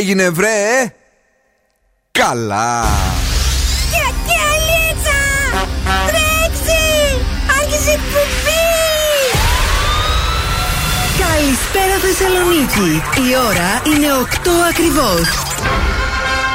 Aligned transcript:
έγινε 0.00 0.30
βρε 0.30 0.92
Καλά. 2.10 2.86
Κιακελίτσα 3.90 5.20
Τρέξει. 6.06 6.82
Άρχισε 7.60 7.90
εκπομπή. 7.90 8.66
Καλησπέρα 11.18 11.96
Θεσσαλονίκη. 11.98 13.02
Η 13.30 13.36
ώρα 13.48 13.82
είναι 13.86 14.06
8 14.22 14.50
ακριβώς 14.70 15.49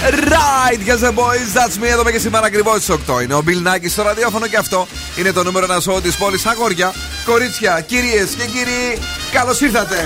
Right, 0.00 0.78
guys 0.86 1.02
and 1.02 1.16
boys, 1.16 1.52
that's 1.52 1.76
me. 1.78 1.86
Εδώ 1.86 2.10
και 2.10 2.18
σήμερα 2.18 2.46
ακριβώς 2.46 2.82
στις 2.82 2.96
8 3.08 3.22
είναι 3.22 3.34
ο 3.34 3.42
Bill 3.46 3.68
Nackis 3.68 3.90
στο 3.90 4.02
ραδιόφωνο 4.02 4.46
και 4.46 4.56
αυτό 4.56 4.86
είναι 5.18 5.32
το 5.32 5.42
νούμερο 5.42 5.64
ένα 5.64 5.80
σώμα 5.80 6.00
της 6.00 6.16
πόλης. 6.16 6.46
Αγόρια, 6.46 6.92
κορίτσια, 7.24 7.80
κυρίες 7.80 8.30
και 8.30 8.44
κύριοι, 8.44 8.98
καλώς 9.32 9.60
ήρθατε. 9.60 9.96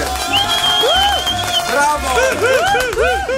Μπράβο! 1.70 3.31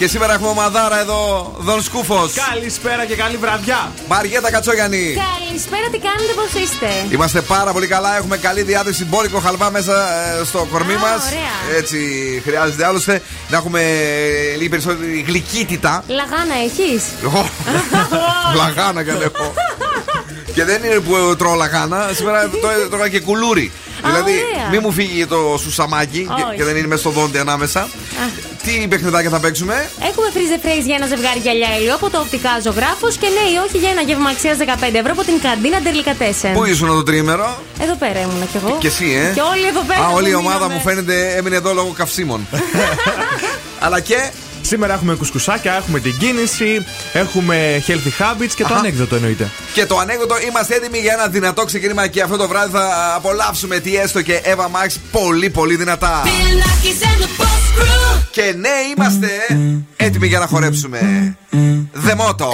Και 0.00 0.08
σήμερα 0.08 0.32
έχουμε 0.32 0.48
ομαδάρα 0.48 1.00
εδώ, 1.00 1.52
Δον 1.58 1.82
Σκούφος. 1.82 2.32
Καλησπέρα 2.52 3.04
και 3.04 3.16
καλή 3.16 3.36
βραδιά. 3.36 3.92
Μαριέτα 4.08 4.50
Κατσόγιανη. 4.50 5.16
Καλησπέρα, 5.38 5.86
τι 5.92 5.98
κάνετε, 5.98 6.32
πώς 6.34 6.62
είστε; 6.62 6.86
Είμαστε 7.10 7.40
πάρα 7.40 7.72
πολύ 7.72 7.86
καλά. 7.86 8.16
Έχουμε 8.16 8.36
καλή 8.36 8.62
διάθεση. 8.62 9.04
Μπόρικο 9.04 9.38
χαλβά 9.38 9.70
μέσα 9.70 9.92
ε, 10.40 10.44
στο 10.44 10.66
κορμί 10.72 10.94
μας. 10.94 11.32
Έτσι 11.76 11.98
χρειάζεται 12.44 12.86
άλλωστε 12.86 13.22
να 13.48 13.56
έχουμε 13.56 13.82
λίγη 14.56 14.68
περισσότερη 14.68 15.24
γλυκύτητα. 15.26 16.04
Λαγάνα 16.06 16.54
έχεις; 16.64 17.02
Λαγάνα 18.60 19.02
δεν 19.02 19.22
έχω. 19.22 19.54
Και 20.54 20.64
δεν 20.64 20.84
είναι 20.84 20.94
που 20.94 21.36
τρώω 21.36 21.54
λαγάνα. 21.54 22.10
Σήμερα 22.14 22.50
τρώγα 22.90 23.08
και 23.08 23.20
κουλούρι. 23.20 23.72
Δηλαδή, 24.04 24.32
μη 24.70 24.78
μου 24.78 24.92
φύγει 24.92 25.26
το 25.26 25.58
σουσαμάκι 25.62 26.28
και, 26.56 26.64
δεν 26.64 26.76
είναι 26.76 26.86
μέσα 26.86 27.00
στο 27.00 27.10
δόντι 27.10 27.38
ανάμεσα. 27.38 27.88
Τι 28.62 28.86
παιχνιδάκια 28.88 29.30
θα 29.30 29.40
παίξουμε; 29.40 29.90
Έχουμε 30.10 30.26
freeze 30.34 30.66
the 30.66 30.84
για 30.84 30.94
ένα 30.94 31.06
ζευγάρι 31.06 31.38
γυαλιά 31.38 31.68
ηλιό 31.78 31.94
από 31.94 32.10
το 32.10 32.20
οπτικά 32.20 32.50
ζωγράφος 32.62 33.16
και 33.16 33.26
ναι 33.26 33.44
ή 33.54 33.56
όχι 33.66 33.78
για 33.78 33.90
ένα 33.90 34.00
γεύμα 34.00 34.30
αξίας 34.30 34.56
15 34.60 34.64
ευρώ 34.92 35.12
από 35.12 35.22
την 35.22 35.40
καντίνα 35.40 35.80
Τερλικατέσεν. 35.80 36.52
Πού 36.52 36.64
ήσουν 36.64 36.88
το 36.88 37.02
τρίμερο; 37.02 37.62
Εδώ 37.80 37.94
πέρα 37.94 38.20
ήμουν 38.20 38.50
κι 38.50 38.56
εγώ. 38.56 38.76
Και 38.80 38.86
εσύ, 38.86 39.04
ε; 39.04 39.32
Και 39.34 39.40
όλοι 39.40 39.66
εδώ 39.66 39.80
πέρα. 39.80 40.00
Α, 40.04 40.08
όλη 40.08 40.30
η 40.30 40.34
ομάδα 40.34 40.68
μου 40.68 40.80
φαίνεται 40.80 41.34
έμεινε 41.36 41.56
εδώ 41.56 41.72
λόγω 41.72 41.92
καυσίμων. 41.96 42.46
Αλλά 43.84 44.00
και 44.00 44.30
Σήμερα 44.60 44.94
έχουμε 44.94 45.14
κουσκουσάκια, 45.14 45.74
έχουμε 45.74 46.00
την 46.00 46.18
κίνηση, 46.18 46.84
έχουμε 47.12 47.82
healthy 47.86 48.22
habits 48.22 48.52
και 48.54 48.64
το 48.64 48.74
ανέκδοτο 48.74 49.14
εννοείται. 49.14 49.50
Και 49.72 49.86
το 49.86 49.98
ανέκδοτο 49.98 50.34
είμαστε 50.48 50.74
έτοιμοι 50.74 50.98
για 50.98 51.12
ένα 51.12 51.28
δυνατό 51.28 51.64
ξεκίνημα 51.64 52.06
και 52.06 52.22
αυτό 52.22 52.36
το 52.36 52.48
βράδυ 52.48 52.72
θα 52.72 53.14
απολαύσουμε 53.14 53.78
τι 53.78 53.96
έστω 53.96 54.22
και 54.22 54.40
Eva 54.44 54.64
Max 54.64 54.96
πολύ 55.10 55.50
πολύ 55.50 55.76
δυνατά. 55.76 56.22
Και 58.30 58.54
ναι, 58.56 58.68
είμαστε 58.96 59.28
έτοιμοι 59.96 60.26
για 60.26 60.38
να 60.38 60.46
χορέψουμε. 60.46 61.36
Δεμότο. 61.92 62.52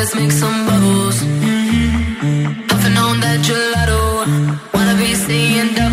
let's 0.00 0.14
make 0.14 0.32
some 0.32 0.66
bubbles. 0.66 1.39
Gelato. 3.38 4.26
Wanna 4.72 4.94
be 4.96 5.14
seeing 5.14 5.74
double. 5.74 5.89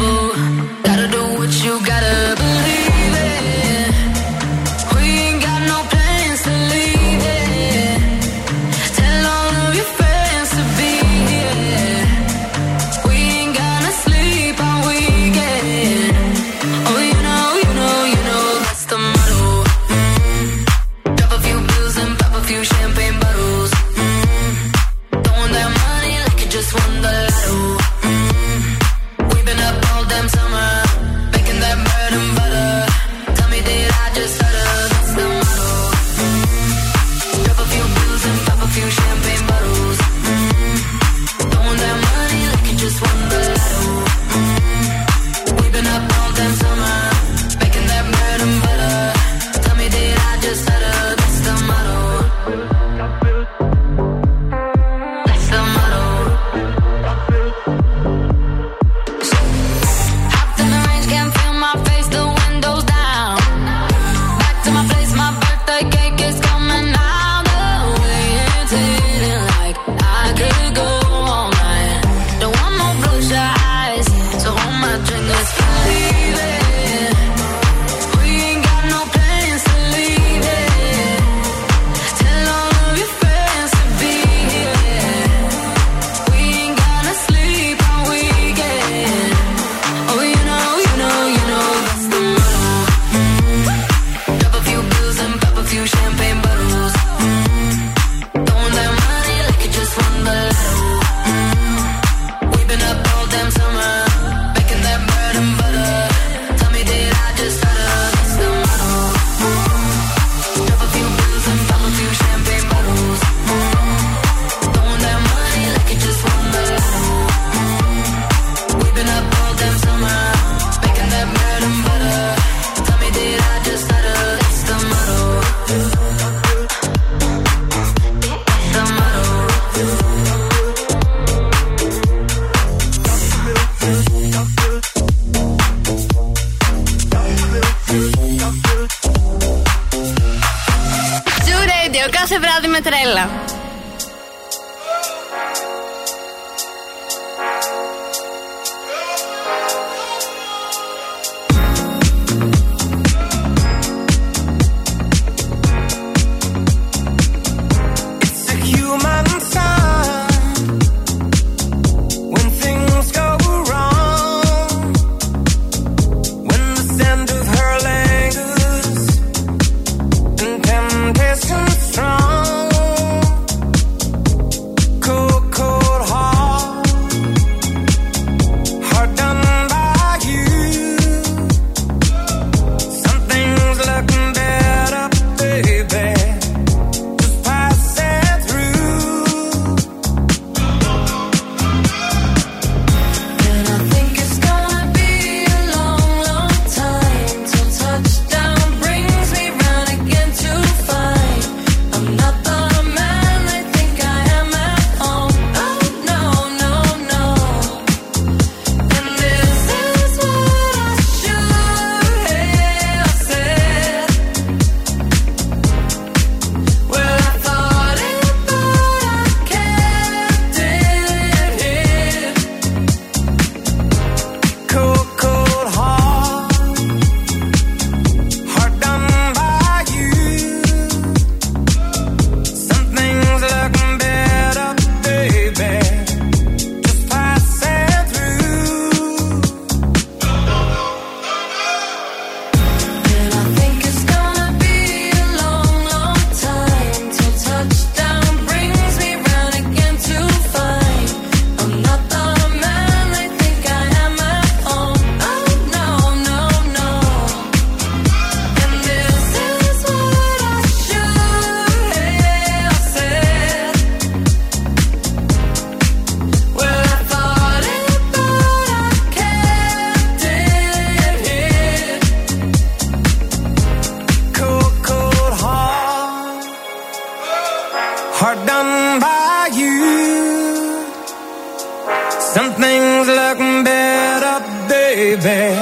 Some 282.38 282.54
things 282.54 283.08
look 283.08 283.40
better, 283.66 284.38
baby. 284.70 285.58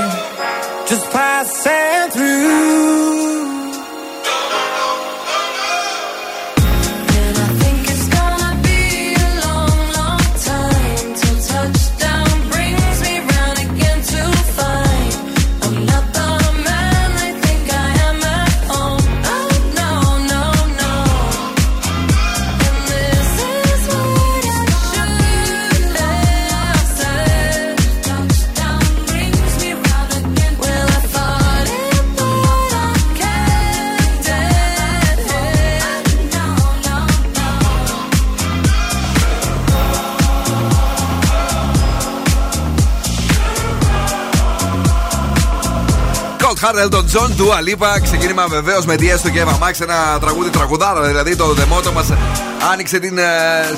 Just 0.86 1.10
passing 1.10 2.12
through. 2.12 3.25
Hard 46.76 46.92
Elton 46.92 47.06
John, 47.14 47.32
του 47.38 47.54
Αλίπα. 47.54 48.00
Ξεκίνημα 48.00 48.48
βεβαίως 48.48 48.86
με 48.86 48.96
Διέστο 48.96 49.30
και 49.30 49.40
Εύα 49.40 49.58
Μάξ. 49.58 49.80
Ένα 49.80 50.18
τραγούδι 50.22 50.50
τραγουδάρα, 50.50 51.08
δηλαδή 51.08 51.36
το 51.36 51.46
δεμότο 51.54 51.92
μας 51.92 52.08
άνοιξε 52.72 53.00
την 53.00 53.18
ε, 53.18 53.24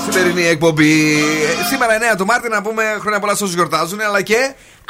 σημερινή 0.10 0.48
εκπομπή. 0.48 1.14
Ε, 1.62 1.66
σήμερα 1.70 2.14
9 2.14 2.18
του 2.18 2.26
Μάρτη 2.26 2.50
να 2.50 2.62
πούμε 2.62 2.84
χρόνια 3.00 3.20
πολλά 3.20 3.36
σε 3.36 3.44
όσους 3.44 3.56
γιορτάζουν, 3.56 4.02
αλλά 4.02 4.22
και. 4.22 4.36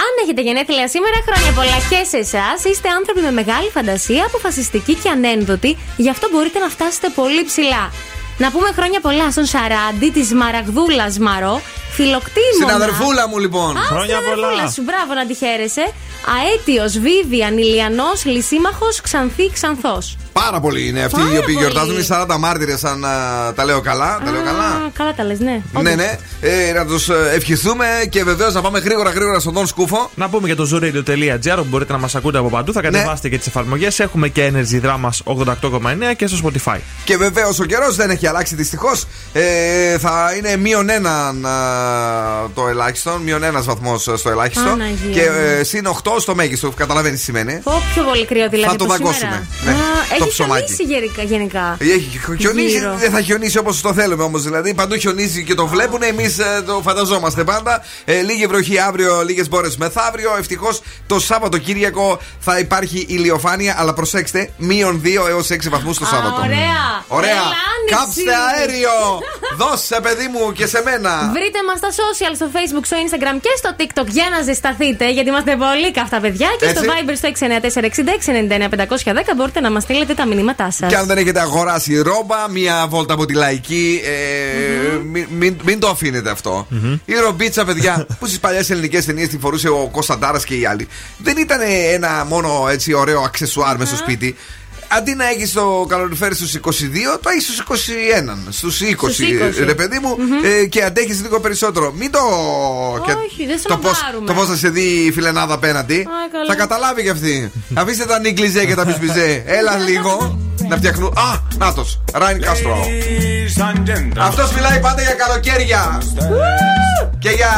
Αν 0.06 0.12
έχετε 0.24 0.42
γενέθλια 0.42 0.88
σήμερα, 0.88 1.18
χρόνια 1.28 1.52
πολλά 1.52 1.78
και 1.90 2.08
σε 2.10 2.18
εσάς. 2.18 2.64
Είστε 2.72 2.90
άνθρωποι 2.90 3.22
με 3.22 3.32
μεγάλη 3.32 3.70
φαντασία, 3.70 4.26
αποφασιστικοί 4.26 4.94
και 4.94 5.10
ανένδοτοι. 5.10 5.78
Γι' 5.98 6.10
αυτό 6.10 6.28
μπορείτε 6.32 6.60
να 6.60 6.70
φτάσετε 6.70 7.10
πολύ 7.16 7.44
ψηλά. 7.44 7.92
Να 8.38 8.52
πούμε 8.52 8.70
χρόνια 8.76 9.00
πολλά 9.00 9.32
στον 9.32 9.46
Σαράντι 9.46 10.10
της 10.10 10.34
Μαραγδούλας 10.34 11.20
Μαρό, 11.20 11.62
φιλοκτήμονα. 11.98 12.60
Συναδερφούλα 12.60 13.28
μου 13.28 13.38
λοιπόν. 13.38 13.78
Α, 13.78 13.82
χρόνια 13.82 14.18
πολλά. 14.30 14.68
σου, 14.74 14.82
μπράβο 14.88 15.14
να 15.20 15.26
τη 15.26 15.34
χαίρεσαι. 15.34 15.86
Αέτιος, 16.36 16.92
Βίβιαν, 17.00 17.58
Ηλιανός, 17.58 18.26
Λυσίμαχος, 18.26 19.02
Ξανθή, 19.02 19.52
Ξανθός. 19.54 20.18
Πάρα 20.34 20.60
πολλοί 20.60 20.88
είναι 20.88 21.04
αυτοί 21.04 21.22
οι 21.34 21.38
οποίοι 21.38 21.56
γιορτάζουν. 21.60 21.98
Οι 22.00 22.08
40 22.10 22.38
μάρτυρες, 22.40 22.84
αν 22.84 23.06
τα 23.56 23.66
λέω 23.66 23.82
καλά. 23.82 24.22
τα 24.26 24.32
λέω 24.32 24.44
καλά. 24.44 24.92
Καλά 24.94 25.14
τα 25.14 25.24
λες, 25.24 25.40
ναι. 25.40 25.62
Ναι, 25.82 25.96
ναι. 25.96 26.18
Ε, 26.42 26.74
να 26.74 26.86
τους 26.86 27.10
ε, 27.10 27.32
ευχηθούμε 27.34 27.86
και 28.10 28.24
βεβαίως 28.24 28.54
να 28.54 28.62
πάμε 28.62 28.80
γρήγορα 28.80 29.10
γρήγορα 29.10 29.40
στον 29.40 29.54
Don 29.58 29.68
Σκούφο. 29.68 30.10
Να 30.16 30.30
πούμε 30.30 30.48
για 30.48 30.56
το 30.56 30.70
zooradio.gr 30.74 31.56
που 31.56 31.66
μπορείτε 31.70 31.92
να 31.94 32.00
μας 32.00 32.16
ακούτε 32.16 32.38
από 32.38 32.50
παντού. 32.50 32.74
Θα 32.74 32.82
ναι. 32.82 32.90
κατεβάσετε 32.90 33.30
και 33.30 33.38
τις 33.38 33.48
εφαρμογές. 33.48 34.00
Έχουμε 34.00 34.28
και 34.28 34.52
Energy 34.54 34.86
Drama 34.86 35.10
88,9 35.24 36.16
και 36.18 36.28
στο 36.28 36.38
Spotify. 36.44 36.78
Και 37.04 37.18
βεβαίως 37.18 37.60
ο 37.60 37.66
καιρός 37.66 37.96
δεν 37.96 38.10
έχει 38.10 38.28
αλλάξει 38.28 38.56
δυστυχώς. 38.56 39.06
Ε, 39.34 39.98
θα 39.98 40.34
είναι 40.38 40.58
μείον 40.58 40.90
ένα 40.90 41.34
το 42.54 42.68
ελάχιστο, 42.68 43.20
μείον 43.24 43.44
ένας 43.44 43.66
βαθμός 43.66 44.02
στο 44.16 44.30
ελάχιστο. 44.30 44.78
και 45.14 45.22
ε, 45.22 45.64
συν 45.64 45.88
8 46.04 46.12
στο 46.20 46.36
μέγιστο. 46.36 46.70
Καταλαβαίνεις 46.72 47.20
τι 47.20 47.24
σημαίνει. 47.26 47.62
Πιο 47.94 48.04
πολύ 48.04 48.26
κρύο 48.26 48.50
δηλαδή. 48.50 48.70
Θα 48.72 48.76
το 48.76 48.86
δαγκώσουμε. 48.86 49.48
Ναι. 49.66 49.74
Το 50.20 50.28
ψωμάκι. 50.28 50.72
Έχει 50.72 51.26
γενικά. 51.26 51.78
Έχει 51.80 52.20
χιονίσει, 52.40 52.80
δεν 52.98 53.12
θα 53.12 53.22
χιονίσει 53.22 53.58
όπως 53.58 53.82
το 53.82 53.94
θέλουμε 53.94 54.24
όμως. 54.24 54.44
Δηλαδή 54.44 54.74
παντού 54.74 54.96
χιονίζει 54.98 55.44
και 55.44 55.54
το 55.54 55.68
βλέπουν. 55.68 56.02
Εμείς 56.04 56.40
ε, 56.40 56.62
το 56.66 56.82
φανταζόμαστε 56.84 57.44
πάντα. 57.44 57.84
Ε, 58.06 58.22
λίγη 58.22 58.46
βροχή 58.48 58.80
αύριο, 58.80 59.24
λίγες 59.24 59.50
μπόρες 59.50 59.78
μεθαύριο. 59.78 60.36
Ευτυχώς 60.38 60.82
το 61.08 61.20
Σάββατο 61.20 61.58
Κύριακο 61.58 62.20
θα 62.40 62.60
υπάρχει 62.60 63.06
ηλιοφάνεια. 63.10 63.76
Αλλά 63.78 63.94
προσέξτε, 63.94 64.50
μείον 64.58 65.02
2 65.04 65.28
έως 65.30 65.48
6 65.50 65.70
βαθμούς 65.70 65.98
το 65.98 66.06
Σάββατο. 66.06 66.42
Ωραία. 66.46 67.04
Ωραία. 67.08 67.42
Κάψτε 67.90 68.34
αέριο. 68.48 69.20
Δώσε, 69.58 70.00
παιδί 70.02 70.28
μου, 70.28 70.52
και 70.52 70.68
σε 70.68 70.82
μένα. 70.86 71.32
Βρείτε 71.34 71.60
μας 71.68 71.77
στα 71.78 71.90
social, 72.02 72.34
στο 72.36 72.50
facebook, 72.54 72.86
στο 72.86 72.98
instagram 73.04 73.38
και 73.42 73.50
στο 73.58 73.76
tiktok 73.80 74.08
για 74.08 74.28
να 74.32 74.42
ζεσταθείτε. 74.42 75.12
Γιατί 75.12 75.30
είμαστε 75.30 75.56
πολύ 75.56 75.92
καυτά 75.92 76.20
παιδιά. 76.20 76.48
Και 76.60 76.68
στο 76.68 76.82
viber 76.82 77.16
στο 77.16 77.30
694-6699-510 79.34 79.36
μπορείτε 79.36 79.60
να 79.60 79.72
μας 79.72 79.84
στείλετε 79.84 80.14
τα 80.14 80.26
μηνύματά 80.26 80.72
σας. 80.72 80.90
Και 80.90 80.96
αν 80.96 81.08
δεν 81.08 81.18
έχετε 81.18 81.40
αγοράσει 81.40 82.02
ρόμπα, 82.02 82.50
μία 82.50 82.86
βόλτα 82.90 83.14
από 83.14 83.26
τη 83.26 83.34
λαϊκή. 83.34 84.02
Ε, 84.04 84.98
μην, 85.12 85.28
μην, 85.30 85.56
μην, 85.64 85.80
το 85.80 85.88
αφήνετε 85.88 86.30
αυτό. 86.30 86.68
Mm-hmm. 86.72 87.00
Η 87.06 87.14
ρομπίτσα, 87.14 87.66
παιδιά, 87.66 88.06
που 88.20 88.26
στις 88.26 88.40
παλιές 88.40 88.70
ελληνικές 88.70 89.06
ταινίες 89.06 89.28
τη 89.28 89.38
φορούσε 89.38 89.70
ο 89.70 89.90
Κωνσταντάρας 89.92 90.44
και 90.44 90.56
οι 90.56 90.66
άλλοι. 90.66 90.88
Δεν 91.18 91.38
ήταν 91.38 91.60
ένα 91.94 92.26
μόνο 92.30 92.68
έτσι 92.70 92.94
ωραίο 92.94 93.22
αξεσουάρ 93.22 93.78
μέσα 93.78 93.96
στο 93.96 94.04
σπίτι 94.04 94.36
αντί 94.88 95.16
να 95.16 95.30
έχεις 95.30 95.54
το 95.54 95.86
καλοριφέρι 95.90 96.36
στους 96.36 96.56
22, 96.56 96.60
το 97.22 97.30
έχεις 97.30 97.44
στους 97.44 97.60
21, 97.60 98.48
στους 98.50 98.82
20, 98.82 98.86
20. 99.62 99.66
Ρε 99.66 99.74
παιδί 99.76 100.00
μου, 100.00 100.18
mm-hmm. 100.18 100.46
ε, 100.62 100.66
και 100.66 100.84
αντέχεις 100.84 101.22
λίγο 101.22 101.40
περισσότερο. 101.40 101.94
Μην 101.98 102.12
το. 102.12 102.20
Όχι, 103.26 103.46
δεν 103.46 103.62
το 103.64 103.78
πώ 103.78 103.90
το 104.26 104.34
πώς 104.34 104.48
θα 104.48 104.56
σε 104.56 104.70
δει 104.70 105.06
η 105.06 105.12
φιλενάδα 105.12 105.54
απέναντι. 105.54 106.08
θα 106.48 106.56
καταλάβει 106.56 107.02
κι 107.02 107.10
αυτή. 107.10 107.52
Αφήστε 107.74 108.06
τα 108.06 108.20
νίγκλιζε 108.20 108.66
και 108.66 108.76
τα 108.76 108.86
μπισμπιζέ. 108.86 109.44
Έλα 109.46 109.78
λίγο 109.78 110.40
να 110.68 110.78
φτιαχνούν. 110.78 111.14
Α, 111.18 111.40
νάτος. 111.58 112.00
Ράιν 112.14 112.42
Κάστρο. 112.42 112.86
Αυτός 114.18 114.54
μιλάει 114.54 114.80
πάντα 114.80 115.02
για 115.02 115.14
καλοκαίρια. 115.14 116.02
και 117.20 117.30
για. 117.30 117.52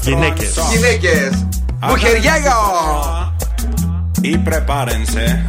Γυναίκες. 0.00 0.54
Γυναίκες. 0.72 1.46
Μουχεριέγο. 1.80 3.22
Y 4.24 4.38
prepárense. 4.38 5.44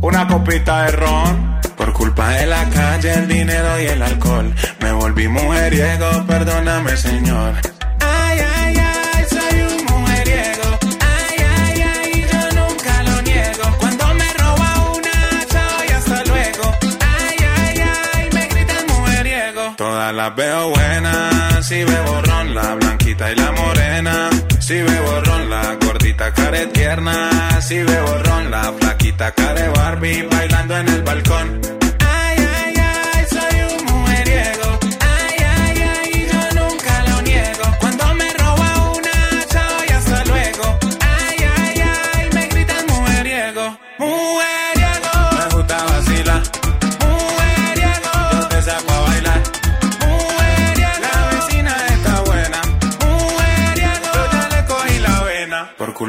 Una 0.00 0.26
copita 0.26 0.84
de 0.84 0.92
ron. 0.92 1.52
Por 1.76 1.92
culpa 1.92 2.28
de 2.30 2.46
la 2.46 2.68
calle, 2.68 3.12
el 3.14 3.28
dinero 3.28 3.80
y 3.80 3.86
el 3.86 4.02
alcohol. 4.02 4.54
Me 4.80 4.92
volví 4.92 5.26
mujeriego, 5.28 6.24
perdóname, 6.26 6.96
señor. 6.96 7.54
Ay, 8.00 8.38
ay, 8.56 8.76
ay, 8.78 9.24
soy 9.28 9.56
un 9.62 9.84
mujeriego. 9.86 10.68
Ay, 11.00 11.36
ay, 11.56 11.82
ay, 11.94 12.26
yo 12.30 12.60
nunca 12.60 13.02
lo 13.02 13.22
niego. 13.22 13.64
Cuando 13.80 14.06
me 14.14 14.32
roba 14.34 14.68
una, 14.96 15.46
chao 15.52 15.78
y 15.88 15.92
hasta 15.92 16.24
luego. 16.24 16.64
Ay, 17.00 17.36
ay, 17.56 17.76
ay, 18.14 18.28
me 18.32 18.46
gritan 18.48 18.86
mujeriego. 18.88 19.62
Todas 19.76 20.14
las 20.14 20.36
veo 20.36 20.68
buenas, 20.70 21.66
si 21.66 21.82
bebo 21.84 22.22
ron, 22.22 22.54
la 22.54 22.74
blanquita 22.74 23.32
y 23.32 23.34
la 23.36 23.50
morena. 23.52 24.30
Si 24.60 24.74
bebo 24.74 25.20
ron, 25.24 25.50
la 25.50 25.76
gordita 25.84 26.32
care 26.32 26.66
tierna. 26.66 27.60
Si 27.60 27.78
bebo 27.78 28.18
ron, 28.24 28.31
la 28.52 28.70
flaquita 28.70 29.32
care 29.32 29.66
Barbie 29.70 30.28
bailando 30.30 30.76
en 30.76 30.88
el 30.88 31.02
balcón. 31.02 31.81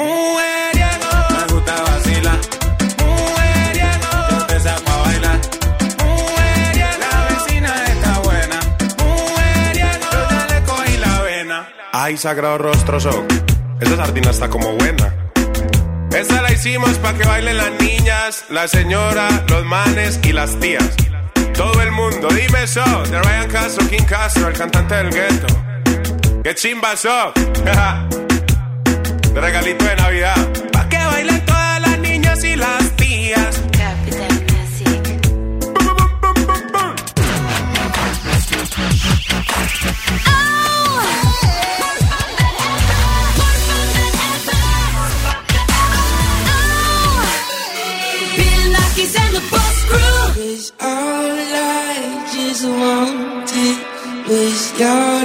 Mujeriego, 0.00 1.10
me 1.30 1.52
gusta 1.52 1.74
vacilar. 1.82 2.38
Mujeriego, 2.98 4.10
yo 4.30 4.46
te 4.46 4.60
saco 4.60 4.90
a 4.90 4.96
bailar. 5.02 5.38
Mujeriego, 5.98 7.06
la 7.12 7.24
vecina 7.28 7.84
está 7.84 8.18
buena. 8.20 8.60
Mujeriego, 8.98 10.06
yo 10.12 10.30
ya 10.30 10.46
le 10.54 10.62
cogí 10.62 10.96
la 10.96 11.20
vena. 11.20 11.68
Ay, 11.92 12.16
sagrado 12.16 12.56
rostro 12.56 12.98
son. 12.98 13.26
Esa 13.78 13.96
sardina 13.96 14.30
está 14.30 14.48
como 14.48 14.72
buena. 14.72 15.14
Esta 16.12 16.40
la 16.40 16.50
hicimos 16.50 16.96
para 16.98 17.18
que 17.18 17.24
bailen 17.24 17.58
las 17.58 17.72
niñas, 17.80 18.44
la 18.48 18.68
señora, 18.68 19.28
los 19.48 19.64
manes 19.66 20.18
y 20.24 20.32
las 20.32 20.58
tías. 20.58 20.96
Todo 21.54 21.82
el 21.82 21.92
mundo, 21.92 22.28
dime 22.28 22.62
eso, 22.62 22.82
de 23.10 23.20
Ryan 23.20 23.50
Castro, 23.50 23.86
King 23.88 24.04
Castro, 24.08 24.48
el 24.48 24.54
cantante 24.54 24.94
del 24.94 25.10
gueto. 25.10 25.46
¡Qué 26.42 26.54
chimba 26.54 26.94
eso! 29.30 29.40
Regalito 29.40 29.84
de 29.84 29.96
Navidad. 29.96 30.52
Pa' 30.72 30.88
que 30.88 30.96
bailen 30.96 31.44
todas 31.44 31.80
las 31.80 31.98
niñas 31.98 32.44
y 32.44 32.56
las 32.56 32.96
tías. 32.96 33.60
Cause 49.90 50.72
all 50.80 50.86
I 50.88 52.26
just 52.32 52.64
wanted 52.64 53.78
was 54.28 54.78
your 54.78 55.19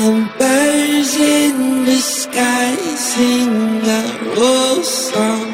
And 0.00 0.28
birds 0.38 1.16
in 1.16 1.84
the 1.84 1.98
sky 1.98 2.76
sing 2.96 3.82
a 3.82 4.02
old 4.38 4.84
song. 4.84 5.50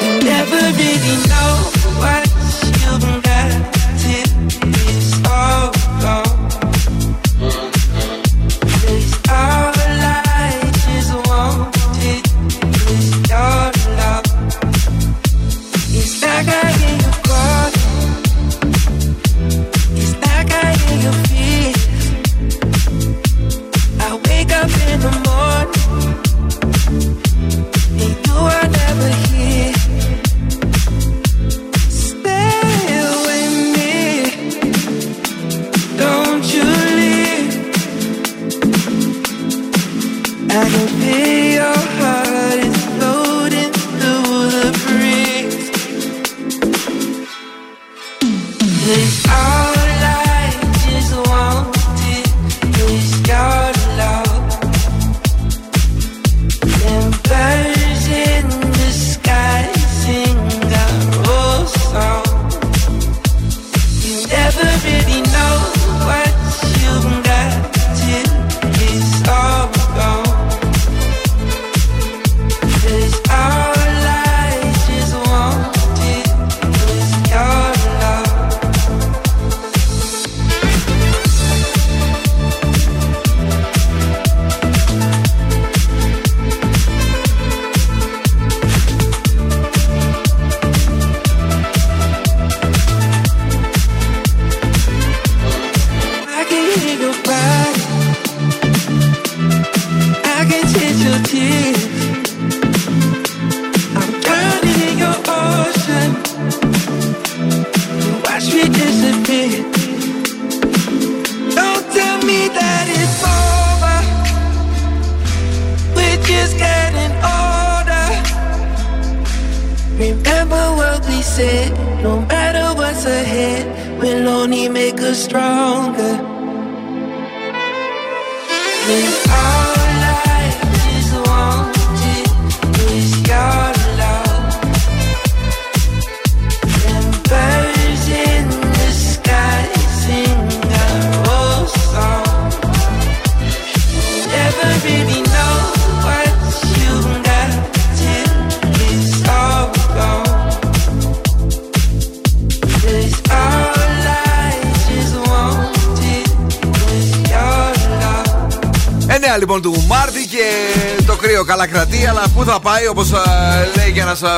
You 0.00 0.12
never 0.22 0.60
really 0.78 1.25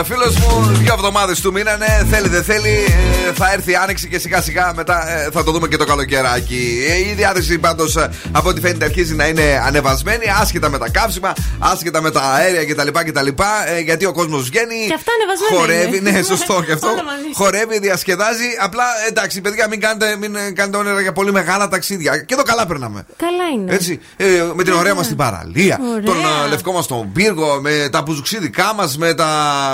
φίλος 0.04 0.36
μου, 0.36 0.62
δύο 0.72 0.92
εβδομάδες 0.92 1.40
του 1.40 1.52
μήνανε. 1.52 2.06
Θέλει, 2.10 2.28
δεν 2.28 2.44
θέλει, 2.44 2.68
ε, 2.68 3.17
θα 3.34 3.52
έρθει 3.52 3.70
η 3.70 3.74
άνοιξη 3.74 4.08
και 4.08 4.18
σιγά 4.18 4.42
σιγά 4.42 4.72
μετά 4.76 5.10
ε, 5.10 5.28
θα 5.32 5.44
το 5.44 5.50
δούμε 5.52 5.68
και 5.68 5.76
το 5.76 5.84
καλοκαιράκι. 5.84 6.84
Ε, 6.88 6.96
η 7.10 7.14
διάθεση 7.16 7.58
πάντως 7.58 7.96
από 8.32 8.48
ό,τι 8.48 8.60
φαίνεται 8.60 8.84
αρχίζει 8.84 9.14
να 9.14 9.26
είναι 9.26 9.62
ανεβασμένη, 9.66 10.24
άσχετα 10.40 10.68
με 10.68 10.78
τα 10.78 10.90
καύσιμα, 10.90 11.32
άσχετα 11.58 12.00
με 12.02 12.10
τα 12.10 12.20
αέρια 12.20 12.64
κτλ. 12.64 12.88
κτλ 12.88 13.26
ε, 13.76 13.80
γιατί 13.80 14.04
ο 14.04 14.12
κόσμος 14.12 14.42
βγαίνει. 14.44 14.86
Και 14.86 14.94
αυτά 14.94 15.12
ανεβασμένα 15.20 15.56
Χορεύει, 15.56 15.96
είναι. 15.96 16.10
ναι, 16.10 16.22
σωστό 16.22 16.62
και 16.66 16.72
αυτό. 16.72 16.88
Όλα 16.88 17.04
μαζί. 17.04 17.34
χορεύει, 17.34 17.78
διασκεδάζει. 17.78 18.46
Απλά 18.60 18.84
εντάξει, 19.08 19.40
παιδιά, 19.40 19.68
μην 19.68 19.80
κάνετε, 19.80 20.16
μην 20.16 20.54
κάνετε 20.54 20.76
όνειρα 20.76 21.00
για 21.00 21.12
πολύ 21.12 21.32
μεγάλα 21.32 21.68
ταξίδια. 21.68 22.18
Και 22.18 22.34
εδώ 22.34 22.42
καλά 22.42 22.66
περνάμε. 22.66 23.06
Καλά 23.16 23.44
είναι. 23.54 23.74
Έτσι, 23.74 24.00
ε, 24.16 24.26
με 24.54 24.62
την 24.62 24.72
ωραία 24.72 24.94
μας 24.94 25.06
την 25.06 25.16
παραλία, 25.16 25.78
Ωραία. 25.90 26.02
τον 26.02 26.16
ε, 26.44 26.48
λευκό 26.48 26.72
μας 26.72 26.86
τον 26.86 27.12
πύργο, 27.12 27.60
με 27.60 27.88
τα 27.92 28.02
μπουζουξίδιká 28.02 28.74
μας, 28.74 28.98
με 28.98 29.14
τα 29.14 29.28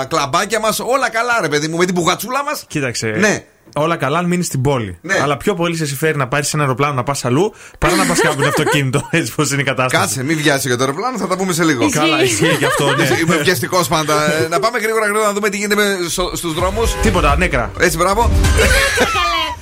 κλαμπάκια 0.09 0.59
μας. 0.59 0.79
Όλα 0.79 1.09
καλά, 1.09 1.37
ρε 1.41 1.47
παιδί 1.47 1.67
μου, 1.67 1.77
με 1.77 1.85
την 1.85 1.95
πουγατσούλα 1.95 2.43
μας. 2.43 2.63
Κοίταξε. 2.67 3.07
Ναι. 3.07 3.44
Όλα 3.77 3.95
καλά 3.95 4.19
αν 4.19 4.25
μείνεις 4.25 4.45
στην 4.45 4.61
πόλη. 4.61 4.97
Ναι. 5.01 5.19
Αλλά 5.21 5.37
πιο 5.37 5.53
πολύ 5.53 5.77
σε 5.77 5.85
συμφέρει 5.85 6.17
να 6.17 6.27
πάρεις 6.27 6.53
ένα 6.53 6.63
αεροπλάνο 6.63 6.93
να 6.93 7.03
πας 7.03 7.25
αλλού 7.25 7.53
παρά 7.79 7.95
να 7.95 8.05
πας 8.05 8.19
κάπου 8.19 8.39
με 8.39 8.47
αυτοκίνητο. 8.47 9.07
Έτσι 9.11 9.35
πώ 9.35 9.43
είναι 9.51 9.61
η 9.61 9.63
κατάσταση. 9.63 10.03
Κάτσε, 10.03 10.23
μην 10.23 10.37
βιάσει 10.37 10.67
για 10.67 10.77
το 10.77 10.83
αεροπλάνο, 10.83 11.17
θα 11.17 11.27
τα 11.27 11.37
πούμε 11.37 11.53
σε 11.53 11.63
λίγο. 11.63 11.89
Καλά, 11.89 12.23
ισχύει 12.23 12.55
και 12.59 12.65
αυτό, 12.65 12.95
ναι. 12.95 13.07
Είμαι 13.21 13.37
βιαστικό 13.37 13.85
πάντα. 13.89 14.33
Ε, 14.33 14.47
να 14.47 14.59
πάμε 14.59 14.79
γρήγορα 14.79 15.05
γρήγορα 15.05 15.25
να 15.25 15.33
δούμε 15.33 15.49
τι 15.49 15.57
γίνεται 15.57 15.97
στους 16.33 16.53
δρόμους. 16.53 16.95
Τίποτα, 17.01 17.37
νέκρα. 17.37 17.71
Έτσι, 17.79 17.97
μπράβο. 17.97 18.31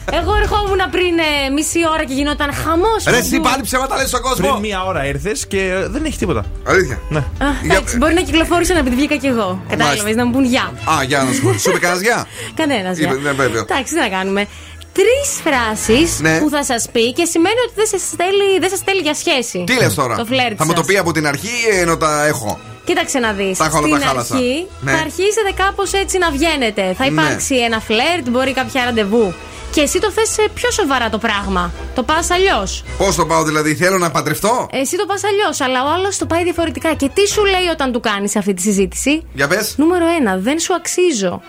Καλέ. 0.05 0.21
Εγώ 0.21 0.35
ερχόμουν 0.35 0.81
πριν 0.91 1.17
ε, 1.17 1.49
μισή 1.49 1.79
ώρα 1.93 2.03
και 2.03 2.13
γινόταν 2.13 2.53
χαμός. 2.53 3.03
Ρε, 3.07 3.17
εσύ 3.17 3.39
πάλι 3.39 3.61
ψέματα 3.63 3.95
λες 3.97 4.07
στον 4.07 4.21
κόσμο. 4.21 4.47
Πριν 4.47 4.59
μία 4.61 4.83
ώρα 4.83 5.05
ήρθες 5.05 5.47
και 5.47 5.59
ε, 5.59 5.87
δεν 5.87 6.05
έχει 6.05 6.17
τίποτα. 6.17 6.45
Αλήθεια. 6.67 6.99
Ναι. 7.09 7.23
Εντάξει, 7.63 7.97
μπορεί 7.97 8.13
να 8.13 8.21
κυκλοφόρησαν 8.21 8.77
επειδή 8.77 8.95
βγήκα 8.95 9.15
κι 9.15 9.27
εγώ. 9.27 9.61
Κατάλαβες 9.69 10.01
Μάλιστα. 10.01 10.21
να 10.21 10.25
μου 10.27 10.33
πούν 10.33 10.45
γεια. 10.45 10.71
Α, 10.97 11.03
για 11.03 11.23
να 11.23 11.31
σου 11.31 11.59
Σου 11.59 11.69
είπε 11.69 11.79
κανένας 11.79 12.01
γεια. 12.01 12.27
Κανένας. 12.55 12.97
Είπε, 12.97 13.13
ναι, 13.13 13.31
βέβαια. 13.31 13.61
Εντάξει, 13.61 13.93
τι 13.93 13.99
να 13.99 14.09
κάνουμε. 14.09 14.45
Τρεις 14.93 15.41
φράσεις 15.43 16.19
Ναι. 16.19 16.39
που 16.39 16.49
θα 16.49 16.63
σας 16.63 16.89
πει 16.91 17.13
και 17.13 17.25
σημαίνει 17.25 17.55
ότι 17.65 17.73
δεν 17.75 17.85
σας 17.87 18.01
στέλνει, 18.01 18.57
δεν 18.59 18.69
σας 18.69 18.79
στέλνει 18.79 19.01
για 19.01 19.13
σχέση. 19.13 19.63
Τι 19.67 19.73
λες 19.75 19.93
τώρα; 19.93 20.15
Το 20.15 20.25
φλερτ 20.25 20.55
Θα 20.57 20.65
μου 20.65 20.71
το 20.73 20.77
σας. 20.77 20.85
πει 20.87 20.97
από 20.97 21.11
την 21.11 21.27
αρχή 21.27 21.47
ή 21.73 21.79
ενώ 21.79 21.97
τα 21.97 22.25
έχω. 22.25 22.59
Κοίταξε 22.85 23.19
να 23.19 23.31
δεις. 23.31 23.57
Τα 23.57 23.65
έχω 23.65 23.77
όλα 23.77 23.87
Στην 23.87 23.99
τα 23.99 24.05
χάλασα. 24.07 24.35
αρχή 24.35 24.67
Ναι. 24.81 24.91
θα 24.91 24.97
αρχίσετε 24.97 25.51
κάπως 25.55 25.93
έτσι 25.93 26.17
να 26.17 26.31
βγαίνετε. 26.31 26.93
Θα 26.97 27.03
Ναι. 27.09 27.21
υπάρξει 27.21 27.55
ένα 27.55 27.79
φλερτ, 27.79 28.29
μπορεί 28.29 28.53
κάποια 28.53 28.83
ραντεβού. 28.85 29.33
Και 29.71 29.81
εσύ 29.81 29.99
το 29.99 30.11
θες 30.11 30.37
ε, 30.37 30.43
πιο 30.53 30.71
σοβαρά 30.71 31.09
το 31.09 31.17
πράγμα. 31.17 31.71
Το 31.95 32.03
πας 32.03 32.29
αλλιώς. 32.31 32.83
Πώς 32.97 33.15
το 33.15 33.25
πάω, 33.25 33.43
δηλαδή, 33.43 33.75
θέλω 33.75 33.97
να 33.97 34.11
παντρευτώ; 34.11 34.67
Εσύ 34.71 34.97
το 34.97 35.05
πας 35.05 35.21
αλλιώς, 35.23 35.61
αλλά 35.61 35.83
ο 35.83 35.93
άλλος 35.93 36.17
το 36.17 36.25
πάει 36.25 36.43
διαφορετικά. 36.43 36.93
Και 36.93 37.09
τι 37.13 37.27
σου 37.27 37.43
λέει 37.45 37.67
όταν 37.71 37.91
του 37.91 37.99
κάνεις 37.99 38.35
αυτή 38.35 38.53
τη 38.53 38.61
συζήτηση; 38.61 39.23
Για 39.33 39.47
πες. 39.47 39.73
Νούμερο 39.77 40.05
1. 40.35 40.37
Δεν 40.39 40.59
σου 40.59 40.73
αξίζω. 40.73 41.41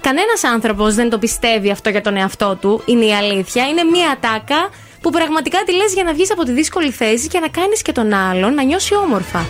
Κανένας 0.00 0.44
άνθρωπος 0.44 0.94
δεν 0.94 1.10
το 1.10 1.18
πιστεύει 1.18 1.70
αυτό 1.70 1.90
για 1.90 2.00
τον 2.00 2.16
εαυτό 2.16 2.58
του. 2.60 2.82
Είναι 2.84 3.04
η 3.04 3.14
αλήθεια. 3.14 3.68
Είναι 3.68 3.82
μία 3.84 4.10
ατάκα 4.10 4.68
που 5.00 5.10
πραγματικά 5.10 5.58
τη 5.66 5.74
λες 5.74 5.92
για 5.92 6.04
να 6.04 6.12
βγεις 6.12 6.30
από 6.30 6.44
τη 6.44 6.52
δύσκολη 6.52 6.90
θέση 6.90 7.28
και 7.28 7.38
να 7.38 7.48
κάνεις 7.48 7.82
και 7.82 7.92
τον 7.92 8.12
άλλον 8.12 8.54
να 8.54 8.62
νιώσει 8.62 8.94
όμορφα. 8.94 9.46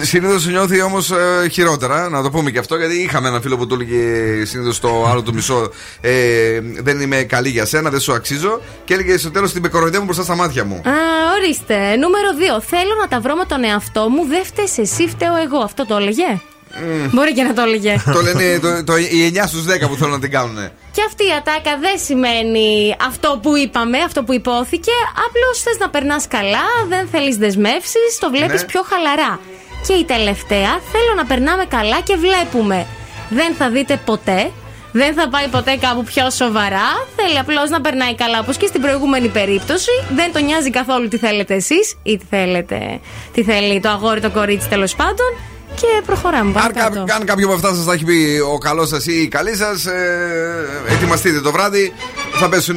Συνήθως 0.00 0.46
νιώθει 0.46 0.82
όμως 0.82 1.10
ε, 1.10 1.48
χειρότερα, 1.48 2.08
να 2.08 2.22
το 2.22 2.30
πούμε 2.30 2.50
και 2.50 2.58
αυτό, 2.58 2.76
γιατί 2.76 2.94
είχαμε 2.94 3.28
ένα 3.28 3.40
φίλο 3.40 3.56
που 3.56 3.66
του 3.66 3.74
έλεγε 3.74 4.44
συνήθως 4.44 4.80
το 4.80 5.06
άλλο 5.06 5.22
του 5.22 5.34
μισό 5.34 5.70
ε, 6.00 6.60
Δεν 6.60 7.00
είμαι 7.00 7.22
καλή 7.22 7.48
για 7.48 7.64
σένα, 7.64 7.90
δεν 7.90 8.00
σου 8.00 8.12
αξίζω. 8.12 8.60
Και 8.84 8.94
έλεγε 8.94 9.18
στο 9.18 9.30
τέλος 9.30 9.52
την 9.52 9.62
με 9.62 9.68
κοροϊδεύουν 9.68 10.04
μπροστά 10.04 10.22
στα 10.22 10.34
μάτια 10.34 10.64
μου. 10.64 10.74
Α, 10.74 10.92
ορίστε. 11.36 11.96
Νούμερο 11.96 12.58
2. 12.58 12.62
Θέλω 12.62 12.94
να 13.00 13.08
τα 13.08 13.20
βρω 13.20 13.34
με 13.34 13.44
τον 13.44 13.64
εαυτό 13.64 14.08
μου, 14.08 14.26
δεν 14.26 14.44
φταίει 14.44 14.68
εσύ, 14.76 15.08
φταίω 15.08 15.36
εγώ. 15.36 15.58
Αυτό 15.58 15.86
το 15.86 15.96
έλεγε; 15.96 16.40
Μπορεί 17.12 17.32
και 17.32 17.42
να 17.42 17.52
το 17.54 17.62
έλεγε. 17.62 17.96
το 18.16 18.20
λένε 18.22 18.58
το, 18.58 18.84
το, 18.84 18.96
οι 18.96 19.32
9 19.34 19.42
στους 19.46 19.64
10 19.64 19.88
που 19.88 19.94
θέλουν 19.96 20.12
να 20.12 20.20
την 20.20 20.30
κάνουν. 20.30 20.56
Και 20.92 21.02
αυτή 21.06 21.24
η 21.24 21.32
ατάκα 21.38 21.78
δεν 21.80 21.96
σημαίνει 22.06 22.96
αυτό 23.06 23.38
που 23.42 23.56
είπαμε, 23.56 23.98
αυτό 23.98 24.22
που 24.22 24.32
υπόθηκε. 24.32 24.90
Απλώς 25.26 25.62
θες 25.64 25.78
να 25.78 25.88
περνάς 25.90 26.26
καλά, 26.28 26.66
δεν 26.88 27.08
θέλεις 27.12 27.36
δεσμεύσεις, 27.36 28.10
το 28.20 28.30
βλέπεις 28.30 28.60
Ναι. 28.60 28.66
πιο 28.66 28.82
χαλαρά. 28.90 29.40
Και 29.86 29.92
η 29.92 30.04
τελευταία, 30.04 30.72
θέλω 30.92 31.12
να 31.16 31.24
περνάμε 31.24 31.64
καλά 31.64 32.00
και 32.00 32.16
βλέπουμε. 32.16 32.86
Δεν 33.28 33.54
θα 33.54 33.70
δείτε 33.70 34.00
ποτέ, 34.04 34.50
δεν 34.92 35.14
θα 35.14 35.28
πάει 35.28 35.48
ποτέ 35.48 35.76
κάπου 35.80 36.04
πιο 36.04 36.30
σοβαρά. 36.30 36.88
Θέλει 37.16 37.38
απλώς 37.38 37.70
να 37.70 37.80
περνάει 37.80 38.14
καλά, 38.14 38.38
όπως 38.38 38.56
και 38.56 38.66
στην 38.66 38.80
προηγούμενη 38.80 39.28
περίπτωση. 39.28 39.90
Δεν 40.14 40.32
τον 40.32 40.44
νοιάζει 40.44 40.70
καθόλου 40.70 41.08
τι 41.08 41.16
θέλετε 41.18 41.54
εσείς 41.54 41.96
ή 42.02 42.16
τι 42.16 42.24
θέλετε. 42.30 43.00
Τι 43.34 43.42
θέλει 43.42 43.80
το 43.80 43.88
αγόρι, 43.88 44.20
το 44.20 44.30
κορίτσι 44.30 44.68
τέλος 44.68 44.94
πάντων. 44.94 45.30
Και 45.74 46.02
προχωράμε. 46.06 46.52
Πάμε 46.52 46.66
Αν, 46.66 46.72
κά- 46.72 46.82
κάτω. 46.82 47.12
αν 47.14 47.24
κάποιο 47.24 47.46
από 47.46 47.54
αυτά 47.54 47.74
σας 47.74 47.84
τα 47.84 47.92
έχει 47.92 48.04
πει 48.04 48.40
ο 48.52 48.58
καλός 48.58 48.88
σας 48.88 49.06
ή 49.06 49.12
η 49.22 49.28
καλή 49.28 49.56
σας, 49.56 49.86
ε, 49.86 50.66
ετοιμαστείτε 50.88 51.40
το 51.40 51.52
βράδυ. 51.52 51.92
Θα 52.34 52.48
πέσουν 52.48 52.76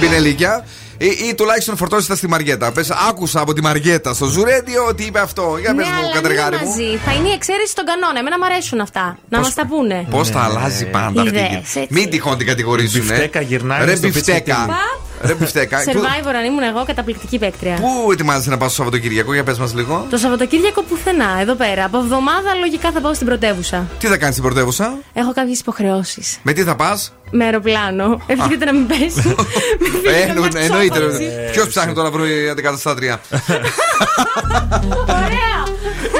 μπινελίκια. 0.00 0.64
Ή, 1.04 1.28
ή 1.28 1.34
τουλάχιστον 1.34 1.76
φορτώστε 1.76 2.12
τα 2.12 2.16
στη 2.18 2.28
Μαριέτα. 2.28 2.72
Πες, 2.72 2.90
άκουσα 3.08 3.40
από 3.40 3.52
τη 3.52 3.62
Μαριέτα 3.62 4.14
στο 4.14 4.26
Ζουρέντιο 4.26 4.84
ότι 4.88 5.02
είπε 5.04 5.18
αυτό. 5.20 5.56
Για 5.60 5.74
πες 5.74 5.86
ναι, 5.86 5.92
μου, 5.92 5.98
αλλά 6.04 6.12
κατεργάρι 6.14 6.54
είναι 6.56 6.64
μου. 6.64 6.70
μαζί. 6.70 6.98
Θα 7.04 7.12
είναι 7.12 7.28
η 7.28 7.32
εξαίρεση 7.32 7.70
στον 7.70 7.84
κανόνα. 7.84 8.18
Εμένα 8.18 8.38
μου 8.38 8.44
αρέσουν 8.44 8.80
αυτά. 8.80 9.18
Να 9.28 9.38
μας 9.40 9.54
τα 9.54 9.66
πούνε. 9.66 10.06
Πώς 10.10 10.30
τα 10.30 10.40
αλλάζει 10.40 10.84
πάντα 10.86 11.22
αυτή. 11.22 11.36
Είδες, 11.38 11.50
η- 11.52 11.56
έτσι. 11.56 11.86
Μην 11.90 12.10
τυχόν 12.10 12.38
την 12.38 12.46
κατηγορήσουν. 12.46 13.00
Μπιφτέκα 13.00 13.40
γυρνάει 13.40 13.84
Ρε 13.84 13.94
στο 13.96 14.06
μπιφτέκα. 14.08 14.34
πιτσιρίκι. 14.38 14.70
Ρε 15.22 15.34
μπιφτέκα. 15.34 15.76
Πού- 15.84 15.92
Survivor 16.02 16.34
αν 16.38 16.44
ήμουν 16.44 16.62
εγώ, 16.62 16.84
καταπληκτική 16.86 17.38
παίκτρια. 17.38 17.74
Πού 17.74 18.12
ετοιμάζεσαι 18.12 18.50
να 18.50 18.56
πας 18.56 18.72
στο 18.72 18.82
Σαββατοκύριακο, 18.82 19.32
για 19.34 19.44
πες 19.44 19.58
μας 19.58 19.74
λίγο. 19.74 20.06
Το 20.10 20.16
Σαββατοκύριακο 20.16 20.82
πουθενά, 20.82 21.36
εδώ 21.40 21.54
πέρα. 21.54 21.84
Από 21.84 21.98
εβδομάδα 21.98 22.54
λογικά 22.54 22.90
θα 22.92 23.00
πάω 23.00 23.14
στην 23.14 23.26
πρωτεύουσα. 23.26 23.86
Τι 23.98 24.06
θα 24.06 24.16
κάνεις 24.16 24.34
στην 24.34 24.46
πρωτεύουσα, 24.48 24.98
Έχω 25.12 25.32
κάποιες 25.32 25.58
υποχρεώσεις. 25.58 26.38
με 26.42 26.52
τι 26.52 26.62
θα 26.62 26.76
πας; 26.76 27.12
Με 27.34 27.44
αεροπλάνο. 27.44 28.20
Ευχηθείτε 28.26 28.64
να 28.64 28.72
μην 28.72 28.86
πέσει. 28.86 29.34
Ε, 30.06 30.62
εννοείται. 30.64 31.00
Ποιος 31.52 31.68
ψάχνει 31.68 31.92
τώρα 31.92 32.10
να 32.10 32.18
βρει 32.18 32.48
αντικαταστάτρια; 32.48 33.20
Ωραία! 35.06 35.56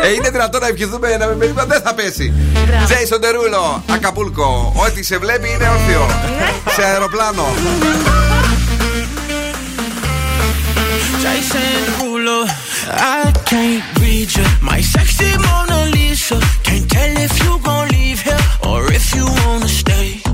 Ε, 0.02 0.12
είναι 0.12 0.30
δυνατόν 0.30 0.60
να 0.60 0.66
ευχηθούμε 0.66 1.16
να 1.16 1.26
μην 1.26 1.38
πέσει, 1.38 1.52
μα 1.52 1.64
δεν 1.64 1.80
θα 1.80 1.94
πέσει. 1.94 2.32
Μπράβο. 2.66 2.84
Τζέισον 2.84 3.20
Τερούλο, 3.20 3.84
Ακαπούλκο. 3.90 4.72
Ό,τι 4.86 5.02
σε 5.04 5.18
βλέπει 5.18 5.48
είναι 5.50 5.68
όρθιο. 5.68 6.06
σε 6.76 6.84
αεροπλάνο. 6.84 7.46
Jason 11.22 11.72
Derulo, 11.86 12.38
I 12.88 13.32
can't 13.50 13.84
read 14.00 14.28
you. 14.36 14.44
My 14.60 14.80
sexy 14.80 15.30
Mona 15.44 15.78
Lisa. 15.94 16.38
Can't 16.66 16.86
tell 16.90 17.12
if 17.26 17.32
you 17.42 17.52
gon' 17.62 17.88
leave 17.88 18.20
here 18.20 18.44
or 18.68 18.80
if 18.92 19.14
you 19.14 19.24
wanna 19.26 19.68
stay. 19.68 20.31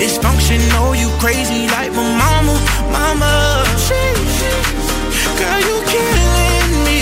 Dysfunctional. 0.00 0.98
You 0.98 1.08
crazy 1.20 1.68
like 1.76 1.92
my 1.92 2.06
mama, 2.22 2.54
mama. 2.96 3.32
Girl, 5.38 5.60
you 5.68 5.76
killing 5.94 6.70
me. 6.88 7.00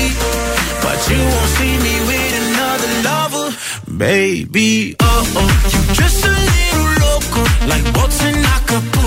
But 0.84 0.98
you 1.10 1.20
won't 1.32 1.50
see 1.58 1.74
me 1.86 1.94
with 2.08 2.32
another 2.42 2.92
lover, 3.08 3.46
baby. 4.04 4.96
Oh 5.00 5.32
oh, 5.40 5.50
you 5.72 5.80
just 5.94 6.24
a 6.24 6.32
little 6.50 6.88
loco, 7.02 7.42
like 7.70 7.84
boats 7.94 8.20
in 8.24 8.36
Acapulco. 8.56 8.97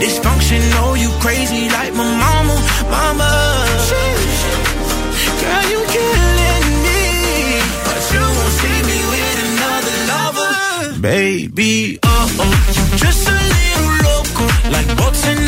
Dysfunctional. 0.00 0.98
You 0.98 1.10
crazy 1.20 1.68
like 1.70 1.92
my 1.94 2.04
mama, 2.04 2.56
mama. 2.90 3.30
Girl, 5.40 5.64
you 5.72 5.80
killing 5.96 6.66
me. 6.86 7.02
But 7.86 8.02
you 8.12 8.22
won't 8.36 8.54
see 8.60 8.78
me 8.90 8.98
with 9.12 9.38
another 9.46 9.96
lover. 10.12 11.00
Baby, 11.00 11.98
oh 12.02 12.42
oh. 12.44 12.56
Just 12.96 13.28
a 13.28 13.36
little 13.54 13.92
loco. 14.06 14.44
Like 14.74 14.88
boats 14.96 15.26
in 15.26 15.45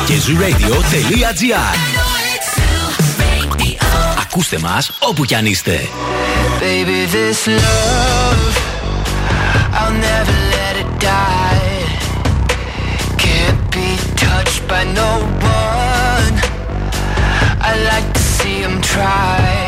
90,8. 0.02 0.06
Και 0.06 0.16
zooradio.gr 0.16 1.76
Ακούστε 4.22 4.58
μας 4.58 4.90
όπου 4.98 5.24
κι 5.24 5.34
αν 5.34 5.46
είστε. 5.46 5.88
Baby, 6.60 7.06
this 7.14 7.46
love, 7.64 8.54
I'll 9.78 9.96
never 10.10 10.36
let 10.56 10.74
it 10.82 10.90
die. 11.10 11.84
Can't 13.24 13.62
be 13.76 13.88
touched 14.24 14.62
by 14.68 14.82
no 15.00 15.10
one. 15.64 16.34
I 17.68 17.72
like 17.90 18.08
to 18.12 18.22
see 18.36 18.56
him 18.64 18.76
try. 18.80 19.61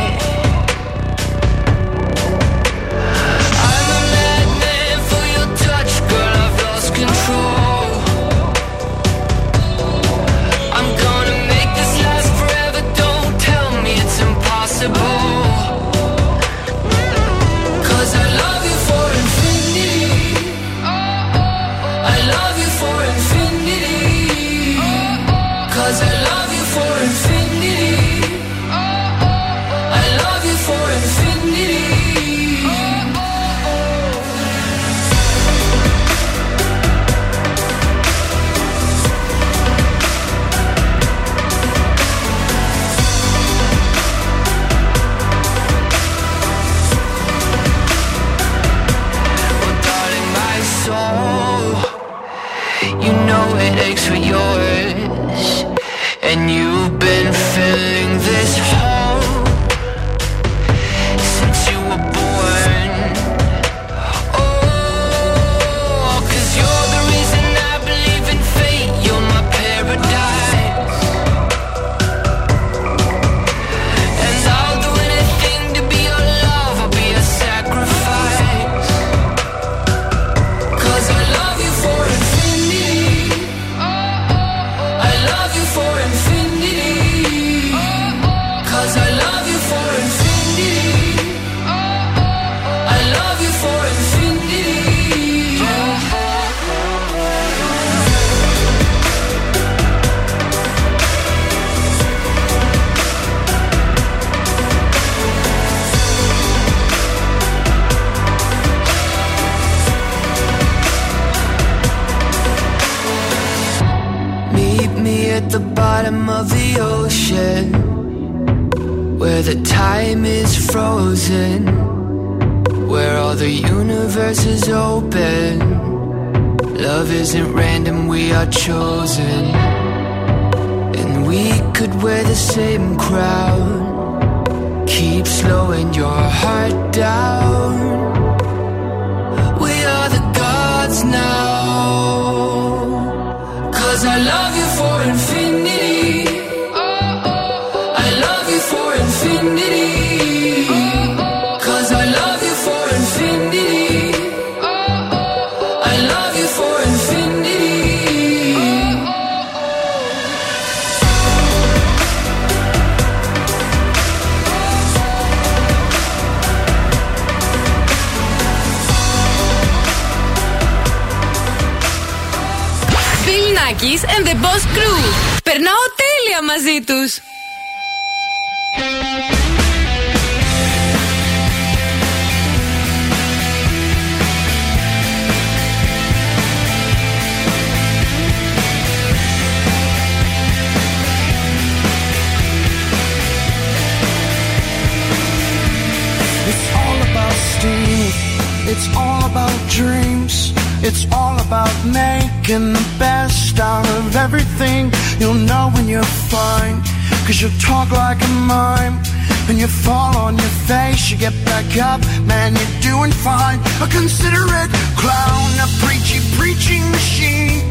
It's 198.87 198.97
all 198.99 199.25
about 199.25 199.57
dreams. 199.71 200.53
It's 200.85 201.07
all 201.11 201.41
about 201.41 201.73
making 201.87 202.75
the 202.75 202.87
best 202.99 203.59
out 203.59 203.89
of 203.97 204.15
everything. 204.15 204.93
You'll 205.19 205.41
know 205.49 205.71
when 205.73 205.89
you're 205.89 206.13
fine. 206.29 206.83
Cause 207.25 207.41
you 207.41 207.49
talk 207.65 207.91
like 207.93 208.21
a 208.21 208.29
mime. 208.45 209.01
And 209.49 209.59
you 209.59 209.69
fall 209.69 210.15
on 210.19 210.37
your 210.37 210.55
face, 210.69 211.11
you 211.11 211.17
get 211.17 211.33
back 211.47 211.65
up, 211.81 212.01
man, 212.29 212.53
you're 212.57 212.93
doing 212.93 213.13
fine. 213.13 213.59
A 213.81 213.89
considerate 213.89 214.73
clown, 215.01 215.49
a 215.65 215.69
preachy 215.81 216.21
preaching 216.37 216.85
machine 216.91 217.65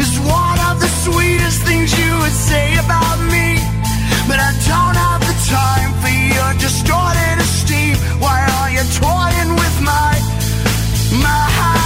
is 0.00 0.12
one 0.24 0.58
of 0.72 0.80
the 0.80 0.88
sweetest 1.04 1.60
things 1.68 1.92
you 2.00 2.12
would 2.20 2.38
say 2.48 2.76
about 2.80 3.18
me. 3.28 3.60
But 4.28 4.40
I 4.40 4.52
don't 4.64 4.96
have 5.04 5.20
the 5.20 5.36
time 5.52 5.92
for 6.00 6.16
your 6.36 6.52
distorted 6.64 7.44
esteem. 7.44 7.96
Why 8.24 8.40
are 8.56 8.70
you 8.72 8.84
toying 9.00 9.52
with 9.56 9.76
my 9.84 10.16
my 11.12 11.28
heart. 11.28 11.85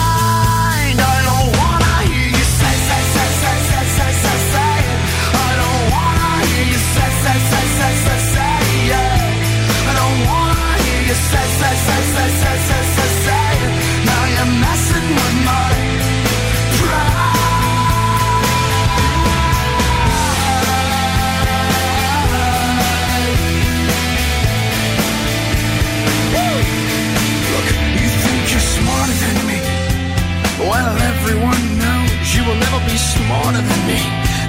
You 32.40 32.48
will 32.48 32.56
never 32.56 32.80
be 32.88 32.96
smarter 32.96 33.60
than 33.60 33.80
me. 33.84 34.00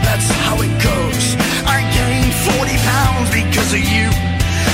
That's 0.07 0.23
how 0.47 0.55
it 0.63 0.71
goes. 0.79 1.25
I 1.67 1.83
gained 1.91 2.31
40 2.55 2.71
pounds 2.87 3.27
because 3.35 3.71
of 3.75 3.83
you. 3.83 4.07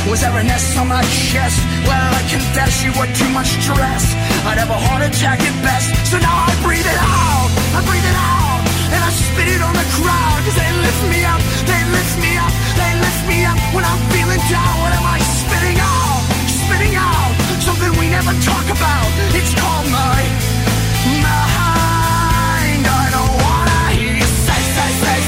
Was 0.05 0.21
there 0.21 0.37
an 0.37 0.45
S 0.45 0.77
on 0.77 0.85
my 0.85 1.01
chest? 1.01 1.57
Well, 1.89 2.09
I 2.13 2.21
confess 2.29 2.85
you 2.85 2.93
were 2.93 3.09
too 3.17 3.31
much 3.33 3.49
stress. 3.57 4.13
I'd 4.45 4.61
have 4.61 4.69
a 4.69 4.77
heart 4.77 5.01
attack 5.01 5.41
at 5.41 5.55
best. 5.65 5.89
So 6.13 6.21
now 6.21 6.45
I 6.45 6.53
breathe 6.61 6.85
it 6.85 6.99
out. 7.01 7.49
I 7.73 7.81
breathe 7.89 8.05
it 8.05 8.17
out. 8.21 8.61
And 8.93 9.01
I 9.01 9.09
spit 9.09 9.49
it 9.49 9.61
on 9.65 9.73
the 9.73 9.87
crowd. 9.97 10.37
Cause 10.45 10.57
they 10.61 10.69
lift 10.77 11.03
me 11.09 11.25
up. 11.25 11.41
They 11.65 11.81
lift 11.89 12.15
me 12.21 12.31
up. 12.37 12.53
They 12.77 12.91
lift 13.01 13.21
me 13.25 13.37
up. 13.49 13.57
When 13.73 13.81
I'm 13.81 14.01
feeling 14.13 14.43
down, 14.45 14.73
what 14.85 14.93
am 14.93 15.05
I 15.09 15.17
spitting 15.41 15.79
out? 15.81 16.21
Spitting 16.53 16.93
out. 16.93 17.33
Something 17.65 17.97
we 17.97 18.13
never 18.13 18.33
talk 18.45 18.67
about. 18.69 19.09
It's 19.33 19.57
called 19.57 19.89
my 19.89 20.56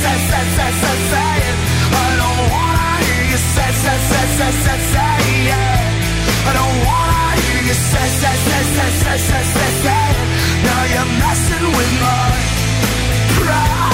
I 0.01 1.91
don't 2.21 2.43
wanna 2.53 2.89
hear 3.03 3.23
you 3.31 3.37
say, 3.37 3.71
say, 3.83 3.97
say, 4.09 4.51
say, 4.63 4.79
say 4.93 5.15
it. 5.43 5.67
I 6.47 6.51
don't 6.59 6.77
wanna 6.87 7.23
hear 7.43 7.61
you 7.69 7.75
say, 7.91 8.07
say, 8.21 8.35
say, 8.47 8.63
say, 8.75 8.89
say, 9.03 9.43
say, 9.53 9.71
say 9.83 10.03
it. 10.11 10.27
Now 10.67 10.81
you're 10.93 11.11
messing 11.19 11.65
with 11.77 11.91
my 11.99 12.23
pride. 13.35 13.87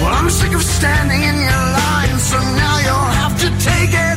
Well, 0.00 0.14
I'm 0.14 0.30
sick 0.30 0.52
of 0.54 0.62
standing 0.62 1.22
in 1.22 1.36
your 1.36 1.64
line, 1.78 2.18
so 2.18 2.38
now 2.38 2.76
you'll 2.86 3.12
have 3.22 3.34
to 3.42 3.48
take 3.70 3.92
it. 3.92 4.07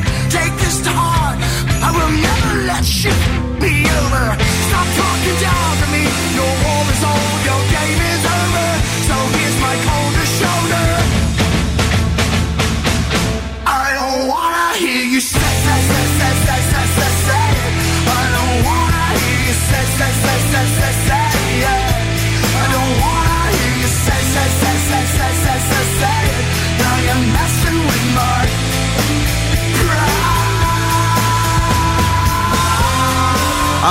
Mr. 0.82 0.94
Hard. 0.94 1.38
I 1.80 1.90
will 1.94 2.10
never 2.10 2.66
let 2.66 2.84
shit 2.84 3.14
be 3.60 3.86
over. 3.86 4.24
Stop 4.66 4.86
talking 4.98 5.36
down 5.38 5.76
to 5.78 5.86
me. 5.94 6.02
Your 6.34 6.52
war 6.64 6.82
is 6.90 7.04
over. 7.04 7.31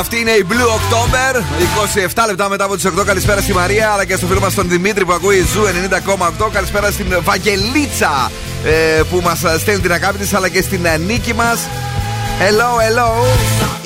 Αυτή 0.01 0.19
είναι 0.19 0.31
η 0.31 0.45
Blue 0.49 0.53
October. 0.53 1.35
27 2.13 2.23
λεπτά 2.27 2.49
μετά 2.49 2.63
από 2.63 2.75
τις 2.75 2.85
8. 2.99 3.05
Καλησπέρα 3.05 3.41
στη 3.41 3.53
Μαρία 3.53 3.89
αλλά 3.89 4.05
και 4.05 4.15
στο 4.15 4.27
φίλο 4.27 4.39
μας 4.39 4.53
τον 4.53 4.69
Δημήτρη 4.69 5.05
που 5.05 5.13
ακούει 5.13 5.45
Zoo 5.53 5.61
90,8. 6.41 6.49
Καλησπέρα 6.51 6.91
στην 6.91 7.17
Βαγγελίτσα 7.23 8.31
ε, 8.65 9.01
που 9.09 9.21
μας 9.23 9.43
στέλνει 9.57 9.81
την 9.81 9.91
αγάπη 9.91 10.17
της 10.17 10.33
αλλά 10.33 10.49
και 10.49 10.61
στην 10.61 10.85
ε, 10.85 10.97
Νίκη 10.97 11.33
μας. 11.33 11.59
Hello, 12.39 12.69
hello. 12.81 13.09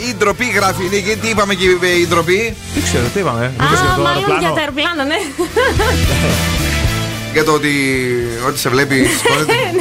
Η 0.09 0.15
ντροπή 0.17 0.45
γράφει 0.45 0.85
η 0.85 0.89
Νίκη. 0.89 1.15
Τι 1.15 1.27
είπαμε 1.29 1.53
και 1.53 1.65
η 1.99 2.07
ντροπή; 2.07 2.55
Τι 2.73 2.81
ξέρω, 2.81 3.03
τι 3.13 3.19
είπαμε. 3.19 3.45
Α, 3.45 3.99
μάλλον 3.99 4.39
για 4.39 4.49
το 4.49 4.59
αεροπλάνο, 4.59 5.03
ναι. 5.03 5.15
για 7.35 7.43
το 7.43 7.51
ότι 7.51 7.71
ότι 8.47 8.59
σε 8.59 8.69
βλέπει. 8.69 8.95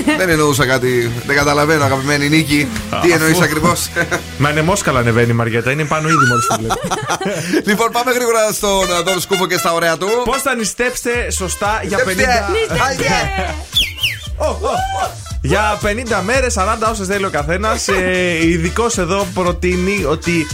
Ναι. 0.06 0.16
δεν 0.16 0.28
εννοούσα 0.28 0.66
κάτι. 0.66 1.12
Δεν 1.26 1.36
καταλαβαίνω, 1.36 1.84
αγαπημένη 1.84 2.28
Νίκη. 2.28 2.68
Τι 3.02 3.10
εννοείς 3.10 3.40
ακριβώς; 3.40 3.88
Μα 4.38 4.50
είναι 4.50 4.62
μόσκαλα 4.62 4.98
ανεβαίνει 4.98 5.30
η 5.30 5.32
Μαριέτα, 5.32 5.70
είναι 5.70 5.84
πάνω 5.84 6.08
ήδη 6.08 6.26
μόλις 6.30 6.46
το 6.46 6.56
βλέπει. 6.58 6.80
λοιπόν, 7.68 7.90
πάμε 7.92 8.12
γρήγορα 8.12 8.52
στον 8.52 9.04
Δόν 9.04 9.20
Σκούφο 9.20 9.46
και 9.46 9.58
στα 9.58 9.72
ωραία 9.72 9.96
του. 9.96 10.06
Πώς 10.24 10.42
θα 10.42 10.54
νηστέψετε 10.54 11.30
σωστά 11.30 11.80
για 11.84 11.98
50. 11.98 12.02
Για 15.40 15.78
50 15.82 15.86
μέρες, 16.24 16.54
40 16.58 16.62
όσες 16.90 17.06
θέλει 17.06 17.24
ο 17.24 17.30
καθένας. 17.30 17.88
Ε, 17.88 18.46
Ειδικός 18.46 18.98
εδώ 18.98 19.26
προτείνει 19.34 20.04
ότι 20.04 20.46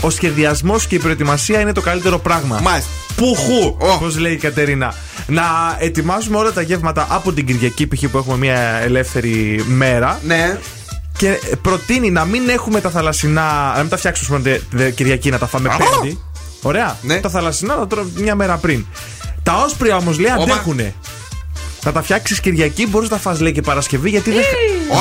ο 0.00 0.10
σχεδιασμός 0.10 0.86
και 0.86 0.94
η 0.94 0.98
προετοιμασία 0.98 1.60
είναι 1.60 1.72
το 1.72 1.80
καλύτερο 1.80 2.18
πράγμα. 2.18 2.60
Μάλιστα. 2.62 2.90
Πουχού, 3.16 3.76
όπω 3.78 4.06
λέει 4.18 4.32
η 4.32 4.36
Κατερίνα. 4.36 4.94
Να 5.30 5.76
ετοιμάσουμε 5.78 6.36
όλα 6.36 6.52
τα 6.52 6.60
γεύματα 6.60 7.06
από 7.10 7.32
την 7.32 7.46
Κυριακή, 7.46 7.86
π.χ. 7.86 8.04
που 8.10 8.18
έχουμε 8.18 8.36
μια 8.36 8.58
ελεύθερη 8.60 9.64
μέρα. 9.68 10.18
Ναι. 10.26 10.58
Και 11.18 11.38
προτείνει 11.62 12.10
να 12.10 12.24
μην 12.24 12.48
έχουμε 12.48 12.80
τα 12.80 12.90
θαλασσινά. 12.90 13.72
Να 13.74 13.80
μην 13.80 13.88
τα 13.88 13.96
φτιάξουμε 13.96 14.40
τε- 14.40 14.60
τε- 14.76 14.94
Κυριακή, 14.94 15.30
να 15.30 15.38
τα 15.38 15.46
φάμε 15.46 15.68
Πέμπτη. 15.78 16.18
Ωραία. 16.62 16.96
Τα 17.20 17.28
θαλασσινά 17.30 17.76
να 17.76 17.86
τρώμε 17.86 18.10
μια 18.14 18.34
μέρα 18.34 18.56
πριν. 18.56 18.86
Τα 19.42 19.56
όσπρια 19.62 19.96
όμως 19.96 20.18
λέει 20.18 20.32
Ωμα. 20.32 20.42
αντέχουνε. 20.42 20.94
Θα 21.82 21.92
τα 21.92 22.02
φτιάξεις 22.02 22.40
Κυριακή, 22.40 22.86
μπορείς 22.86 23.08
να 23.08 23.16
τα 23.16 23.22
φας 23.22 23.40
λέει 23.40 23.52
και 23.52 23.60
Παρασκευή, 23.60 24.10
γιατί 24.10 24.30
δεν. 24.30 24.42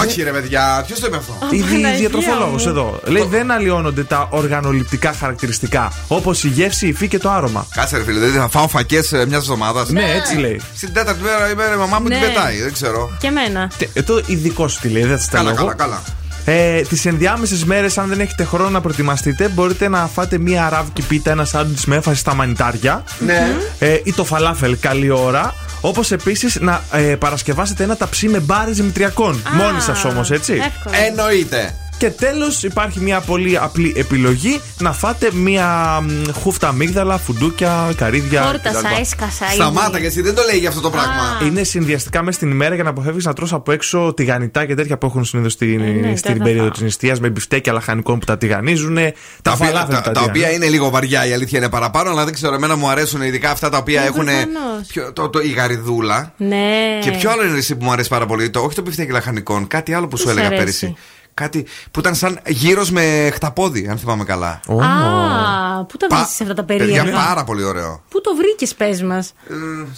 Όχι, 0.04 0.24
ρε 0.24 0.32
παιδιά, 0.32 0.84
ποιος 0.88 1.00
το 1.00 1.08
είπε 1.08 1.15
αυτό; 1.18 1.38
Η 1.50 1.62
δι- 1.62 1.96
διατροφολόγο 1.98 2.56
εδώ. 2.68 3.00
Λέει 3.06 3.26
δεν 3.30 3.52
αλλοιώνονται 3.52 4.04
τα 4.04 4.28
οργανοληπτικά 4.32 5.13
χαρακτηριστικά. 5.20 5.92
Όπως 6.08 6.44
η 6.44 6.48
γεύση, 6.48 6.86
η 6.86 6.89
υφή 6.89 7.08
και 7.08 7.18
το 7.18 7.30
άρωμα. 7.30 7.68
Κάτσε, 7.76 7.98
ρε 7.98 8.04
φίλε, 8.04 8.20
δηλαδή 8.20 8.38
θα 8.38 8.48
φάω 8.50 8.68
φακές 8.68 9.12
μιας 9.12 9.42
εβδομάδας. 9.42 9.89
Ναι, 9.89 10.04
έτσι 10.15 10.36
λέει. 10.38 10.62
Στην 10.76 10.94
τέταρτη 10.94 11.24
μέρα 11.24 11.50
η 11.52 11.56
μέρα 11.56 11.74
η 11.74 11.78
μαμά 11.78 12.00
μου 12.00 12.08
την 12.08 12.18
Ναι. 12.20 12.26
πετάει, 12.28 12.62
δεν 12.62 12.74
ξέρω. 12.74 13.12
Και 13.20 13.28
εμένα. 13.28 13.72
Τε- 13.78 13.98
ε, 13.98 14.02
Το 14.02 14.22
ειδικό 14.26 14.68
σου 14.68 14.80
τι 14.80 14.88
λέει, 14.88 15.04
δεν 15.04 15.18
θα 15.18 15.24
στα 15.24 15.38
Καλά, 15.38 15.52
λέω 15.52 15.60
εγώ. 15.62 15.74
καλά, 15.76 16.02
καλά. 16.46 16.58
Ε, 16.60 16.82
Τις 16.82 17.06
ενδιάμεσες 17.06 17.63
μέρες, 17.65 17.98
αν 17.98 18.08
δεν 18.10 18.20
έχετε 18.20 18.44
χρόνο 18.44 18.70
να 18.70 18.82
προετοιμαστείτε, 18.82 19.48
μπορείτε 19.48 19.88
να 19.88 20.10
φάτε 20.13 20.38
μία 20.38 20.65
αράβικη 20.65 21.02
πίτα, 21.02 21.32
ένα 21.32 21.46
σάντουιτς 21.46 21.86
με 21.86 21.96
έμφαση 21.96 22.20
στα 22.20 22.34
μανιτάρια. 22.34 23.04
Ναι. 23.20 23.52
Ε, 23.80 24.00
ή 24.04 24.13
το 24.13 24.24
φαλάφελ, 24.26 24.78
καλή 24.80 25.10
ώρα. 25.10 25.54
Όπως 25.82 26.12
επίσης 26.12 26.60
να 26.60 26.84
ε, 26.92 27.15
παρασκευάσετε 27.15 27.84
ένα 27.84 27.98
ταψί 27.98 28.28
με 28.28 28.39
μπάρες 28.39 28.76
δημητριακών. 28.78 29.44
Μόνοι 29.54 29.82
σας 29.82 30.06
όμως, 30.06 30.32
έτσι. 30.32 30.54
Εύκολο. 30.54 30.96
Εννοείται. 31.08 31.74
Και 31.99 32.09
τέλος 32.09 32.63
υπάρχει 32.63 32.99
μια 32.99 33.19
πολύ 33.19 33.57
απλή 33.57 33.93
επιλογή 33.95 34.62
να 34.79 34.93
φάτε 34.93 35.29
μια 35.33 35.99
μ, 36.03 36.31
χούφτα 36.41 36.67
αμύγδαλα, 36.67 37.17
φουντούκια, 37.17 37.91
καρύδια. 37.97 38.41
Φόρτασα, 38.43 38.79
κτλ. 38.81 39.01
έσκασα. 39.01 39.45
ήδη. 39.45 39.53
Σταμάτα 39.53 39.99
και 39.99 40.05
εσύ 40.05 40.21
δεν 40.21 40.35
το 40.35 40.41
λέει 40.49 40.59
για 40.59 40.69
αυτό 40.69 40.81
το 40.81 40.89
πράγμα. 40.89 41.39
Είναι 41.45 41.63
συνδυαστικά 41.63 42.23
μέσα 42.23 42.38
στην 42.38 42.51
ημέρα 42.51 42.75
για 42.75 42.83
να 42.83 42.89
αποφεύγεις 42.89 43.25
να 43.25 43.33
τρως 43.33 43.53
από 43.53 43.71
έξω 43.71 44.13
τηγανιτά 44.15 44.65
και 44.65 44.75
τέτοια 44.75 44.97
που 44.97 45.05
έχουν 45.05 45.25
συνήθως 45.25 45.51
στην, 45.53 45.79
ναι, 45.81 46.15
στην 46.15 46.29
δεν 46.31 46.38
θα 46.38 46.43
περίοδο 46.43 46.62
φάω. 46.63 46.69
της 46.71 46.81
νηστείας 46.81 47.19
με 47.19 47.29
μπιφτέκια 47.29 47.73
λαχανικών 47.73 48.19
που 48.19 48.25
τα 48.25 48.38
τηγανίζουν. 48.38 48.95
Τα, 48.95 49.12
Τα 49.41 49.51
οποία, 49.51 49.65
φαλάφελ 49.65 49.95
τα, 49.95 50.01
που 50.01 50.12
τα 50.12 50.19
οποία 50.21 50.31
τηγανίζουν. 50.33 50.62
είναι 50.62 50.71
λίγο 50.71 50.89
βαριά, 50.89 51.25
η 51.27 51.33
αλήθεια 51.33 51.59
είναι 51.59 51.69
παραπάνω, 51.69 52.09
αλλά 52.09 52.23
δεν 52.23 52.33
ξέρω. 52.33 52.53
Εμένα 52.53 52.75
μου 52.75 52.89
αρέσουν 52.89 53.21
ειδικά 53.21 53.51
αυτά 53.51 53.69
τα 53.69 53.77
οποία 53.77 54.01
Ε, 54.01 54.05
έχουν. 54.05 54.23
προφανώς. 54.25 54.88
ποιο- 54.88 55.13
Το, 55.13 55.29
το, 55.29 55.39
η 55.39 55.49
γαριδούλα. 55.49 56.33
Ναι. 56.38 56.65
Και 57.01 57.12
ποιο 57.12 57.29
άλλο 57.31 57.45
είναι 57.45 57.57
εσύ 57.57 57.75
που 57.75 57.85
μου 57.85 57.91
αρέσει 57.91 58.09
πάρα 58.09 58.25
πολύ. 58.25 58.49
Το, 58.49 58.59
όχι 58.59 58.75
το 58.75 58.81
πιφτέκι 58.81 59.12
λαχανικών, 59.12 59.67
κάτι 59.67 59.93
άλλο 59.93 60.07
που 60.07 60.15
Τι 60.15 60.21
σου 60.21 60.27
σ' 60.27 60.31
έλεγα 60.31 60.45
αρέσει; 60.47 60.62
πέρυσι. 60.63 60.95
Κάτι 61.39 61.65
που 61.91 61.99
ήταν 61.99 62.15
σαν 62.15 62.39
γύρος 62.47 62.91
με 62.91 63.30
χταπόδι, 63.34 63.88
αν 63.89 63.97
θυμάμαι 63.97 64.23
καλά. 64.23 64.47
Α, 64.67 65.86
πού 65.86 65.97
τα 65.97 66.08
Πα- 66.08 66.15
βρίσκεις 66.15 66.41
αυτά 66.41 66.54
τα 66.54 66.63
Παιδιά, 66.63 66.86
περίεργα. 66.86 67.25
πάρα 67.25 67.43
πολύ 67.43 67.63
ωραίο. 67.63 68.04
Πού 68.10 68.21
το 68.21 68.36
βρήκες, 68.36 68.75
πες 68.75 69.02
μας; 69.04 69.34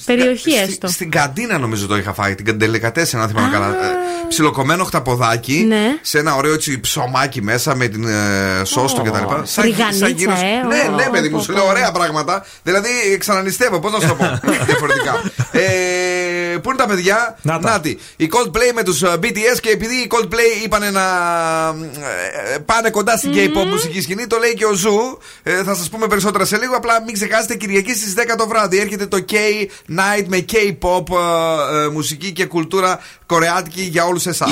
Περιοχή 0.06 0.40
Στη- 0.52 0.56
έστω. 0.62 0.88
Στην 0.88 1.12
καντίνα 1.12 1.58
νομίζω 1.58 1.88
το 1.88 1.98
είχα 1.98 2.14
φάει, 2.14 2.36
την 2.36 2.60
τελικατέσσερα, 2.60 3.24
αν 3.24 3.30
θυμάμαι 3.30 3.50
καλά. 3.52 3.68
Ε, 3.68 3.72
Ψιλοκομμένο 4.28 4.84
χταποδάκι, 4.84 5.66
Ναι. 5.68 5.98
σε 6.02 6.20
ένα 6.20 6.36
ωραίο 6.36 6.54
έτσι 6.54 6.80
ψωμάκι 6.80 7.42
μέσα 7.42 7.76
με 7.76 7.88
την 7.88 8.04
ε, 8.08 8.64
σώστο 8.64 9.02
Ω, 9.02 9.04
κτλ. 9.04 9.62
ριγανίτσα, 9.62 10.08
γύρος- 10.08 10.42
ε, 10.42 10.68
Ναι, 10.68 10.90
ω, 10.92 10.96
ναι, 10.96 11.04
παιδί 11.12 11.30
μου, 11.30 11.36
πω, 11.38 11.42
σου 11.44 11.52
πω. 11.52 11.58
λέω 11.58 11.68
ωραία 11.68 11.92
πράγματα. 11.92 12.46
Δηλαδή 12.64 12.90
ξανανιστεύω, 13.20 13.80
πώς 13.80 13.92
να 13.92 14.00
σου 14.00 14.08
το 14.08 14.16
πω 14.16 14.40
διαφορετικά. 14.66 15.22
Ε, 15.52 15.60
Πού 16.62 16.70
είναι 16.70 16.78
τα 16.80 16.86
παιδιά, 16.88 17.38
Να 17.42 17.60
τα. 17.60 17.70
Νάτοι. 17.70 18.00
Οι 18.16 18.30
Coldplay 18.34 18.72
με 18.76 18.84
τους 18.84 19.04
BTS 19.04 19.60
και 19.62 19.70
επειδή 19.70 19.96
οι 19.96 20.08
Coldplay 20.12 20.64
είπανε 20.66 20.90
να 20.90 21.02
ε, 21.02 21.31
πάνε 22.66 22.90
κοντά 22.90 23.18
στην 23.18 23.32
K-pop 23.36 23.66
μουσική 23.66 24.02
σκηνή, 24.02 24.28
το 24.28 24.38
λέει 24.38 24.54
και 24.54 24.66
ο 24.66 24.74
Zoo. 24.74 25.18
Ε, 25.44 25.64
θα 25.64 25.76
σας 25.76 25.90
πούμε 25.90 26.08
περισσότερα 26.08 26.46
σε 26.46 26.58
λίγο. 26.58 26.76
Απλά 26.76 27.02
μην 27.02 27.14
ξεχάσετε 27.14 27.56
Κυριακή 27.56 27.96
στις 27.96 28.14
10 28.14 28.36
το 28.38 28.48
βράδυ. 28.48 28.80
Έρχεται 28.80 29.06
το 29.06 29.26
K-Night 29.30 30.26
με 30.28 30.46
K-pop 30.52 31.06
ε, 31.10 31.84
ε, 31.84 31.88
μουσική 31.88 32.32
και 32.32 32.46
κουλτούρα 32.46 33.00
κορεάτικη 33.26 33.82
για 33.82 34.06
όλους 34.06 34.26
εσάς. 34.26 34.52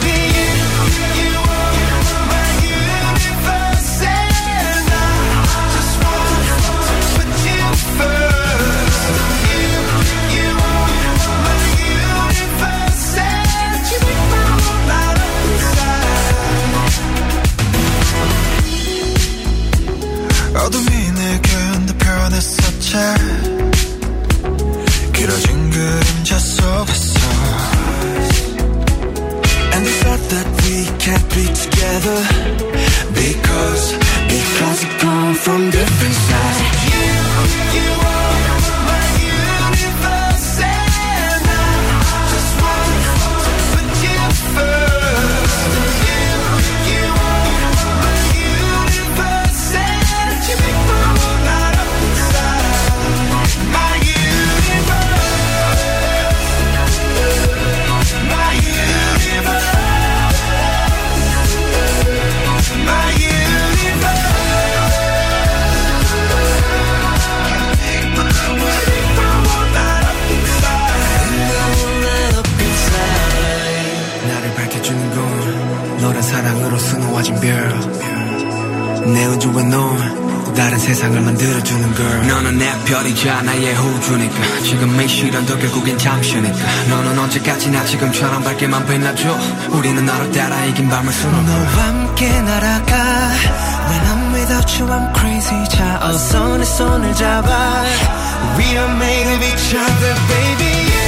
변했었지 22.90 22.96
길어진 25.12 25.70
그림자 25.70 26.38
속에서 26.38 27.20
And 29.72 29.84
the 29.84 29.92
thought 30.00 30.22
that 30.30 30.48
we 30.62 30.86
can't 30.98 31.28
be 31.34 31.44
together 31.52 32.20
Because, 33.14 33.92
because 34.28 34.84
we 34.84 34.90
come 34.98 35.34
from 35.34 35.70
different 35.70 36.29
빛이나 87.71 87.85
지금처럼 87.85 88.43
밝게만 88.43 88.85
빛나죠 88.85 89.37
우리는 89.71 90.05
나로 90.05 90.29
따라 90.31 90.65
이긴 90.65 90.89
밤을 90.89 91.11
수놓아 91.11 91.41
너와 91.41 91.65
함께 91.65 92.29
날아가 92.41 92.95
When 93.87 94.05
I'm 94.05 94.33
without 94.35 94.81
you 94.81 94.91
I'm 94.91 95.17
crazy 95.17 95.69
자 95.69 95.99
어서 96.03 96.57
내 96.57 96.65
손을 96.65 97.13
잡아 97.15 97.83
We 98.57 98.65
are 98.65 98.91
made 98.95 99.33
of 99.33 99.43
each 99.43 99.75
other 99.75 100.15
baby 100.27 101.00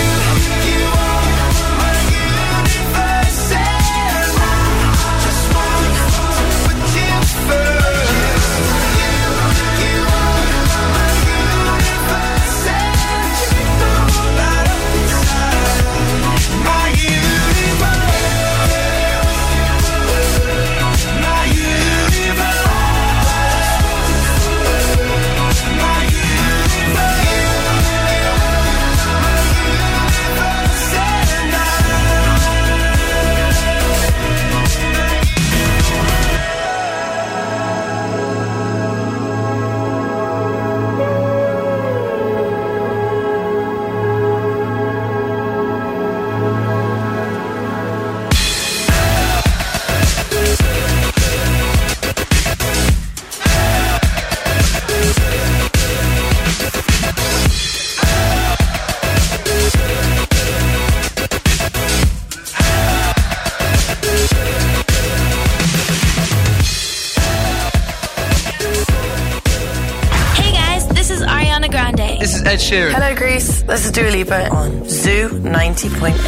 Faber 74.25 74.47
on 74.55 74.88
Zoo 74.88 75.27
90.1. 75.29 76.22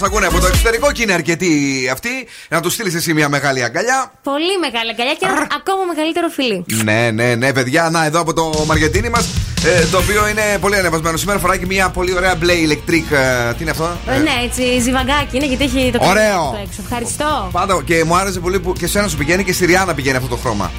μα 0.00 0.06
ακούνε 0.06 0.26
από 0.26 0.40
το 0.40 0.46
εξωτερικό 0.46 0.92
και 0.92 1.02
είναι 1.02 1.12
αρκετοί 1.12 1.52
αυτοί. 1.92 2.26
Να 2.48 2.60
τους 2.60 2.72
στείλεις 2.72 2.94
εσύ 2.94 3.12
μια 3.14 3.28
μεγάλη 3.28 3.62
αγκαλιά. 3.64 4.12
Πολύ 4.22 4.58
μεγάλη 4.60 4.90
αγκαλιά 4.90 5.12
και 5.12 5.26
ένα 5.28 5.46
ακόμα 5.56 5.82
μεγαλύτερο 5.94 6.28
φιλί. 6.28 6.64
Ναι, 6.84 7.10
ναι, 7.10 7.34
ναι, 7.34 7.52
παιδιά. 7.52 7.88
Να, 7.90 8.04
εδώ 8.04 8.20
από 8.20 8.32
το 8.32 8.64
Μαργετίνη 8.66 9.08
μας. 9.08 9.28
Ε, 9.64 9.86
το 9.90 9.98
οποίο 9.98 10.28
είναι 10.28 10.58
πολύ 10.60 10.76
ανεβασμένο. 10.76 11.16
Σήμερα 11.16 11.38
φοράει 11.38 11.58
και 11.58 11.66
μια 11.66 11.88
πολύ 11.88 12.14
ωραία 12.16 12.34
μπλε 12.34 12.52
electric. 12.66 13.12
ε, 13.16 13.52
τι 13.54 13.62
είναι 13.62 13.70
αυτό; 13.70 13.90
Ε, 14.06 14.16
ναι, 14.18 14.30
έτσι, 14.44 14.80
ζιβαγκάκι 14.80 15.36
είναι 15.36 15.46
γιατί 15.46 15.64
έχει 15.64 15.90
το 15.92 15.98
Ωραίο. 16.02 16.14
κρύο 16.14 16.50
του 16.52 16.60
έξω. 16.66 16.80
Ευχαριστώ. 16.84 17.48
Πάντα 17.52 17.82
και 17.84 18.04
μου 18.04 18.16
άρεσε 18.16 18.40
πολύ 18.40 18.60
που 18.60 18.72
και 18.72 18.86
σε 18.86 18.98
ένα 18.98 19.08
σου 19.08 19.16
πηγαίνει 19.16 19.44
και 19.44 19.52
στη 19.52 19.66
Ριάννα 19.66 19.94
πηγαίνει 19.94 20.16
αυτό 20.16 20.28
το 20.28 20.36
χρώμα. 20.36 20.64
Α, 20.64 20.70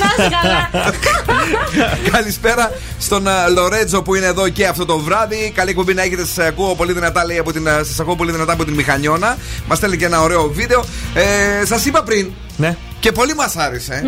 Να 0.00 0.24
είσαι 0.24 0.36
καλά. 0.42 0.70
Καλησπέρα 2.12 2.72
στον 3.06 3.26
ε, 3.26 3.48
Λορέτζο 3.54 4.02
που 4.02 4.14
είναι 4.14 4.26
εδώ 4.26 4.48
και 4.48 4.66
αυτό 4.66 4.84
το 4.84 4.98
βράδυ. 4.98 5.52
Καλή 5.54 5.74
κουμπί 5.74 5.94
να 5.94 6.02
έχετε. 6.02 6.24
Σας 6.24 6.46
ακούω 6.46 6.74
πολύ 6.74 6.92
δυνατά, 6.92 7.24
λέει, 7.24 7.38
από 7.38 7.52
την, 7.52 7.66
ε, 7.66 7.70
σας 7.70 8.00
ακούω 8.00 8.16
πολύ 8.16 8.32
δυνατά 8.32 8.52
από 8.52 8.64
την 8.64 8.74
Μηχανιώνα. 8.74 9.36
Μας 9.66 9.78
στέλνει 9.78 9.96
και 9.96 10.04
ένα 10.04 10.22
ωραίο 10.22 10.48
βίντεο. 10.48 10.84
Ε, 11.14 11.64
Σας 11.64 11.84
είπα 11.84 12.02
πριν. 12.02 12.30
Ναι. 12.56 12.76
Και 13.00 13.12
πολύ 13.12 13.34
μας 13.34 13.56
άρεσε. 13.56 14.02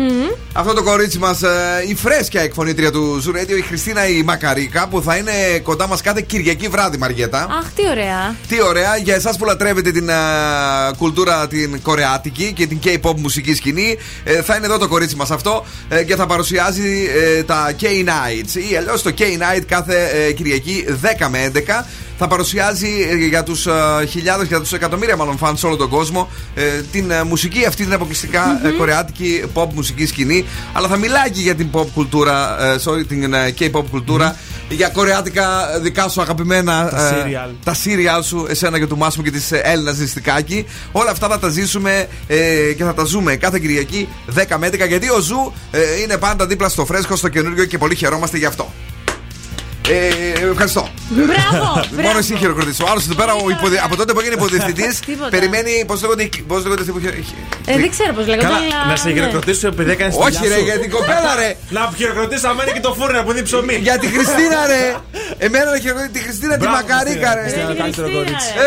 Αυτό 0.53 0.73
το 0.73 0.83
κορίτσι 0.83 1.17
μας, 1.17 1.41
η 1.87 1.95
φρέσκια 1.95 2.41
εκφωνήτρια 2.41 2.91
του 2.91 3.23
Zoo 3.25 3.35
Radio, 3.37 3.57
η 3.57 3.61
Χριστίνα 3.61 4.07
η 4.07 4.23
Μακαρίκα, 4.23 4.87
που 4.87 5.01
θα 5.01 5.15
είναι 5.15 5.31
κοντά 5.63 5.87
μας 5.87 6.01
κάθε 6.01 6.21
Κυριακή 6.27 6.67
βράδυ, 6.67 6.97
Μαριέτα. 6.97 7.47
Αχ, 7.59 7.65
τι 7.75 7.81
ωραία. 7.89 8.35
Τι 8.47 8.61
ωραία 8.61 8.97
για 8.97 9.15
εσάς 9.15 9.37
που 9.37 9.45
λατρεύετε 9.45 9.91
την 9.91 10.11
α, 10.11 10.15
κουλτούρα 10.97 11.47
την 11.47 11.81
κορεάτικη 11.81 12.53
και 12.53 12.67
την 12.67 12.79
K-pop 12.83 13.15
μουσική 13.15 13.55
σκηνή. 13.55 13.97
ε, 14.23 14.41
θα 14.41 14.55
είναι 14.55 14.65
εδώ 14.65 14.77
το 14.77 14.87
κορίτσι 14.87 15.15
μας 15.15 15.31
αυτό 15.31 15.65
ε, 15.89 16.03
και 16.03 16.15
θα 16.15 16.25
παρουσιάζει 16.25 17.09
ε, 17.37 17.43
τα 17.43 17.71
K-Nights 17.81 18.71
ή 18.71 18.75
αλλιώς 18.75 19.01
το 19.01 19.11
K-Night 19.17 19.61
κάθε 19.67 20.09
ε, 20.27 20.31
Κυριακή 20.31 20.85
10 21.19 21.27
με 21.29 21.51
11. 21.55 21.59
Θα 22.21 22.27
παρουσιάζει 22.27 23.07
ε, 23.09 23.15
για 23.15 23.43
τους 23.43 23.67
χιλιάδες, 24.09 24.47
για 24.47 24.59
τους 24.59 24.73
εκατομμύρια 24.73 25.15
μάλλον 25.15 25.37
φαν 25.37 25.57
σε 25.57 25.65
όλο 25.65 25.75
τον 25.75 25.89
κόσμο 25.89 26.29
ε, 26.55 26.63
την 26.91 27.11
ε, 27.11 27.23
μουσική 27.23 27.65
αυτή 27.65 27.83
την 27.83 27.93
αποκλειστικά 27.93 28.61
ε, 28.63 28.69
κορεάτικη 28.69 29.43
pop 29.53 29.67
μουσική 29.73 30.05
σκηνή. 30.05 30.45
Αλλά 30.73 30.87
θα 30.87 30.97
μιλάει 30.97 31.31
και 31.31 31.41
για 31.41 31.55
την 31.55 31.69
pop 31.73 31.85
κουλτούρα, 31.93 32.63
ε, 32.63 32.79
sorry, 32.85 33.07
την 33.07 33.33
ε, 33.33 33.53
K-pop 33.59 33.83
κουλτούρα. 33.89 34.35
Για 34.69 34.89
κορεάτικα 34.89 35.79
δικά 35.81 36.09
σου 36.09 36.21
αγαπημένα 36.21 36.89
Τα 36.89 37.07
ε, 37.07 37.23
serial. 37.25 37.53
τα 37.63 37.73
serial 37.73 38.23
σου, 38.23 38.45
εσένα 38.49 38.79
και 38.79 38.87
του 38.87 38.97
Μάσιμου 38.97 39.23
και 39.23 39.31
της 39.31 39.51
Έλληνα 39.51 39.91
Ζηστικάκη. 39.91 40.65
Όλα 40.91 41.11
αυτά 41.11 41.27
θα 41.27 41.39
τα 41.39 41.49
ζήσουμε 41.49 42.07
ε, 42.27 42.73
και 42.77 42.83
θα 42.83 42.93
τα 42.93 43.03
ζούμε 43.03 43.35
κάθε 43.35 43.59
Κυριακή 43.59 44.07
10 44.35 44.55
με 44.57 44.67
11 44.67 44.87
γιατί 44.87 45.09
ο 45.09 45.19
Zoo 45.19 45.53
ε, 45.71 46.01
είναι 46.01 46.17
πάντα 46.17 46.45
δίπλα 46.45 46.69
στο 46.69 46.85
φρέσκο, 46.85 47.15
στο 47.15 47.27
καινούριο 47.27 47.65
και 47.65 47.77
πολύ 47.77 47.95
χαιρόμαστε 47.95 48.37
γι' 48.37 48.45
αυτό. 48.45 48.73
Ε, 49.91 50.49
ευχαριστώ. 50.51 50.89
Μπράβο, 51.09 51.65
Μόνο 51.73 51.85
μπράβο. 51.91 52.17
εσύ 52.17 52.35
χειροκροτήσει. 52.35 52.83
Ο 52.83 52.87
άλλος 52.91 53.03
εδώ 53.05 53.15
πέρα, 53.15 53.33
ο 53.33 53.49
υποδε- 53.49 53.81
από 53.83 53.95
τότε 53.95 54.13
που 54.13 54.19
έγινε 54.19 54.35
υποδιευθυντή, 54.35 54.87
Τίποτα. 55.05 55.29
περιμένει. 55.29 55.83
Πώς 55.87 56.01
λέγονται, 56.01 56.29
πώς 56.47 56.63
λέγονται 56.63 56.81
αυτοί 56.81 56.91
που 56.93 56.99
χει- 56.99 57.35
Ε, 57.65 57.77
δεν 57.83 57.89
ξέρω 57.89 58.13
πώς 58.13 58.25
λέγονται. 58.27 58.45
Καλά, 58.47 58.57
αλλά- 58.57 58.85
να 58.89 58.95
σε 58.95 59.07
ναι. 59.07 59.13
χειροκροτήσω 59.13 59.67
επειδή 59.67 59.91
έκανες 59.91 60.15
Όχι, 60.17 60.47
ρε, 60.47 60.59
για 60.59 60.79
την 60.79 60.89
κοπέλα, 60.91 61.31
ρε. 61.39 61.49
Να 61.75 61.81
χειροκροτήσω 61.97 62.47
αμένα 62.47 62.71
και 62.71 62.79
το 62.79 62.93
φούρνο 62.93 63.23
που 63.23 63.31
είναι 63.31 63.41
ψωμί. 63.41 63.75
Για 63.75 63.97
τη 63.97 64.07
Χριστίνα, 64.07 64.59
ρε. 64.67 64.95
Εμένα 65.37 65.71
να 65.71 65.79
χειροκροτήσει 65.79 66.11
τη 66.17 66.19
Χριστίνα 66.27 66.53
τη 66.53 66.59
Μπράβο, 66.59 66.75
Μακαρίκα, 66.75 67.33
ρε. 67.35 67.41
Χριστίνα, 67.41 67.65
Χριστίνα, 67.65 67.81
καλύτερο 67.83 68.07
κορίτσι. 68.15 68.49
ρε. 68.55 68.63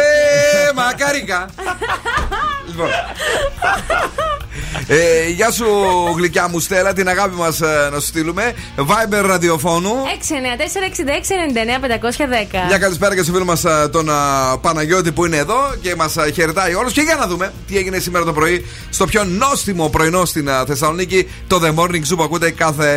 Ε, 0.69 0.73
Μακαρίκα. 0.81 1.41
Λοιπόν. 2.69 2.89
Ε, 4.87 5.29
γεια 5.29 5.51
σου 5.51 5.67
γλυκιά 6.17 6.49
μου 6.49 6.61
Στέλλα 6.61 6.93
Την 6.93 7.09
αγάπη 7.09 7.35
μας 7.35 7.61
ε, 7.61 7.89
να 7.93 8.01
σου 8.01 8.07
στείλουμε 8.07 8.55
Viber 8.77 9.23
ραδιοφώνου 9.27 9.93
694-6699-510. 9.93 9.97
Μια 12.69 12.79
καλησπέρα 12.79 13.15
και 13.15 13.23
στο 13.23 13.33
φίλο 13.33 13.45
μας 13.45 13.65
ε, 13.65 13.89
τον 13.93 14.09
ε, 14.09 14.13
Παναγιώτη 14.61 15.13
που 15.13 15.27
είναι 15.27 15.37
εδώ 15.37 15.75
Και 15.81 15.95
μας 15.97 16.17
ε, 16.17 16.31
χαιρετάει 16.33 16.75
όλους 16.75 16.93
Και 16.93 17.01
για 17.01 17.15
να 17.15 17.27
δούμε 17.27 17.53
τι 17.67 17.77
έγινε 17.77 17.99
σήμερα 17.99 18.25
το 18.25 18.33
πρωί 18.33 18.67
Στο 18.91 19.05
πιο 19.05 19.25
νόστιμο 19.25 19.89
πρωινό 19.89 20.25
στην 20.25 20.49
ε, 20.49 20.53
Θεσσαλονίκη 20.67 21.29
Το 21.47 21.61
The 21.65 21.75
Morning 21.81 22.03
Zoo 22.11 22.17
που 22.17 22.23
ακούτε 22.23 22.51
κάθε 22.51 22.93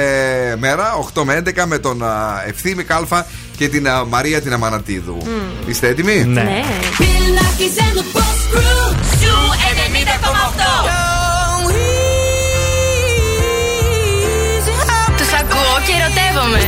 μέρα 0.59 0.93
8 1.13 1.21
με 1.23 1.41
11 1.45 1.63
με 1.65 1.77
τον 1.77 2.01
ε, 2.01 2.05
Ευθύμη 2.49 2.83
Κάλφα 2.83 3.25
Και 3.57 3.69
την 3.69 3.85
ε, 3.85 3.91
Μαρία 4.09 4.41
την 4.41 4.53
Αμανατίδου 4.53 5.17
Είστε 5.65 5.87
έτοιμοι; 5.87 6.23
Ναι. 6.25 6.41
Ναι. 6.43 6.63
Και 15.85 15.93
ερωτεύομαι. 15.99 16.61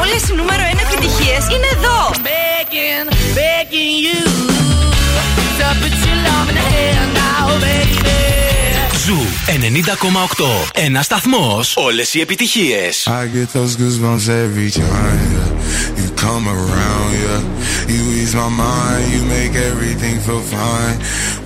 Όλες 0.00 0.22
οι 0.28 0.32
νούμερο 0.34 0.62
1 0.72 0.78
επιτυχίες 0.86 1.42
είναι 1.52 1.68
εδώ. 1.76 1.98
Begging, 2.28 3.06
begging 3.38 3.96
you 4.06 4.22
to 5.58 5.66
put 5.80 5.94
your 6.06 6.18
love 6.26 6.48
in 6.50 6.56
the 6.60 6.66
hand 6.74 7.10
now, 7.22 7.46
baby. 7.64 8.00
Ζου 9.04 9.20
90,8. 9.46 10.70
Ένα 10.74 11.02
σταθμό. 11.02 11.60
Όλε 11.74 12.02
οι 12.12 12.20
επιτυχίε. 12.20 12.80
I 13.06 13.26
get 13.36 13.48
those 13.58 13.74
goosebumps 13.80 14.26
every 14.44 14.70
time 14.70 15.20
yeah. 15.36 16.00
you 16.00 16.08
come 16.24 16.44
around. 16.58 17.08
Yeah, 17.24 17.40
you 17.92 18.02
ease 18.18 18.34
my 18.42 18.50
mind, 18.66 19.04
you 19.14 19.22
make 19.36 19.54
everything 19.70 20.14
feel 20.26 20.42
fine. 20.56 20.96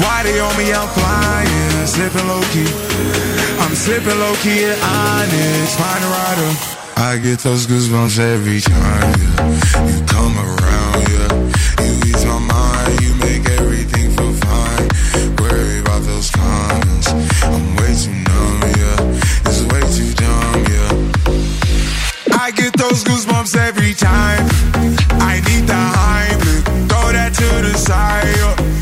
Why 0.00 0.22
they 0.22 0.40
on 0.40 0.56
me? 0.56 0.72
I'm 0.72 0.88
flying, 0.88 1.86
sipping 1.86 2.26
low 2.26 2.40
key. 2.52 2.68
I'm 3.60 3.74
sipping 3.74 4.18
low 4.18 4.34
key 4.36 4.64
at 4.64 4.78
Onyx, 4.80 5.76
find 5.76 6.04
a 6.04 6.08
rider. 6.08 6.50
I 6.96 7.18
get 7.18 7.40
those 7.40 7.66
goosebumps 7.66 8.18
every 8.18 8.60
time, 8.60 9.12
yeah. 9.20 9.88
You 9.88 9.98
come 10.06 10.34
around, 10.38 11.00
yeah. 11.12 11.84
You 11.84 11.92
ease 12.08 12.24
my 12.24 12.38
mind, 12.38 13.00
you 13.02 13.14
make 13.16 13.44
everything 13.60 14.10
feel 14.16 14.32
fine. 14.32 14.88
Worry 15.36 15.80
about 15.80 16.02
those 16.02 16.30
comments. 16.30 17.08
I'm 17.42 17.76
way 17.76 17.92
too 17.92 18.16
numb, 18.28 18.60
yeah. 18.80 19.48
It's 19.48 19.62
way 19.70 19.82
too 19.92 20.12
dumb, 20.14 20.64
yeah. 20.72 22.40
I 22.40 22.50
get 22.52 22.72
those 22.78 23.04
goosebumps 23.04 23.56
every 23.56 23.92
time. 23.92 24.48
I 25.20 25.42
need 25.48 25.66
the 25.66 25.82
Heimlich, 25.98 26.88
throw 26.88 27.12
that 27.12 27.34
to 27.34 27.48
the 27.68 27.76
side. 27.76 28.24
yeah. 28.36 28.81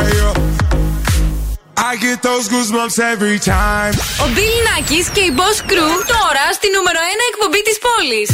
yeah. 1.70 1.90
I 1.90 1.96
get 1.96 2.18
those 2.22 2.44
goosebumps 2.52 2.98
every 3.12 3.38
time. 3.38 3.94
Ο 4.24 4.26
Bill 4.36 4.56
Nackis 4.68 5.06
και 5.12 5.20
η 5.20 5.32
Boss 5.36 5.58
Crew 5.70 5.94
τώρα 6.06 6.44
στη 6.52 6.66
νούμερο 6.76 6.98
1 6.98 7.28
εκπομπή 7.30 7.62
της 7.62 7.78
πόλης. 7.84 8.30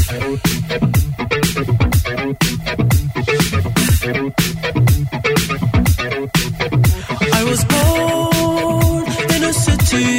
I 7.41 7.45
was 7.51 7.63
born 7.73 9.05
in 9.35 9.41
a 9.45 9.55
city 9.67 10.11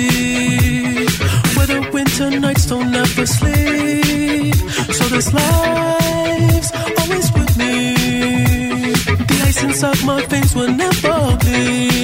where 1.55 1.69
the 1.73 1.79
winter 1.95 2.29
nights 2.45 2.65
don't 2.71 2.93
ever 3.03 3.25
sleep. 3.37 4.55
So 4.97 5.03
this 5.15 5.29
life's 5.39 6.71
always 6.99 7.27
with 7.37 7.51
me. 7.61 7.75
The 9.29 9.37
ice 9.49 9.61
inside 9.67 9.99
my 10.09 10.19
veins 10.31 10.51
will 10.57 10.73
never 10.85 11.17
bleed. 11.43 11.96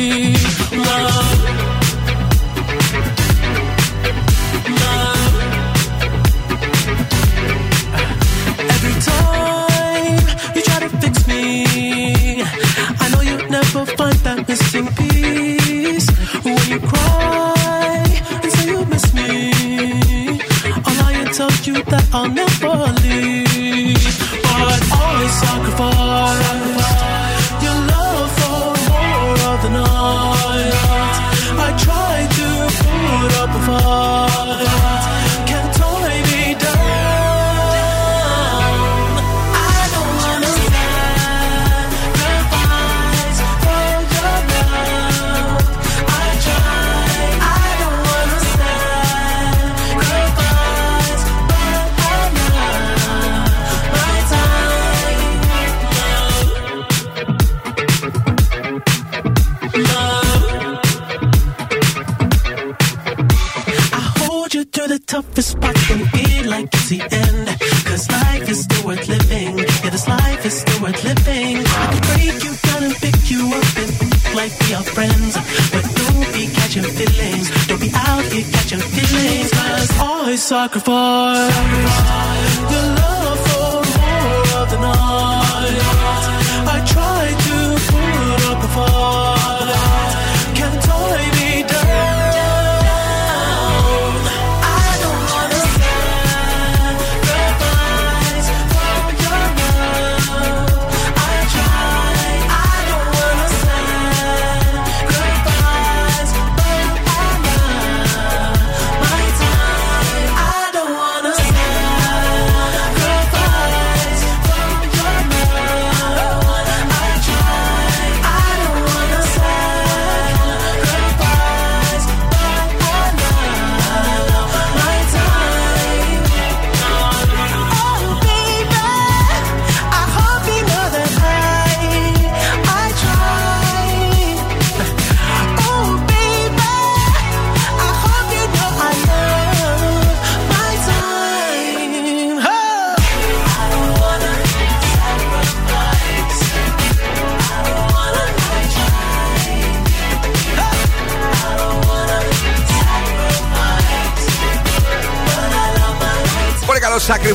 Missing 14.55 14.87
piece. 14.95 16.09
When 16.45 16.63
you 16.69 16.79
cry 16.79 18.05
and 18.43 18.53
say 18.53 18.71
you 18.71 18.85
miss 18.87 19.13
me, 19.13 19.51
tell 21.33 21.51
you 21.65 21.83
that 21.83 22.09
I'll 22.13 22.29
never 22.29 22.44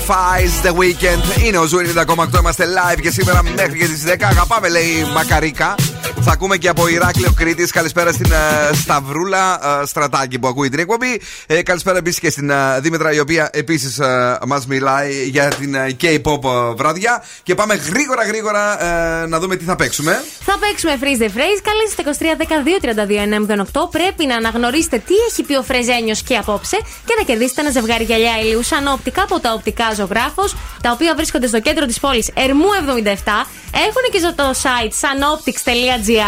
sacrifice 0.10 0.62
the 0.62 0.74
weekend. 0.74 1.43
Είναι 1.45 1.57
ο 1.57 1.66
Zoo 1.65 1.78
90,8. 1.78 2.39
Είμαστε 2.39 2.66
live 2.66 2.99
και 3.01 3.12
σήμερα 3.12 3.43
μέχρι 3.43 3.78
και 3.78 3.86
τις 3.86 4.03
10. 4.05 4.16
Αγαπάμε, 4.22 4.70
λέει 4.70 5.05
Μακαρίκα. 5.14 5.76
Θα 6.30 6.36
ακούμε 6.38 6.57
και 6.57 6.69
από 6.69 6.88
Ηράκλειο 6.88 7.34
Κρήτης. 7.36 7.71
Καλησπέρα 7.71 8.11
στην 8.11 8.32
ε, 8.32 8.75
Σταυρούλα 8.75 9.59
ε, 9.82 9.86
Στρατάκη 9.86 10.39
που 10.39 10.47
ακούει 10.47 10.69
την 10.69 10.80
εκπομπή. 10.80 11.21
Ε, 11.47 11.61
καλησπέρα 11.61 11.97
επίσης 11.97 12.19
και 12.19 12.30
στην 12.30 12.49
ε, 12.49 12.80
Δήμητρα 12.80 13.11
η 13.13 13.19
οποία 13.19 13.49
επίσης 13.53 13.99
μας 14.47 14.65
μιλάει 14.67 15.23
για 15.30 15.47
την 15.47 15.75
ε, 15.75 15.95
K-pop 16.01 16.43
ε, 16.43 16.73
βραδιά. 16.75 17.23
Και 17.43 17.55
πάμε 17.55 17.75
γρήγορα 17.75 18.23
γρήγορα 18.23 18.84
ε, 18.84 19.25
να 19.27 19.39
δούμε 19.39 19.55
τι 19.55 19.63
θα 19.63 19.75
παίξουμε. 19.75 20.23
Θα 20.45 20.57
παίξουμε 20.59 20.97
freeze 21.01 21.21
the 21.21 21.25
phrase. 21.25 21.61
Καλέστε 21.67 22.25
23 22.84 23.55
12 23.55 23.55
32 23.55 23.84
908. 23.84 23.91
Πρέπει 23.91 24.25
να 24.25 24.36
αναγνωρίσετε 24.36 24.97
τι 24.97 25.13
έχει 25.30 25.43
πει 25.43 25.55
ο 25.55 25.63
Φρεζένιος 25.63 26.21
και 26.21 26.36
απόψε 26.36 26.77
και 27.05 27.13
να 27.17 27.23
κερδίσετε 27.23 27.61
ένα 27.61 27.69
ζευγάρι 27.69 28.03
γυαλιά 28.03 28.39
ηλίου 28.43 28.63
σαν 28.63 28.88
οπτικά 28.88 29.21
από 29.21 29.39
τα 29.39 29.53
οπτικά 29.53 29.93
ζωγράφος, 29.93 30.55
τα 30.82 30.91
οποία 30.91 31.15
βρίσκονται 31.15 31.47
στο 31.47 31.59
κέντρο 31.59 31.86
της 31.86 31.99
πόλης 31.99 32.30
Ερμού 32.34 32.67
77. 33.05 33.13
Έχουν 33.88 34.03
και 34.11 34.19
στο 34.19 34.51
site 34.63 34.93
sanoptics.gr 35.01 36.18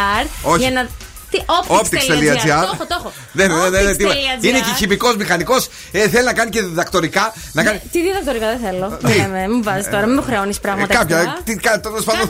Όχι. 0.41 0.59
για 0.61 0.71
να. 0.71 0.87
Τι, 1.31 1.37
optics.gr. 1.45 2.43
Το 2.43 2.69
έχω, 2.73 2.85
το 2.87 2.95
έχω. 2.99 3.11
Δεν, 3.31 3.51
δεν, 3.69 3.95
δεν, 3.95 4.49
είναι 4.49 4.59
και 4.59 4.73
χημικός 4.77 5.15
μηχανικός. 5.15 5.69
Ε, 5.91 6.09
θέλει 6.09 6.25
να 6.25 6.33
κάνει 6.33 6.49
και 6.49 6.61
διδακτορικά. 6.61 7.33
Να 7.51 7.63
κάνει... 7.63 7.81
Τι 7.91 8.01
διδακτορικά 8.01 8.47
δεν 8.47 8.59
θέλω. 8.59 8.99
Μην 9.49 9.63
βάζεις 9.63 9.89
τώρα, 9.89 10.05
μην 10.05 10.15
μου 10.19 10.23
χρεώνεις 10.23 10.59
πράγματα. 10.59 10.93
Ε, 10.93 10.97
κάποια. 10.97 11.39
Τι 11.43 11.55
τέλος 11.55 12.03
πάντων. 12.03 12.27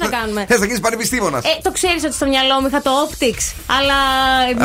Θες 0.48 0.60
να 0.60 0.66
γίνεις 0.66 0.80
πανεπιστήμονας. 0.80 1.46
Ε, 1.46 1.48
το 1.62 1.72
ξέρεις 1.72 2.04
ότι 2.04 2.14
στο 2.14 2.26
μυαλό 2.26 2.62
μου 2.62 2.68
είχα 2.68 2.82
το 2.82 2.92
optics. 3.06 3.54
Αλλά. 3.66 3.96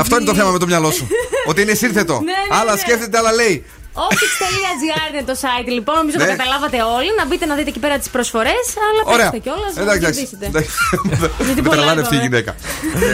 Αυτό 0.01 0.17
είναι 0.17 0.25
το 0.25 0.35
θέμα 0.35 0.51
με 0.51 0.59
το 0.59 0.67
μυαλό 0.67 0.91
σου. 0.91 1.07
Ότι 1.51 1.63
είναι 1.63 1.75
σύνθετο. 1.75 2.13
Ναι, 2.13 2.21
ναι, 2.21 2.57
άλλα 2.61 2.73
ναι. 2.73 2.79
σκέφτεται, 2.79 3.19
άλλα 3.19 3.33
λέει. 3.33 3.65
Optics.gr 4.05 5.13
είναι 5.13 5.23
το 5.23 5.37
site 5.41 5.69
λοιπόν. 5.69 5.97
Νομίζω 5.97 6.17
ναι. 6.19 6.25
καταλάβατε 6.25 6.83
όλοι. 6.83 7.15
Να 7.17 7.27
μπείτε 7.27 7.47
να 7.47 7.55
δείτε 7.55 7.69
εκεί 7.69 7.79
πέρα 7.79 7.99
τις 7.99 8.11
προσφορές. 8.11 8.75
Αλλά 8.89 9.17
πέστε 9.17 9.39
κιόλας. 9.39 9.77
Εντάξει. 9.77 10.29
Δεν 11.55 11.65
τρελάνε 11.65 12.01
αυτή 12.01 12.17
η 12.17 12.19
γυναίκα. 12.19 12.55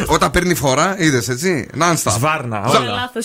Όταν 0.07 0.31
παίρνει 0.31 0.55
φορά, 0.55 0.95
είδες 0.99 1.29
έτσι. 1.29 1.69
Νάνστα. 1.75 2.11
Σβάρνα. 2.11 2.65
Όλα. 2.65 3.11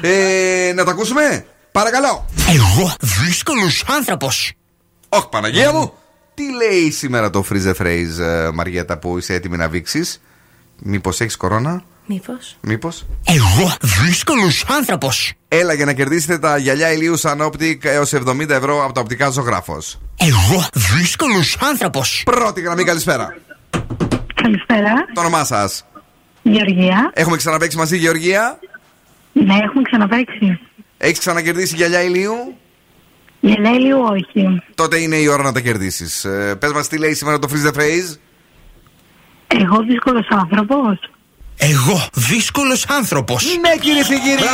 Ε, 0.00 0.72
να 0.74 0.84
τα 0.84 0.90
ακούσουμε; 0.90 1.46
Παρακαλώ. 1.72 2.26
Εγώ 2.48 2.94
δύσκολος 3.00 3.84
άνθρωπος. 3.86 4.52
Όχι, 5.08 5.28
Παναγία 5.28 5.72
μου. 5.72 5.92
Τι 6.34 6.52
λέει 6.52 6.90
σήμερα 6.90 7.30
το 7.30 7.44
freeze 7.50 7.74
phrase, 7.82 8.20
ε, 8.20 8.50
Μαριέτα, 8.54 8.98
που 8.98 9.18
είσαι 9.18 9.34
έτοιμη 9.34 9.56
να 9.56 9.68
βήξεις; 9.68 10.20
Μήπως 10.78 11.20
έχεις 11.20 11.36
κορώνα; 11.36 11.84
Μήπως; 12.06 12.56
Μήπως; 12.60 13.06
Εγώ 13.24 13.72
δύσκολος 14.04 14.64
άνθρωπος. 14.68 15.32
Έλα 15.48 15.72
για 15.72 15.84
να 15.84 15.92
κερδίσετε 15.92 16.38
τα 16.38 16.56
γυαλιά 16.58 16.92
ηλίου 16.92 17.16
Sun 17.16 17.40
Optic 17.40 17.84
έως 17.84 18.12
70 18.12 18.48
ευρώ 18.48 18.84
από 18.84 18.92
τα 18.92 19.00
οπτικά 19.00 19.28
ζωγράφος. 19.30 19.98
Εγώ 20.16 20.64
δύσκολος 20.72 21.56
άνθρωπος. 21.60 22.22
Πρώτη 22.24 22.60
γραμμή, 22.60 22.84
καλησπέρα. 22.84 23.36
Καλησπέρα. 24.34 24.92
Το 25.14 25.20
όνομά 25.20 25.44
σας; 25.44 25.84
Γεωργία. 26.42 27.10
Έχουμε 27.14 27.36
ξαναπαίξει 27.36 27.76
μαζί, 27.76 27.96
Γεωργία; 27.96 28.58
Ναι, 29.32 29.54
έχουμε 29.54 29.82
ξαναπαίξει. 29.82 30.58
Έχεις 30.98 31.18
ξανακερδίσει 31.18 31.74
γυαλιά 31.76 32.02
ηλίου; 32.02 32.34
Γυαλιά 33.40 33.70
ηλίου, 33.70 33.98
όχι. 34.10 34.62
Τότε 34.74 34.98
είναι 34.98 35.16
η 35.16 35.26
ώρα 35.26 35.42
να 35.42 35.52
τα 35.52 35.60
κερδίσεις. 35.60 36.24
Ε, 36.24 36.56
Πες 36.58 36.72
μας 36.72 36.88
τι 36.88 36.98
λέει 36.98 37.14
σήμερα 37.14 37.38
το 37.38 37.48
Freeze 37.52 37.70
the 37.70 37.78
Phrase. 37.80 38.16
Εγώ 39.46 39.82
δύσκολος 39.88 40.26
άνθρωπος. 40.28 40.98
Εγώ, 41.58 42.08
δύσκολος 42.12 42.86
άνθρωπος. 42.88 43.56
Ναι, 43.60 43.76
κύριε 43.80 44.02
και 44.02 44.14
κύριοι. 44.14 44.48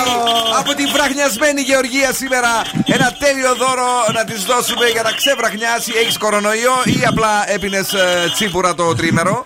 Από 0.59 0.75
την 0.75 0.89
βραχνιασμένη 0.93 1.61
Γεωργία 1.61 2.13
σήμερα 2.13 2.49
ένα 2.87 3.17
τέλειο 3.19 3.55
δώρο 3.55 3.89
να 4.13 4.25
της 4.25 4.45
δώσουμε 4.45 4.87
για 4.89 5.03
να 5.03 5.11
ξεβραχνιάσει. 5.11 5.93
Έχεις 6.03 6.19
κορονοϊό 6.19 6.73
ή 6.85 7.05
απλά 7.07 7.51
έπινες 7.51 7.93
ε, 7.93 8.31
τσίπουρα 8.35 8.75
το 8.75 8.95
τρίμερο; 8.95 9.45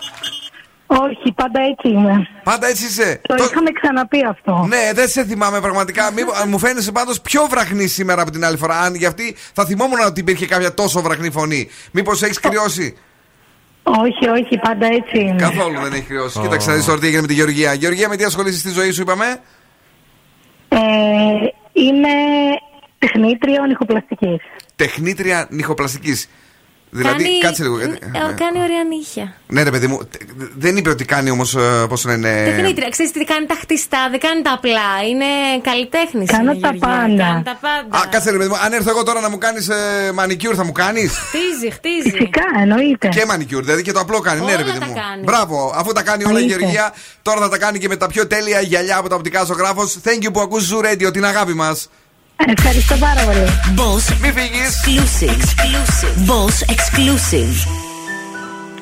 Όχι, 0.87 1.33
πάντα 1.35 1.61
έτσι 1.61 1.87
είμαι. 1.87 2.27
Πάντα 2.43 2.67
έτσι 2.67 2.85
είσαι; 2.85 3.21
Το, 3.27 3.35
το... 3.35 3.43
είχαμε 3.43 3.71
ξαναπεί 3.81 4.25
αυτό. 4.29 4.65
Ναι, 4.67 4.91
δεν 4.93 5.07
σε 5.07 5.25
θυμάμαι 5.25 5.59
πραγματικά. 5.61 6.11
Μη... 6.11 6.21
μου 6.47 6.59
φαίνεσαι 6.59 6.91
πάντως 6.91 7.21
πιο 7.21 7.47
βραχνή 7.49 7.87
σήμερα 7.87 8.21
από 8.21 8.31
την 8.31 8.45
άλλη 8.45 8.57
φορά. 8.57 8.79
Αν 8.79 8.95
γιατί 8.95 9.35
θα 9.53 9.65
θυμόμουν 9.65 9.99
ότι 9.99 10.19
υπήρχε 10.19 10.45
κάποια 10.45 10.73
τόσο 10.73 11.01
βραχνή 11.01 11.31
φωνή. 11.31 11.69
Μήπως 11.91 12.21
έχεις 12.21 12.39
κρυώσει; 12.39 12.97
Όχι, 13.87 14.27
όχι, 14.29 14.57
πάντα 14.57 14.85
έτσι 14.85 15.19
είναι. 15.19 15.35
Καθόλου 15.35 15.79
δεν 15.81 15.93
έχει 15.93 16.01
κρυώσει. 16.01 16.37
Oh. 16.39 16.43
Κοίταξε 16.43 16.69
να 16.69 16.75
δεις 16.75 16.85
τώρα 16.85 16.99
τι 16.99 17.05
έγινε 17.05 17.21
με 17.21 17.27
τη 17.27 17.33
Γεωργία. 17.33 17.73
Γεωργία, 17.73 18.09
με 18.09 18.15
τι 18.15 18.23
ασχολείσαι 18.23 18.57
στη 18.57 18.69
ζωή 18.69 18.91
σου, 18.91 19.01
είπαμε; 19.01 19.25
Ε, 20.69 20.77
είμαι 21.73 22.09
τεχνήτριο 22.97 23.65
νυχοπλαστική. 23.65 24.41
Τεχνήτρια 24.75 25.47
νυχοπλαστική. 25.49 26.13
Δηλαδή, 26.89 27.23
κάνει, 27.23 27.37
κάτσε 27.39 27.63
λίγο. 27.63 27.79
Ε, 27.79 27.83
ε, 27.83 27.89
κάνει 28.35 28.57
ωραία 28.61 28.83
νύχια. 28.89 29.33
Ναι, 29.47 29.63
ρε 29.63 29.71
παιδί 29.71 29.87
μου, 29.87 29.99
δεν 30.57 30.77
είπε 30.77 30.89
ότι 30.89 31.05
κάνει 31.05 31.29
όμως. 31.29 31.55
Ε, 31.55 31.85
Πώς 31.89 32.03
είναι. 32.03 32.43
Τεχνήτρια, 32.45 32.89
ξέρεις 32.89 33.11
τι 33.11 33.23
κάνει 33.23 33.45
τα 33.45 33.55
χτιστά, 33.61 34.07
δεν 34.11 34.19
κάνει 34.19 34.41
τα 34.41 34.51
απλά. 34.53 34.87
Είναι 35.09 35.25
καλλιτέχνης. 35.61 36.31
Κάνω 36.31 36.55
τα 36.55 36.73
πάντα. 36.79 36.97
Κάνει 37.23 37.43
τα 37.43 37.57
πάντα. 37.61 37.97
Α, 37.97 38.07
κάτσε 38.09 38.31
ρε 38.31 38.37
παιδί 38.37 38.49
μου, 38.49 38.57
αν 38.65 38.73
έρθω 38.73 38.89
εγώ 38.89 39.03
τώρα 39.03 39.19
να 39.19 39.29
μου 39.29 39.37
κάνεις 39.37 39.69
ε, 39.69 40.11
μανικιούρ, 40.13 40.53
θα 40.57 40.63
μου 40.65 40.71
κάνεις; 40.71 41.11
Χτίζει, 41.17 41.71
χτίζει. 41.71 42.09
Φυσικά, 42.09 42.43
εννοείται. 42.61 43.07
Και 43.07 43.25
μανικιούρ, 43.25 43.63
δηλαδή 43.63 43.81
και 43.81 43.91
το 43.91 43.99
απλό 43.99 44.19
κάνει. 44.19 44.45
ναι, 44.45 44.55
ρε 44.55 44.63
παιδί 44.63 44.79
μου. 44.79 44.93
Μπράβο, 45.23 45.73
αφού 45.75 45.91
τα 45.91 46.03
κάνει 46.03 46.23
όλα 46.25 46.39
η 46.39 46.43
Γεωργία, 46.45 46.93
τώρα 47.21 47.41
θα 47.41 47.49
τα 47.49 47.57
κάνει 47.57 47.79
και 47.79 47.87
με 47.87 47.95
τα 47.95 48.07
πιο 48.07 48.27
τέλεια 48.27 48.61
γυαλιά 48.61 48.97
από 48.97 49.09
τα 49.09 49.15
οπτικά 49.15 49.43
ζωγράφος. 49.43 49.97
Thank 50.03 50.25
you 50.25 50.29
που 50.33 50.39
ακούς 50.41 50.73
Zoo 50.73 50.85
Radio, 50.91 51.13
την 51.13 51.25
αγάπη 51.25 51.53
μας. 51.53 51.89
Ευχαριστώ 52.56 52.94
πάρα 52.94 53.20
πολύ. 53.24 53.44
Boss 53.76 54.16
Μη 54.20 54.32
φύγεις 54.32 54.80
Exclusive. 54.84 55.30
exclusive. 55.30 56.30
Boss 56.30 56.56
Exclusive. 56.74 57.66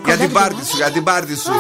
Για 0.04 0.16
την 0.16 0.32
πάρτι 0.32 0.66
σου, 0.66 0.76
για 0.76 0.90
την 0.90 1.04
πάρτι 1.04 1.36
σου. 1.36 1.50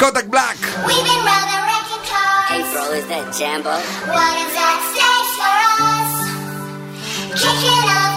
Kodak 0.00 0.28
Black. 0.34 0.58
We've 0.86 1.06
been 1.10 1.22
rather 1.32 1.60
wrecking 1.66 2.04
cars. 2.12 2.48
Hey, 2.50 2.62
bro, 2.72 2.84
is 2.98 3.06
that 3.12 3.26
Jambo? 3.38 3.74
What 4.16 4.34
is 4.44 4.52
that 4.60 4.78
stage 4.92 5.30
for 5.38 5.54
us? 5.92 6.12
Kicking 7.40 7.84
up 8.00 8.11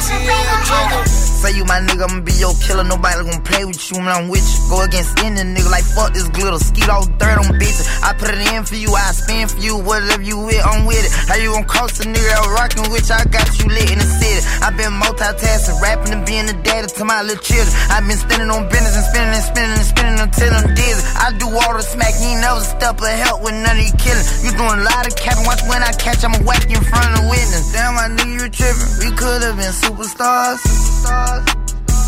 T 0.00 0.14
and 0.14 0.64
Draco. 0.64 1.09
Say 1.40 1.56
you 1.56 1.64
my 1.64 1.80
nigga, 1.80 2.04
I'ma 2.04 2.20
be 2.20 2.36
your 2.36 2.52
killer. 2.60 2.84
Nobody 2.84 3.24
gonna 3.24 3.40
play 3.40 3.64
with 3.64 3.80
you 3.88 3.96
when 3.96 4.12
I'm 4.12 4.28
with 4.28 4.44
you. 4.44 4.60
Go 4.68 4.84
against 4.84 5.16
any 5.24 5.40
nigga 5.40 5.72
like 5.72 5.88
fuck 5.96 6.12
this 6.12 6.28
glitter. 6.28 6.60
Skeet 6.60 6.84
all 6.92 7.08
dirt 7.16 7.40
on 7.40 7.56
bitches. 7.56 7.88
I 8.04 8.12
put 8.12 8.28
it 8.28 8.44
in 8.52 8.60
for 8.68 8.76
you, 8.76 8.92
I 8.92 9.08
spend 9.16 9.48
for 9.48 9.56
you. 9.56 9.80
Whatever 9.80 10.20
you 10.20 10.36
with, 10.36 10.60
I'm 10.60 10.84
with 10.84 11.00
it. 11.00 11.08
How 11.32 11.40
you 11.40 11.56
gon' 11.56 11.64
cross 11.64 11.96
a 12.00 12.04
nigga 12.04 12.28
out 12.36 12.44
rockin' 12.52 12.92
with 12.92 13.08
you? 13.08 13.16
I 13.16 13.24
got 13.24 13.48
you 13.56 13.72
lit 13.72 13.88
in 13.88 13.96
the 13.96 14.10
city. 14.20 14.44
I 14.60 14.68
been 14.76 14.92
multitasking, 15.00 15.80
rapping 15.80 16.12
and 16.12 16.28
being 16.28 16.44
the 16.44 16.52
daddy 16.60 16.92
to 16.92 17.04
my 17.08 17.24
little 17.24 17.40
children. 17.40 17.72
I 17.88 18.04
been 18.04 18.20
spending 18.20 18.52
on 18.52 18.68
business 18.68 19.00
and 19.00 19.06
spending 19.08 19.32
and 19.32 19.46
spending 19.48 19.76
and 19.80 19.88
spending 19.88 20.20
until 20.20 20.52
I'm 20.52 20.68
dizzy. 20.76 21.00
I 21.16 21.32
do 21.40 21.48
all 21.48 21.72
the 21.72 21.80
smack, 21.80 22.20
you 22.20 22.36
never 22.36 22.60
step 22.60 23.00
of 23.00 23.08
help 23.24 23.40
with 23.40 23.56
none 23.56 23.80
of 23.80 23.84
you 23.88 23.96
killing. 23.96 24.28
You 24.44 24.52
doing 24.60 24.76
a 24.76 24.84
lot 24.84 25.08
of 25.08 25.16
capping, 25.16 25.48
watch 25.48 25.64
when 25.64 25.80
I 25.80 25.96
catch, 25.96 26.20
I'ma 26.20 26.36
whack 26.44 26.68
you 26.68 26.76
in 26.76 26.84
front 26.84 27.16
of 27.16 27.24
the 27.24 27.24
witness. 27.32 27.72
Damn, 27.72 27.96
my 27.96 28.12
nigga, 28.12 28.44
you 28.44 28.48
tripping. 28.52 28.92
We 29.00 29.08
could've 29.16 29.56
been 29.56 29.72
superstars. 29.72 30.60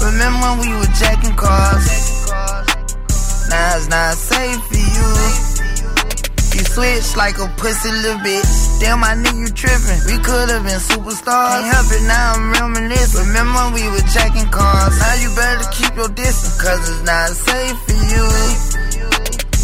Remember 0.02 0.38
when 0.42 0.58
we 0.60 0.68
were 0.74 0.92
jacking 0.98 1.36
cars? 1.36 1.86
Now 3.48 3.76
it's 3.76 3.88
not 3.88 4.14
safe 4.16 4.62
for 4.66 4.76
you. 4.76 5.52
You 6.58 6.64
switch 6.64 7.16
like 7.16 7.38
a 7.38 7.46
pussy 7.56 7.90
little 7.90 8.18
bitch. 8.18 8.80
Damn, 8.80 9.00
my 9.00 9.14
nigga, 9.14 9.40
you 9.40 9.52
tripping. 9.54 10.00
We 10.06 10.22
could've 10.22 10.64
been 10.64 10.80
superstars. 10.80 11.64
Can't 11.70 12.06
now 12.06 12.34
I'm 12.34 12.52
reminiscing. 12.52 13.26
Remember 13.26 13.52
when 13.52 13.72
we 13.74 13.88
were 13.88 14.06
jacking 14.12 14.48
cars? 14.50 14.98
Now 14.98 15.14
you 15.14 15.34
better 15.34 15.64
keep 15.70 15.94
your 15.96 16.08
distance, 16.08 16.60
cause 16.60 16.82
it's 16.88 17.02
not 17.04 17.30
safe 17.30 17.78
for 17.86 17.98
you. 18.12 18.24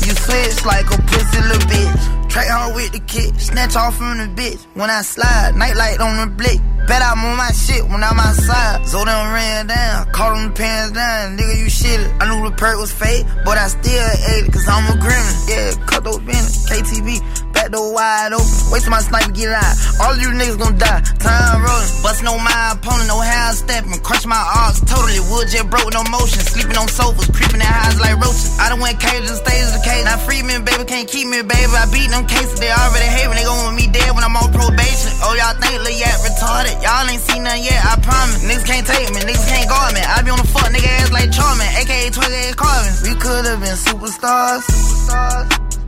You 0.06 0.14
switch 0.14 0.64
like 0.64 0.86
a 0.86 0.98
pussy 1.02 1.40
little 1.42 1.66
bitch. 1.68 2.17
Track 2.28 2.48
hard 2.48 2.74
with 2.74 2.92
the 2.92 3.00
kid, 3.00 3.40
snatch 3.40 3.74
off 3.74 3.96
from 3.96 4.18
the 4.18 4.28
bitch. 4.40 4.60
When 4.74 4.90
I 4.90 5.02
slide, 5.02 5.56
nightlight 5.56 6.00
on 6.00 6.28
the 6.28 6.34
blick. 6.34 6.60
Bet 6.86 7.02
I'm 7.02 7.24
on 7.24 7.36
my 7.36 7.52
shit 7.52 7.84
when 7.84 8.02
I'm 8.02 8.18
outside. 8.18 8.84
Them 8.84 9.32
ran 9.32 9.66
down, 9.66 10.10
caught 10.12 10.34
them 10.36 10.52
pants 10.54 10.92
down. 10.92 11.36
Nigga, 11.36 11.58
you 11.58 11.68
shit. 11.68 12.00
I 12.20 12.28
knew 12.28 12.48
the 12.48 12.56
perk 12.56 12.78
was 12.78 12.92
fake, 12.92 13.24
but 13.44 13.56
I 13.56 13.68
still 13.68 14.08
ate 14.32 14.44
it, 14.44 14.52
cause 14.52 14.68
I'm 14.68 14.96
a 14.96 15.00
grimace. 15.00 15.48
Yeah, 15.48 15.72
cut 15.86 16.04
those 16.04 16.18
business, 16.20 16.68
KTV, 16.68 17.47
back 17.58 17.74
door 17.74 17.90
wide 17.90 18.30
open. 18.30 18.70
Wasting 18.70 18.94
my 18.94 19.02
sniper, 19.02 19.34
get 19.34 19.50
out. 19.50 19.74
All 19.98 20.14
you 20.14 20.30
niggas 20.30 20.58
gonna 20.62 20.78
die. 20.78 21.02
Time 21.18 21.58
rolling, 21.58 21.90
bustin' 22.06 22.30
on 22.30 22.38
my 22.38 22.78
opponent, 22.78 23.10
no 23.10 23.18
how 23.18 23.50
stepping. 23.50 23.98
Crush 24.06 24.24
my 24.26 24.38
arms, 24.38 24.78
totally 24.86 25.18
wood 25.26 25.50
jet 25.50 25.66
broke, 25.66 25.90
no 25.90 26.06
motion. 26.06 26.38
Sleeping 26.46 26.78
on 26.78 26.86
sofas, 26.86 27.26
creeping 27.34 27.58
in 27.58 27.66
highs 27.66 27.98
like 27.98 28.14
roaches. 28.22 28.54
I 28.62 28.70
done 28.70 28.78
went 28.78 29.02
cages 29.02 29.34
and 29.34 29.40
stages 29.42 29.74
the 29.74 29.82
cage. 29.82 30.06
Now 30.06 30.22
free 30.22 30.42
baby, 30.46 30.84
can't 30.86 31.08
keep 31.10 31.26
me, 31.26 31.42
baby. 31.42 31.74
I 31.74 31.90
beat 31.90 32.08
them 32.14 32.24
cases, 32.30 32.62
they 32.62 32.70
already 32.70 33.10
hate 33.10 33.26
me. 33.26 33.34
They 33.34 33.46
gon' 33.48 33.58
want 33.66 33.74
me 33.74 33.90
dead 33.90 34.14
when 34.14 34.22
I'm 34.22 34.38
on 34.38 34.54
probation. 34.54 35.10
Oh, 35.26 35.34
y'all 35.34 35.58
think 35.58 35.82
Lil 35.82 35.98
Yak 35.98 36.14
retarded? 36.22 36.78
Y'all 36.78 37.10
ain't 37.10 37.22
seen 37.26 37.42
nothing 37.42 37.66
yet, 37.66 37.80
I 37.82 37.98
promise. 37.98 38.38
Niggas 38.46 38.66
can't 38.68 38.86
take 38.86 39.10
me, 39.10 39.20
niggas 39.26 39.48
can't 39.50 39.66
guard 39.66 39.98
me. 39.98 40.02
I 40.04 40.22
be 40.22 40.30
on 40.30 40.38
the 40.38 40.46
fuck 40.46 40.70
nigga 40.70 40.86
ass 41.02 41.10
like 41.10 41.34
Charmin, 41.34 41.66
aka 41.74 42.06
28 42.06 42.54
Carvin. 42.54 42.94
We 43.02 43.12
could've 43.18 43.58
been 43.58 43.74
superstars. 43.74 44.62
superstars. 44.62 45.87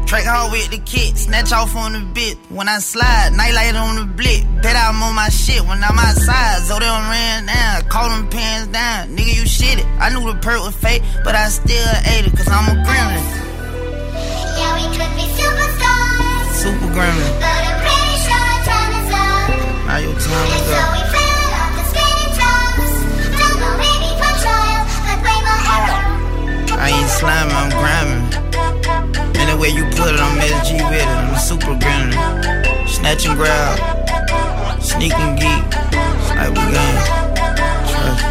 Track 0.11 0.25
hard 0.27 0.51
with 0.51 0.69
the 0.71 0.77
kid, 0.79 1.17
snatch 1.17 1.53
off 1.53 1.73
on 1.73 1.93
the 1.93 2.01
bit. 2.11 2.35
When 2.49 2.67
I 2.67 2.79
slide, 2.79 3.31
nightlight 3.31 3.75
on 3.79 3.95
the 3.95 4.03
blick. 4.03 4.43
Bet 4.61 4.75
I'm 4.75 5.01
on 5.01 5.15
my 5.15 5.29
shit 5.29 5.61
when 5.63 5.81
I'm 5.81 5.97
outside. 5.97 6.67
So 6.67 6.73
they 6.75 6.83
don't 6.83 7.07
ran 7.07 7.45
down, 7.45 7.87
call 7.87 8.09
them 8.09 8.27
pants 8.27 8.67
down. 8.73 9.15
Nigga, 9.15 9.39
you 9.39 9.47
shit 9.47 9.79
it. 9.79 9.85
I 10.03 10.11
knew 10.11 10.19
the 10.27 10.37
perk 10.43 10.59
was 10.59 10.75
fake, 10.75 11.01
but 11.23 11.33
I 11.33 11.47
still 11.47 11.87
ate 12.11 12.27
it, 12.27 12.35
cause 12.35 12.49
I'm 12.51 12.75
a 12.75 12.83
gremlin. 12.83 13.23
Yeah, 14.59 14.75
we 14.75 14.91
could 14.91 15.15
be 15.15 15.31
superstars. 15.31 16.59
Super 16.59 16.91
gremlin. 16.91 17.31
But 17.39 17.61
I'm 17.71 17.79
pretty 17.79 18.15
sure 18.27 18.51
time 18.67 18.91
is 18.99 19.15
up. 19.15 19.87
Now 19.87 19.97
your 20.03 20.19
time 20.19 20.47
is 20.59 20.71
up. 20.75 21.10
I 26.83 26.89
ain't 26.89 27.09
slamming, 27.09 27.55
I'm 27.55 27.69
grinding. 27.79 28.21
Anyway 29.39 29.69
you 29.69 29.83
put 29.85 30.13
it, 30.15 30.19
I'm 30.19 30.39
SG 30.39 30.89
with 30.89 31.01
it. 31.01 31.07
I'm 31.07 31.35
a 31.35 31.39
super 31.39 31.75
gremlin. 31.77 32.87
Snatch 32.87 33.25
and 33.27 33.37
grab. 33.37 33.77
Sneak 34.81 35.13
and 35.13 35.37
geek. 35.39 35.63
Like 36.35 36.49
we 36.49 36.63
gang. 36.73 36.97
Trust. 37.89 38.23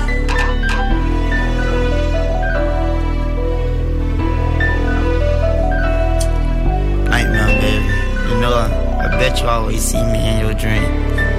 Nightmare, 7.08 7.60
baby. 7.60 7.84
You 8.28 8.40
know, 8.40 8.54
I, 8.54 9.04
I 9.04 9.08
bet 9.18 9.40
you 9.40 9.46
always 9.46 9.82
see 9.82 10.02
me 10.02 10.18
in 10.28 10.40
your 10.40 10.54
dream. 10.54 11.29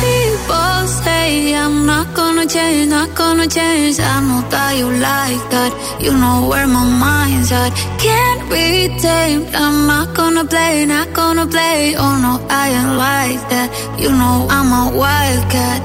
People 0.00 0.86
say 1.04 1.54
I'm 1.54 1.86
not 1.86 2.14
gonna 2.14 2.46
change, 2.46 2.90
not 2.90 3.14
gonna 3.14 3.46
change. 3.46 3.98
I 4.00 4.20
know 4.20 4.42
that 4.50 4.76
you 4.76 4.88
like 4.90 5.44
that. 5.54 5.72
You 6.00 6.12
know 6.12 6.46
where 6.50 6.66
my 6.66 6.84
mind's 6.84 7.50
at. 7.52 7.70
Can't 7.98 8.42
be 8.50 8.88
tamed. 9.00 9.54
I'm 9.54 9.86
not 9.86 10.14
gonna 10.14 10.44
play, 10.44 10.84
not 10.86 11.12
gonna 11.12 11.46
play. 11.46 11.94
Oh 11.96 12.14
no, 12.24 12.32
I 12.50 12.64
ain't 12.78 12.94
like 13.08 13.42
that. 13.52 13.68
You 13.98 14.10
know 14.10 14.46
I'm 14.56 14.70
a 14.82 14.84
wildcat. 14.96 15.80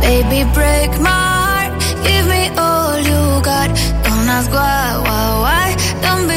Baby, 0.00 0.40
break 0.54 0.90
my 1.00 1.10
heart. 1.10 1.72
Give 2.06 2.26
me 2.34 2.42
all 2.56 2.96
you 3.10 3.20
got. 3.50 3.68
Don't 4.04 4.28
ask 4.36 4.50
why, 4.50 4.98
why 5.06 5.31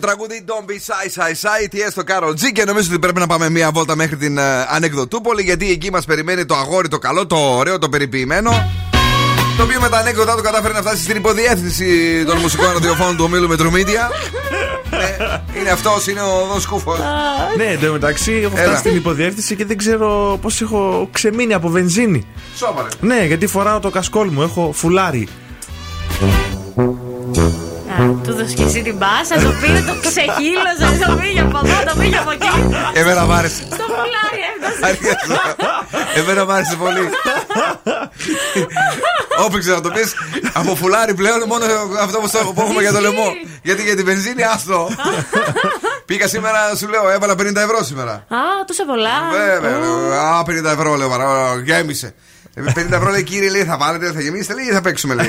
Τέλειο 0.00 0.16
τραγούδι 0.16 0.44
Don't 0.46 0.70
be 0.70 0.74
shy, 0.74 1.22
shy, 1.22 1.30
shy. 1.30 1.68
Τι 1.70 1.80
έστω 1.80 2.02
Κάρol 2.06 2.30
G. 2.30 2.52
Και 2.52 2.64
νομίζω 2.64 2.88
ότι 2.90 2.98
πρέπει 2.98 3.18
να 3.18 3.26
πάμε 3.26 3.48
μία 3.50 3.70
βόλτα 3.70 3.96
μέχρι 3.96 4.16
την 4.16 4.38
ε, 4.38 4.42
Ανεκδοτούπολη. 4.68 5.42
Γιατί 5.42 5.70
εκεί 5.70 5.90
μας 5.90 6.04
περιμένει 6.04 6.44
το 6.44 6.54
αγόρι, 6.54 6.88
το 6.88 6.98
καλό, 6.98 7.26
το 7.26 7.36
ωραίο, 7.36 7.78
το 7.78 7.88
περιποιημένο. 7.88 8.50
Το 9.56 9.62
οποίο 9.62 9.80
με 9.80 9.88
τα 9.88 9.98
ανέκδοτά 9.98 10.34
του 10.36 10.42
κατάφερε 10.42 10.72
να 10.72 10.80
φτάσει 10.80 11.02
στην 11.02 11.16
υποδιεύθυνση 11.16 12.24
των 12.24 12.38
μουσικών 12.38 12.72
ραδιοφώνων 12.72 13.16
του 13.16 13.24
ομίλου 13.26 13.48
Μετρομίδια. 13.48 14.10
ναι, 14.90 15.40
είναι 15.60 15.70
αυτός, 15.70 16.06
είναι 16.06 16.20
ο 16.20 16.46
Δον 16.50 16.60
Σκούφος. 16.60 16.98
Ναι, 17.56 17.64
εντωμεταξύ 17.64 18.32
έχω 18.32 18.52
Έλα. 18.56 18.66
φτάσει 18.66 18.78
στην 18.80 18.96
υποδιεύθυνση 18.96 19.56
και 19.56 19.64
δεν 19.64 19.76
ξέρω 19.76 20.38
πώς 20.42 20.60
έχω 20.60 21.08
ξεμείνει 21.12 21.54
από 21.54 21.68
βενζίνη. 21.68 22.26
Σώπαρε. 22.56 22.88
Ναι, 23.00 23.24
γιατί 23.24 23.46
φοράω 23.46 23.80
το 23.80 23.90
κασκόλ 23.90 24.28
μου, 24.28 24.42
έχω 24.42 24.72
φουλάρι. 24.74 25.28
Α, 28.00 28.04
Του 28.24 28.32
δώσε 28.34 28.54
και 28.54 28.62
εσύ 28.62 28.82
την 28.82 28.96
μπάσα, 28.96 29.34
το 29.44 29.50
πήρε, 29.60 29.80
το 29.88 29.94
ξεχύλωσε, 30.00 31.04
το 31.06 31.14
πήγε 31.20 31.40
από 31.40 31.58
εδώ, 31.64 31.78
το 31.90 31.94
πήγε 32.00 32.16
από 32.18 32.30
εκεί. 32.30 32.48
Εμένα 32.92 33.24
μ' 33.26 33.32
άρεσε. 33.32 33.62
Στο 33.72 33.84
πουλάρι 33.96 34.40
έφτασε. 34.50 34.98
Εμένα 36.20 36.44
μ' 36.44 36.50
άρεσε 36.50 36.76
πολύ. 36.76 37.08
Όφηξε 39.46 39.70
να 39.70 39.80
το 39.80 39.90
πεις. 39.90 40.14
Από 40.52 40.74
φουλάρι 40.74 41.14
πλέον 41.14 41.42
μόνο 41.46 41.64
αυτό 42.02 42.18
που 42.20 42.28
στο- 42.28 42.52
που 42.54 42.60
έχουμε 42.60 42.80
για 42.80 42.92
το 42.92 43.00
λαιμό. 43.00 43.26
Γιατί 43.62 43.82
για 43.82 43.96
τη 43.96 44.02
βενζίνη, 44.02 44.42
άστο. 44.44 44.88
Πήγα 46.06 46.28
σήμερα, 46.28 46.58
σου 46.76 46.88
λέω, 46.88 47.10
έβαλα 47.10 47.34
50 47.34 47.60
ευρώ 47.60 47.84
σήμερα. 47.84 48.12
Α, 48.12 48.38
τόσα 48.66 48.84
πολλά. 48.84 49.10
Βέβαια. 49.30 49.76
Α, 50.20 50.42
50 50.44 50.70
ευρώ 50.70 50.94
λέω 50.96 51.08
παρά. 51.08 51.26
Γέμισε. 51.64 52.14
Ε, 52.66 52.72
50 52.74 52.92
ευρώ 52.92 53.10
λέει 53.10 53.22
κύριε, 53.22 53.50
λέει, 53.50 53.64
θα 53.64 53.76
βάλετε, 53.76 54.12
θα 54.12 54.20
γεμίσετε, 54.20 54.54
λέει, 54.54 54.64
ή 54.64 54.72
θα 54.72 54.80
παίξουμε, 54.80 55.14
λέει. 55.14 55.26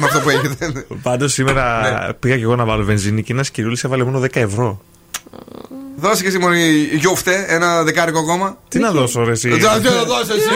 Με 0.00 0.06
αυτό 0.06 0.20
που 0.20 0.30
έχετε. 0.30 0.86
Πάντως 1.02 1.32
σήμερα 1.32 1.80
Ναι. 2.06 2.12
πήγα 2.12 2.36
και 2.36 2.42
εγώ 2.42 2.56
να 2.56 2.64
βάλω 2.64 2.84
βενζίνη 2.84 3.22
και 3.22 3.32
ένας 3.32 3.50
κυριούλη 3.50 3.78
έβαλε 3.84 4.04
μόνο 4.04 4.20
10 4.20 4.28
ευρώ. 4.40 4.80
Δώσε 5.96 6.22
και 6.22 6.28
εσύ 6.28 6.38
μόνο 6.38 6.54
γιούφτε, 6.92 7.44
ένα 7.48 7.82
δεκάρικο 7.82 8.18
ακόμα. 8.18 8.58
Τι 8.68 8.78
να 8.78 8.90
δώσω, 8.90 9.24
ρε, 9.24 9.30
εσύ; 9.30 9.48
Τι 9.48 9.60
να 9.60 9.78
δώσω 9.78 10.34
εσύ. 10.34 10.48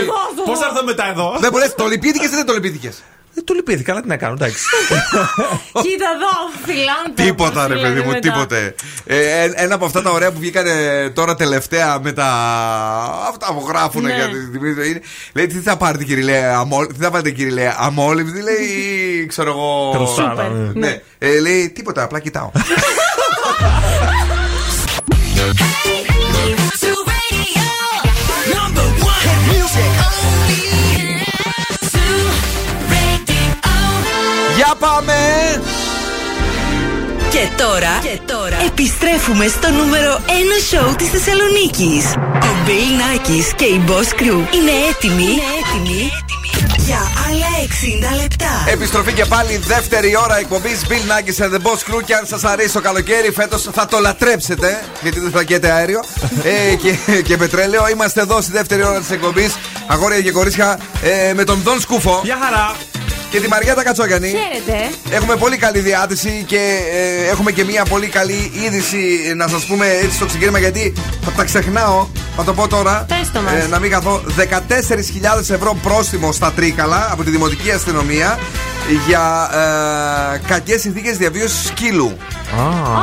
Πώς 0.44 0.58
θα 0.58 0.66
έρθω 0.70 0.84
μετά 0.84 1.08
εδώ; 1.10 1.36
Δεν 1.40 1.50
μπορεί, 1.50 1.72
το 1.76 1.86
λυπήθηκες 1.86 2.28
ή 2.28 2.34
δεν 2.34 2.46
το 2.46 2.52
λυπήθηκες; 2.52 3.02
Δεν 3.34 3.44
το 3.44 3.54
λυπήθηκα, 3.54 3.92
αλλά 3.92 4.00
τι 4.00 4.08
να 4.08 4.16
κάνω, 4.16 4.32
εντάξει. 4.32 4.64
Κοίτα 5.82 6.06
εδώ, 6.14 6.32
φιλάνθρωπος, 6.66 7.24
Τίποτα, 7.24 7.66
ρε 7.66 7.74
φυλάνε 7.74 7.88
παιδί 7.94 8.06
μου, 8.06 8.12
μετά. 8.12 8.20
τίποτε. 8.32 8.74
Ε, 9.06 9.16
ε, 9.42 9.52
ένα 9.54 9.74
από 9.74 9.84
αυτά 9.84 10.02
τα 10.02 10.10
ωραία 10.10 10.32
που 10.32 10.38
βγήκαν 10.38 10.66
τώρα 11.14 11.34
τελευταία 11.34 11.98
με 12.00 12.12
τα. 12.12 12.26
Αυτά 13.28 13.46
που 13.46 13.64
γράφουν 13.68 14.02
Ναι. 14.02 14.14
για 14.14 14.28
τη 14.28 14.50
τιμή. 14.50 14.68
είναι- 14.70 15.00
Λέει 15.32 15.46
τι 15.46 15.58
θα 15.58 15.76
πάρετε 15.76 16.04
κύριε 16.04 16.24
Λέα, 16.24 16.56
αμόλ... 16.58 16.86
τι 16.86 16.94
θα 17.00 17.10
πάρετε 17.10 17.30
κύριε 17.30 17.52
Λέα, 17.52 17.76
αμόλυβδη, 17.78 18.40
λέει 18.42 18.64
ή 19.22 19.26
ξέρω 19.26 19.50
εγώ. 19.50 19.90
Κροσάρα, 19.94 20.30
Σούπερ. 20.30 20.50
ναι. 20.50 20.86
Ναι. 20.86 21.00
Ε, 21.18 21.40
λέει 21.40 21.70
τίποτα, 21.70 22.02
απλά 22.02 22.20
κοιτάω. 22.20 22.50
Για 34.64 34.74
πάμε! 34.78 35.14
Και 37.30 37.48
τώρα, 37.56 37.98
και 38.02 38.20
τώρα 38.32 38.56
Επιστρέφουμε 38.66 39.46
στο 39.46 39.70
νούμερο 39.70 40.20
1 40.26 40.30
σοου 40.70 40.94
της 40.96 41.08
Θεσσαλονίκης. 41.08 42.04
Ο 42.16 42.52
Bill 42.66 42.90
Nackis 43.00 43.54
και 43.56 43.64
η 43.64 43.84
Boss 43.88 44.20
Crew 44.20 44.54
είναι 44.54 44.72
έτοιμοι, 44.90 45.22
είναι 45.22 45.42
έτοιμοι 45.60 46.12
για 46.76 46.98
άλλα 47.28 47.46
60 48.16 48.22
λεπτά. 48.22 48.64
Επιστροφή 48.68 49.12
και 49.12 49.24
πάλι 49.24 49.56
δεύτερη 49.56 50.16
ώρα 50.16 50.38
εκπομπής 50.38 50.86
Bill 50.88 50.92
Nackis 50.92 51.44
and 51.44 51.54
the 51.54 51.58
Boss 51.58 51.94
Crew. 51.94 52.02
Και 52.04 52.14
αν 52.14 52.26
σας 52.26 52.44
αρέσει 52.44 52.72
το 52.72 52.80
καλοκαίρι, 52.80 53.30
φέτος 53.30 53.68
θα 53.72 53.86
το 53.86 53.98
λατρέψετε. 53.98 54.84
Γιατί 55.02 55.20
δεν 55.20 55.30
θα 55.30 55.42
καίτε 55.42 55.70
αέριο 55.70 56.00
ε, 56.70 56.74
και, 56.74 56.96
και 57.22 57.36
πετρέλαιο. 57.36 57.88
Είμαστε 57.88 58.20
εδώ 58.20 58.40
στη 58.40 58.52
δεύτερη 58.52 58.84
ώρα 58.84 58.98
της 58.98 59.10
εκπομπής. 59.10 59.54
Αγόρια 59.86 60.20
και 60.20 60.30
κορίτσια 60.30 60.78
ε, 61.02 61.32
με 61.34 61.44
τον 61.44 61.60
Δον 61.64 61.80
Σκούφο. 61.80 62.20
Γεια 62.24 62.38
χαρά. 62.42 62.76
Και 63.34 63.40
τη 63.40 63.48
Μαριέτα 63.48 63.82
Κατσόγιανη. 63.82 64.28
Χαίρετε. 64.28 64.90
Έχουμε 65.10 65.36
πολύ 65.36 65.56
καλή 65.56 65.78
διάθεση 65.78 66.44
και 66.46 66.78
ε, 66.92 67.30
έχουμε 67.30 67.52
και 67.52 67.64
μια 67.64 67.84
πολύ 67.84 68.06
καλή 68.06 68.52
είδηση 68.64 69.32
να 69.36 69.48
σας 69.48 69.64
πούμε 69.64 69.86
έτσι 69.86 70.14
στο 70.16 70.26
ξεκίνημα 70.26 70.58
γιατί 70.58 70.92
θα 71.24 71.30
τα 71.30 71.44
ξεχνάω. 71.44 72.06
Θα 72.36 72.44
το 72.44 72.52
πω 72.52 72.68
τώρα. 72.68 73.04
Πες 73.08 73.30
το 73.32 73.40
μας. 73.40 73.68
να 73.68 73.78
μην 73.78 73.90
καθώ. 73.90 74.22
14.000 74.36 75.38
ευρώ 75.38 75.76
πρόστιμο 75.82 76.32
στα 76.32 76.52
Τρίκαλα 76.52 77.08
από 77.12 77.22
τη 77.24 77.30
Δημοτική 77.30 77.70
Αστυνομία 77.70 78.38
για 79.06 79.50
ε, 80.34 80.38
κακές 80.48 80.80
συνθήκες 80.80 81.16
διαβίωσης 81.16 81.66
σκύλου. 81.66 82.16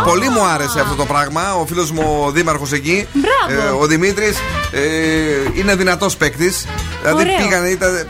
Πολύ 0.05 0.29
μου 0.29 0.43
άρεσε 0.45 0.79
αυτό 0.79 0.95
το 0.95 1.05
πράγμα. 1.05 1.55
Ο 1.55 1.65
φίλος 1.65 1.91
μου 1.91 2.23
ο 2.25 2.32
δήμαρχος 2.32 2.71
εκεί, 2.71 3.07
Μπράβο. 3.13 3.67
ε, 3.67 3.69
ο 3.84 3.86
Δημήτρης, 3.88 4.38
είναι 5.57 5.75
δυνατός 5.75 6.15
παίκτης. 6.15 6.65
Δηλαδή 7.01 7.21
Ωραίο. 7.21 7.36
πήγανε, 7.38 7.67
ήταν. 7.67 8.07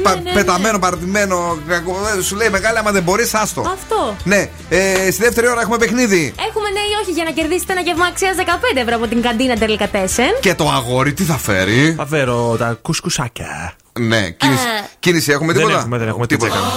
Ε, 0.00 0.02
πα- 0.02 0.14
ναι, 0.14 0.20
ναι. 0.20 0.32
πεταμένο, 0.32 0.78
παρατημένο. 0.78 1.58
κακό. 1.68 1.96
Ε, 2.18 2.22
Σου 2.22 2.36
λέει 2.36 2.48
μεγάλη, 2.50 2.78
άμα 2.78 2.90
δεν 2.90 3.02
μπορείς, 3.02 3.34
άστο. 3.34 3.60
Αυτό. 3.60 4.16
Ναι, 4.24 4.48
ε, 4.68 5.10
στη 5.10 5.22
δεύτερη 5.22 5.48
ώρα 5.48 5.60
έχουμε 5.60 5.76
παιχνίδι. 5.76 6.34
Έχουμε 6.48 6.68
ναι 6.70 6.78
ή 6.80 6.92
όχι 7.02 7.10
για 7.10 7.24
να 7.24 7.30
κερδίσετε 7.30 7.72
ένα 7.72 7.80
γεύμα 7.80 8.06
αξίας 8.06 8.36
15 8.36 8.42
ευρώ 8.80 8.96
από 8.96 9.06
την 9.06 9.22
καντίνα 9.22 9.56
Τελικατέσεν. 9.56 10.30
Και 10.40 10.54
το 10.54 10.68
αγόρι 10.70 11.12
τι 11.12 11.22
θα 11.22 11.36
φέρει; 11.38 11.94
Θα 11.96 12.06
φέρω 12.06 12.56
τα 12.58 12.78
κουσκουσάκια. 12.82 13.72
Ναι, 14.00 14.30
κίνηση, 14.30 14.66
Α. 14.66 14.86
κίνηση 14.98 15.32
έχουμε 15.32 15.52
Δεν 15.52 15.62
τίποτα; 15.62 15.80
έχουμε, 15.80 15.98
δεν 15.98 16.08
έχουμε 16.08 16.26
τίποτα. 16.26 16.52
τίποτα. 16.52 16.70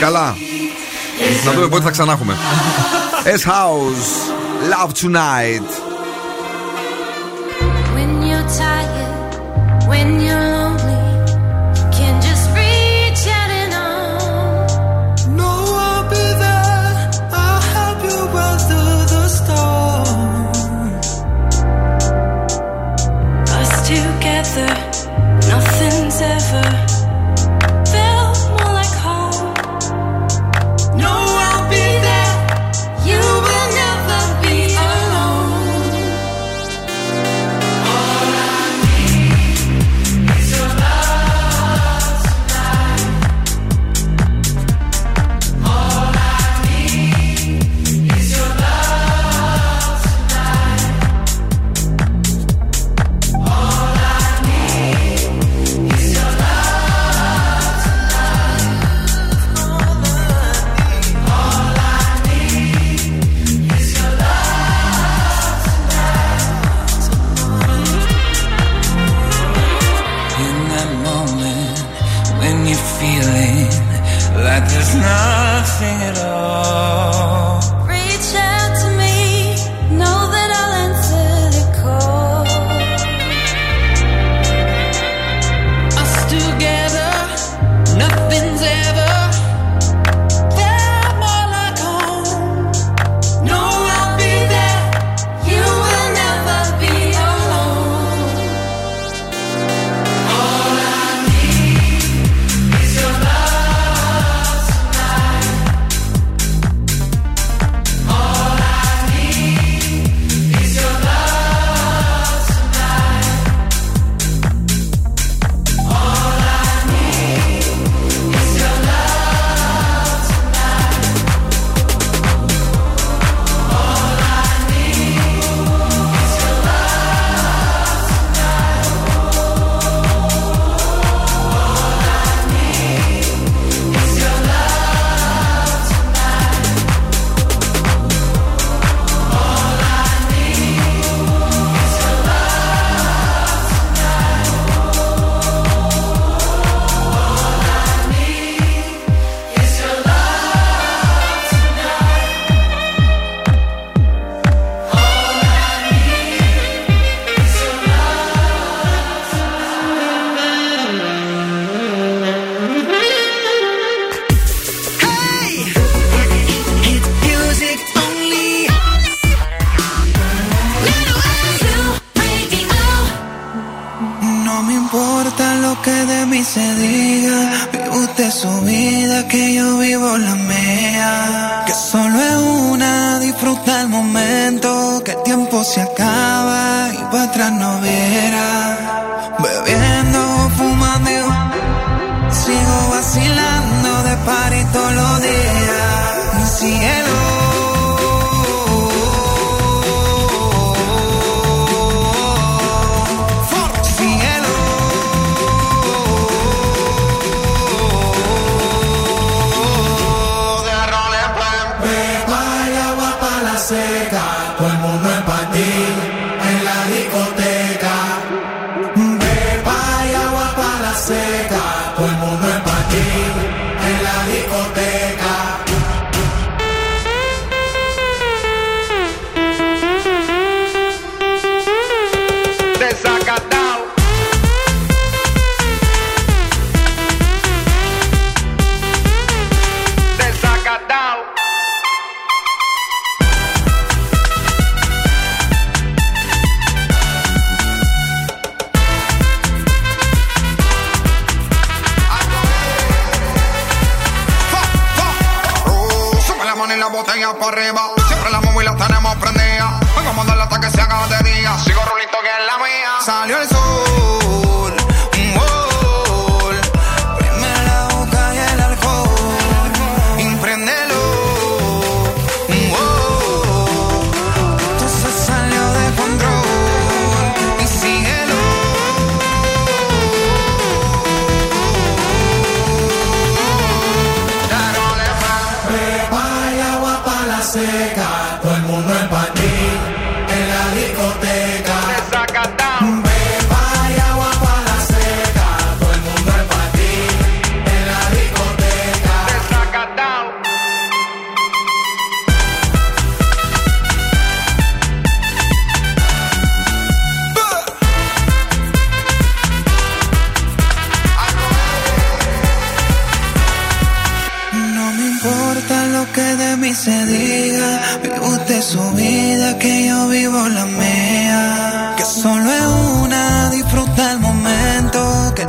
Καλά. 0.00 0.36
Να 1.44 1.52
δούμε 1.52 1.68
πότε 1.68 1.82
θα 1.82 1.90
ξανά 1.90 2.12
έχουμε. 2.12 2.36
S 3.24 3.48
House, 3.48 4.10
Love 4.72 4.90
Tonight. 5.02 5.68
When 7.94 8.10
you're 8.28 8.48
tired, 8.62 9.32
when 9.90 10.08
you're 10.26 10.55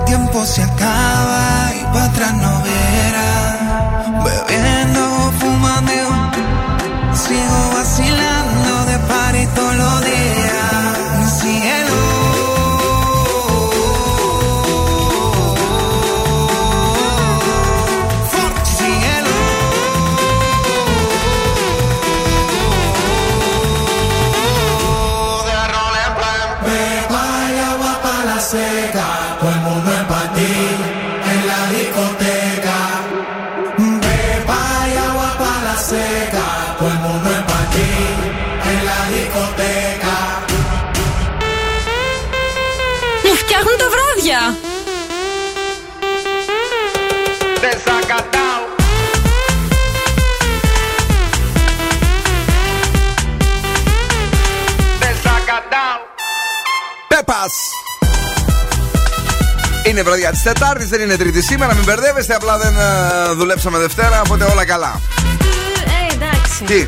tiempo 0.07 0.45
se 0.45 0.63
acaba 0.63 1.71
y 1.79 1.83
para 1.93 2.05
atrás 2.05 2.33
no 2.33 2.63
verá. 2.63 4.23
Bebiendo, 4.23 5.31
fumando, 5.39 5.91
sigo 7.13 7.66
Είναι 59.97 60.05
βραδιά 60.05 60.31
της 60.31 60.41
Τετάρτης, 60.41 60.87
δεν 60.87 61.01
είναι 61.01 61.17
Τρίτη 61.17 61.41
σήμερα. 61.41 61.75
Μην 61.75 61.83
μπερδεύεστε, 61.83 62.33
απλά 62.35 62.57
δεν 62.57 62.75
ε, 62.77 63.33
δουλέψαμε 63.33 63.77
Δευτέρα, 63.77 64.21
οπότε 64.25 64.43
όλα 64.43 64.65
καλά. 64.65 65.01
Ε, 65.85 66.13
εντάξει. 66.13 66.63
Τι, 66.63 66.87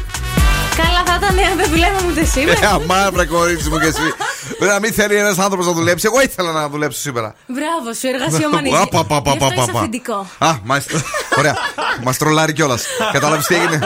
Καλά 0.75 1.03
θα 1.05 1.15
ήταν 1.25 1.45
αν 1.51 1.57
δεν 1.57 1.69
δουλεύαμε 1.69 2.11
ούτε 2.11 2.19
ε, 2.21 2.25
σήμερα. 2.25 2.69
αμά, 2.69 3.09
βρε 3.13 3.25
κορίτσι 3.25 3.69
μου 3.69 3.79
και 3.79 3.85
εσύ. 3.85 4.13
Πρέπει 4.57 4.73
να 4.73 4.79
μην 4.79 4.93
θέλει 4.93 5.15
ένας 5.15 5.37
άνθρωπος 5.39 5.65
να 5.65 5.71
δουλέψει. 5.71 6.05
Εγώ 6.05 6.21
ήθελα 6.21 6.51
να 6.51 6.69
δουλέψω 6.69 6.99
σήμερα. 6.99 7.35
Μπράβο 7.47 7.93
σου, 7.99 8.07
εργασιομανή. 8.07 8.71
Απα, 8.75 9.03
πα, 9.05 9.21
πα, 9.21 9.31
Γι' 9.31 9.43
αυτό 9.43 9.55
πα, 9.55 9.61
είσαι 9.61 9.71
πα. 9.71 9.79
αφεντικό. 9.79 10.27
Α, 10.37 10.51
μάλιστα. 10.63 11.01
Ωραία. 11.37 11.55
Μας 12.03 12.17
τρολάρει 12.17 12.53
κιόλας. 12.53 12.85
Κατάλαβες 13.11 13.45
τι 13.45 13.55
έγινε; 13.55 13.79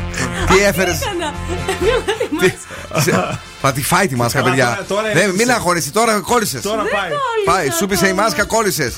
Τι 0.50 0.58
έφερες; 0.64 0.98
Έκανα. 3.66 3.72
Θα 3.72 3.72
τη 3.72 3.82
φάει 3.82 4.06
τη 4.08 4.16
μάσκα, 4.22 4.38
Καλά, 4.40 4.50
παιδιά. 4.50 4.66
τώρα- 4.68 4.84
τώρα 4.92 5.08
Δεν, 5.18 5.22
έζησε. 5.28 5.36
μην 5.40 5.48
αγχώνεσαι, 5.56 5.90
τώρα 5.98 6.12
κόλλησες. 6.30 6.60
Τώρα 6.62 6.82
Δεν 6.82 6.92
πάει. 6.96 7.10
κόλλησα 7.18 7.50
Πάει, 7.52 7.66
σου 7.78 7.86
πήσε 7.90 8.06
η 8.06 8.10
τώρα. 8.10 8.22
μάσκα, 8.22 8.44
κόλλησες. 8.54 8.92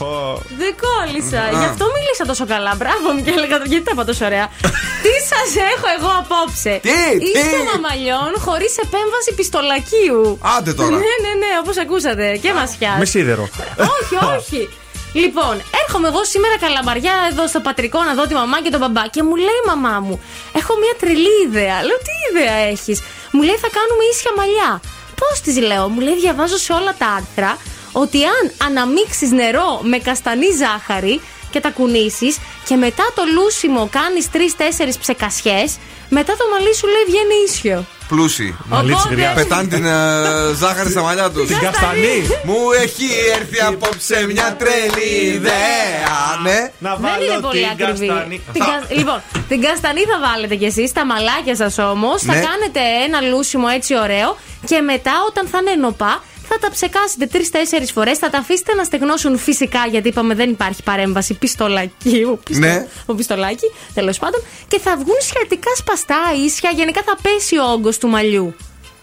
Δεν 0.62 0.72
κόλλησα. 0.86 1.40
Α. 1.48 1.58
Γι' 1.60 1.68
αυτό 1.72 1.84
μίλησα 1.96 2.24
τόσο 2.30 2.44
καλά. 2.54 2.72
Μπράβο, 2.80 3.06
Μικέλα, 3.16 3.46
γιατί 3.52 3.82
τα 3.86 3.90
είπα 3.94 4.04
τόσο 4.10 4.24
ωραία. 4.30 4.46
τι 5.04 5.12
σας 5.32 5.50
έχω 5.74 5.86
εγώ 5.96 6.10
απόψε; 6.22 6.72
Τι, 6.86 6.96
Είστε 7.26 7.56
τι; 7.56 7.62
μαμαλιών 7.72 8.30
χωρίς 8.46 8.72
επέμβαση 8.86 9.30
πιστολακίου. 9.40 10.22
Άντε 10.56 10.72
τώρα. 10.80 10.96
Ναι, 11.04 11.14
ναι, 11.24 11.32
ναι, 11.42 11.50
όπως 11.62 11.76
ακούσατε. 11.84 12.26
Και 12.42 12.50
μασιά. 12.58 12.92
Με 12.98 13.04
σίδερο. 13.12 13.44
όχι, 13.98 14.14
όχι. 14.38 14.62
Λοιπόν, 15.12 15.54
έρχομαι 15.82 16.08
εγώ 16.08 16.24
σήμερα 16.24 16.56
καλαμπαριά 16.64 17.14
εδώ 17.30 17.46
στο 17.52 17.60
πατρικό 17.60 18.02
να 18.02 18.14
δω 18.14 18.26
τη 18.26 18.34
μαμά 18.34 18.60
και 18.62 18.70
τον 18.70 18.80
μπαμπά 18.80 19.04
και 19.14 19.22
μου 19.22 19.36
λέει 19.36 19.58
η 19.64 19.66
μαμά 19.66 20.00
μου: 20.06 20.20
Έχω 20.60 20.72
μια 20.82 20.94
τρελή 21.00 21.34
ιδέα. 21.46 21.76
Λέω: 21.86 21.98
Τι 22.06 22.14
ιδέα 22.30 22.56
έχεις; 22.74 22.98
Μου 23.32 23.42
λέει: 23.42 23.56
Θα 23.56 23.68
κάνουμε 23.78 24.04
ίσια 24.12 24.30
μαλλιά. 24.36 24.80
Πώς 25.20 25.40
της 25.40 25.56
λέω, 25.58 25.88
μου 25.88 26.00
λέει: 26.00 26.16
Διαβάζω 26.16 26.56
σε 26.56 26.72
όλα 26.72 26.94
τα 26.98 27.06
άρθρα 27.06 27.58
ότι 27.92 28.24
αν 28.24 28.52
αναμίξεις 28.66 29.30
νερό 29.30 29.80
με 29.82 29.98
καστανή 29.98 30.46
ζάχαρη 30.52 31.20
και 31.50 31.60
τα 31.60 31.70
κουνήσεις 31.70 32.38
και 32.68 32.76
μετά 32.76 33.04
το 33.14 33.22
λούσιμο 33.34 33.88
κάνεις 33.92 34.30
τρει-τέσσερι 34.30 34.92
ψεκασιές, 35.00 35.76
μετά 36.08 36.32
το 36.36 36.44
μαλλί 36.52 36.74
σου 36.74 36.86
λέει 36.86 37.04
βγαίνει 37.06 37.34
ίσιο. 37.48 37.84
Πλούσιοι. 38.08 38.56
Μαλίτσι, 38.64 38.94
Οπότε- 39.00 39.14
γριάς. 39.14 39.34
Πετάνε 39.34 39.68
την 39.68 39.84
ε, 39.86 39.92
ζάχαρη 40.56 40.90
στα 40.90 41.02
μαλλιά 41.02 41.30
τους. 41.30 41.46
Την 41.46 41.58
καστανή. 41.58 42.16
Μου 42.44 42.56
έχει 42.82 43.06
έρθει 43.38 43.60
απόψε 43.60 44.26
μια 44.32 44.56
τρελή 44.58 45.26
ιδέα. 45.34 46.16
Ναι. 46.42 46.70
Να 46.78 46.96
Δεν 46.96 47.10
είναι 47.28 47.40
πολύ 47.40 47.68
ακριβή. 47.72 48.10
Την 48.52 48.62
κα- 48.64 48.86
Λοιπόν, 48.98 49.22
την 49.48 49.62
καστανή 49.62 50.00
θα 50.00 50.18
βάλετε 50.28 50.54
κι 50.54 50.64
εσείς, 50.64 50.92
τα 50.92 51.06
μαλάκια 51.06 51.56
σας 51.56 51.78
όμως. 51.78 52.22
Θα 52.22 52.34
Ναι. 52.34 52.40
κάνετε 52.40 52.80
ένα 53.06 53.20
λούσιμο 53.20 53.66
έτσι 53.74 53.98
ωραίο 53.98 54.36
και 54.66 54.80
μετά 54.80 55.12
όταν 55.28 55.46
θα 55.46 55.58
είναι 55.60 55.74
νοπά 55.74 56.22
θα 56.48 56.58
τα 56.58 56.70
ψεκάσετε 56.70 57.26
τρει-τέσσερι 57.26 57.86
φορές. 57.86 58.18
Θα 58.18 58.30
τα 58.30 58.38
αφήσετε 58.38 58.74
να 58.74 58.84
στεγνώσουν 58.84 59.38
φυσικά 59.38 59.86
γιατί 59.86 60.08
είπαμε 60.08 60.34
δεν 60.34 60.50
υπάρχει 60.50 60.82
παρέμβαση 60.82 61.34
πιστολακίου. 61.34 62.40
Πιστο... 62.44 62.66
Ναι. 62.66 62.86
Ο 63.06 63.14
πιστολάκι, 63.14 63.72
τέλος 63.94 64.18
πάντων. 64.18 64.40
Και 64.68 64.78
θα 64.78 64.96
βγουν 64.96 65.16
σχετικά 65.20 65.70
σπαστά 65.76 66.18
ίσια. 66.44 66.70
Γενικά 66.74 67.02
θα 67.02 67.16
πέσει 67.22 67.58
ο 67.58 67.64
όγκος 67.64 67.98
του 67.98 68.08
μαλλιού. 68.08 68.54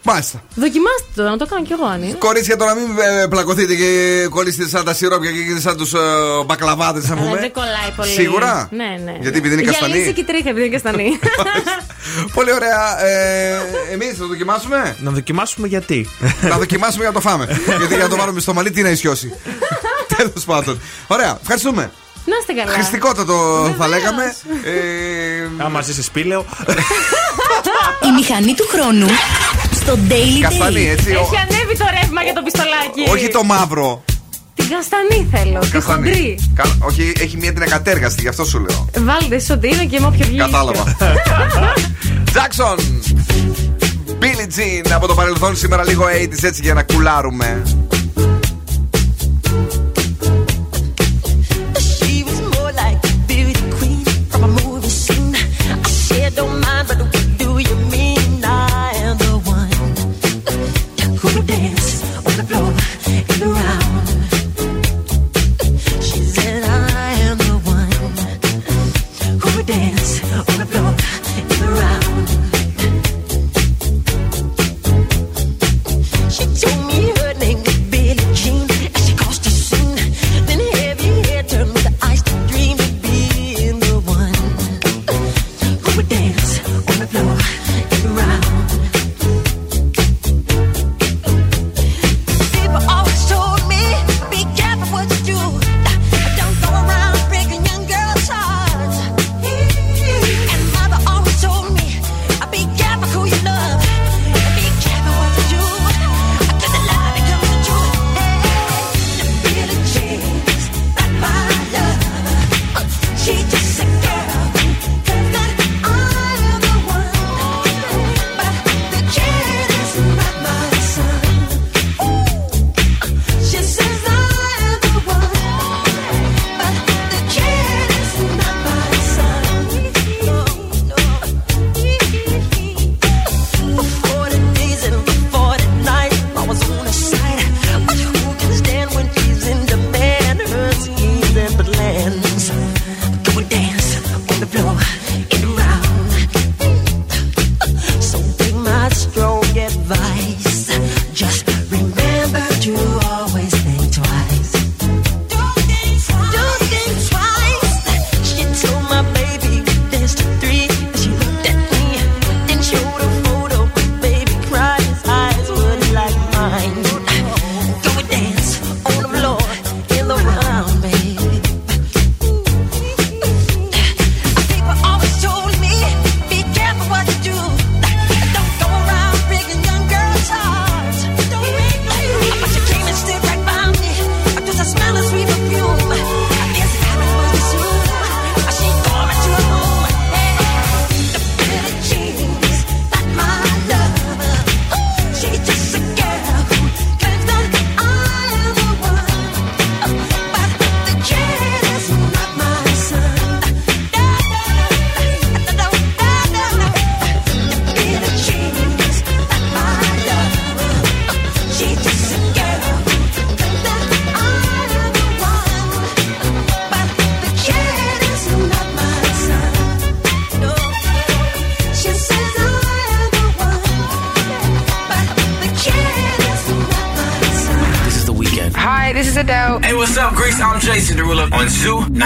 Μάλιστα. 0.07 0.41
Δοκιμάστε 0.55 1.05
το, 1.15 1.23
να 1.23 1.37
το 1.37 1.45
κάνω 1.45 1.65
κι 1.65 1.71
εγώ, 1.73 1.85
αν 1.85 2.03
είναι. 2.03 2.13
Κορίτσια, 2.13 2.57
τώρα 2.57 2.73
μην 2.75 2.83
ε, 3.21 3.27
πλακωθείτε 3.27 3.75
και 3.75 3.89
κολλήσετε 4.29 4.67
σαν 4.67 4.83
τα 4.85 4.93
σιρόπια 4.93 5.31
και 5.31 5.37
γίνετε 5.39 5.61
σαν 5.61 5.77
τους 5.77 5.93
ε, 5.93 5.97
μπακλαβάδε, 6.45 7.01
να 7.07 7.13
Αλλά 7.13 7.21
πούμε. 7.27 7.39
δεν 7.39 7.51
κολλάει 7.51 7.91
πολύ. 7.95 8.09
Σίγουρα; 8.09 8.67
Ναι, 8.71 8.99
ναι. 9.03 9.17
Γιατί 9.21 9.37
επειδή 9.37 9.53
είναι 9.53 9.63
καστανή. 9.63 9.91
Γυαλίζει 9.91 10.13
και 10.13 10.21
η 10.21 10.23
τρίχα 10.23 10.49
επειδή 10.49 10.65
είναι 10.65 10.75
καστανή. 10.75 11.19
Πολύ 12.37 12.53
ωραία. 12.53 13.05
Ε, 13.05 13.59
Εμείς 13.91 14.07
θα 14.07 14.17
το 14.17 14.27
δοκιμάσουμε; 14.27 14.95
Να 14.99 15.11
δοκιμάσουμε 15.11 15.67
γιατί. 15.67 16.09
να 16.51 16.57
δοκιμάσουμε 16.57 17.03
για 17.03 17.11
να 17.13 17.19
το 17.21 17.29
φάμε. 17.29 17.45
Γιατί 17.77 17.93
για 17.93 18.03
να 18.03 18.09
το 18.09 18.15
βάλουμε 18.15 18.39
στο 18.39 18.53
μαλλί, 18.53 18.71
τι 18.71 18.81
να 18.81 18.89
ισιώσει. 18.89 19.33
Τέλος 20.17 20.43
πάντων. 20.45 20.81
Ωραία, 21.07 21.37
ευχαριστούμε. 21.41 21.91
Να 22.25 22.35
είστε 22.39 22.53
καλά. 22.53 22.71
Χριστικότατο 22.77 23.35
θα 23.77 23.87
λέγαμε. 23.87 24.35
Ε, 24.63 25.63
Άμα 25.63 25.81
ζεις 25.81 25.95
σε 25.95 26.03
σπήλαιο. 26.03 26.45
Η 28.07 28.11
μηχανή 28.19 28.53
του 28.53 28.67
χρόνου 28.71 29.07
στο 29.85 29.97
Daily 30.09 30.39
Καστανή, 30.41 30.85
Date. 30.87 30.97
έτσι. 30.97 31.09
ο- 31.11 31.19
Έχει 31.19 31.37
ανέβει 31.49 31.77
το 31.77 31.85
ρεύμα 32.01 32.21
για 32.23 32.33
το 32.33 32.41
πιστολάκι. 32.41 33.01
Όχι 33.13 33.27
το 33.27 33.43
μαύρο. 33.43 34.03
Την 34.55 34.67
καστανή 34.69 35.27
θέλω. 35.31 35.59
Τη 35.59 35.69
Καστανή. 35.69 36.07
χοντρή. 36.09 36.39
Κα- 36.55 36.77
Όχι, 36.79 37.11
έχει 37.19 37.37
μία 37.37 37.53
την 37.53 37.61
ακατέργαστη, 37.61 38.21
γι' 38.21 38.27
αυτό 38.27 38.45
σου 38.45 38.59
λέω. 38.59 38.89
Βάλτε 38.99 39.35
εσείς 39.35 39.49
ότι 39.49 39.67
είναι 39.67 39.85
και 39.85 39.99
με 39.99 40.05
όποιο 40.05 40.25
βγει. 40.25 40.37
Κατάλαβα. 40.37 40.83
Jackson! 42.35 42.77
Billie 44.19 44.47
Jean 44.57 44.91
από 44.95 45.07
το 45.07 45.13
παρελθόν 45.13 45.55
σήμερα 45.55 45.83
λίγο 45.85 46.03
80s 46.05 46.43
έτσι 46.43 46.61
για 46.63 46.73
να 46.73 46.83
κουλάρουμε. 46.83 47.61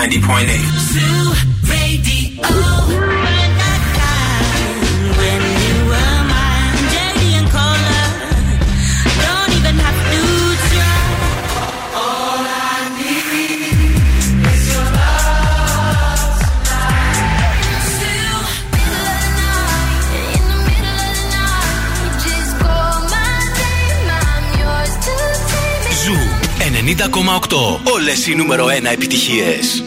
90.8. 0.08 0.79
οι 28.28 28.36
νούμερο 28.36 28.66
1 28.66 28.70
επιτυχίες. 28.94 29.84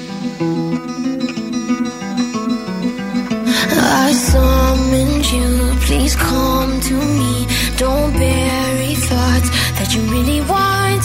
I 4.05 4.13
summoned 4.31 5.27
you, 5.37 5.49
please 5.87 6.15
come 6.31 6.73
to 6.91 6.97
me. 7.19 7.35
Don't 7.83 8.13
bury 8.23 8.95
thoughts 9.09 9.49
that 9.77 9.89
you 9.95 10.03
really 10.15 10.43
want. 10.55 11.05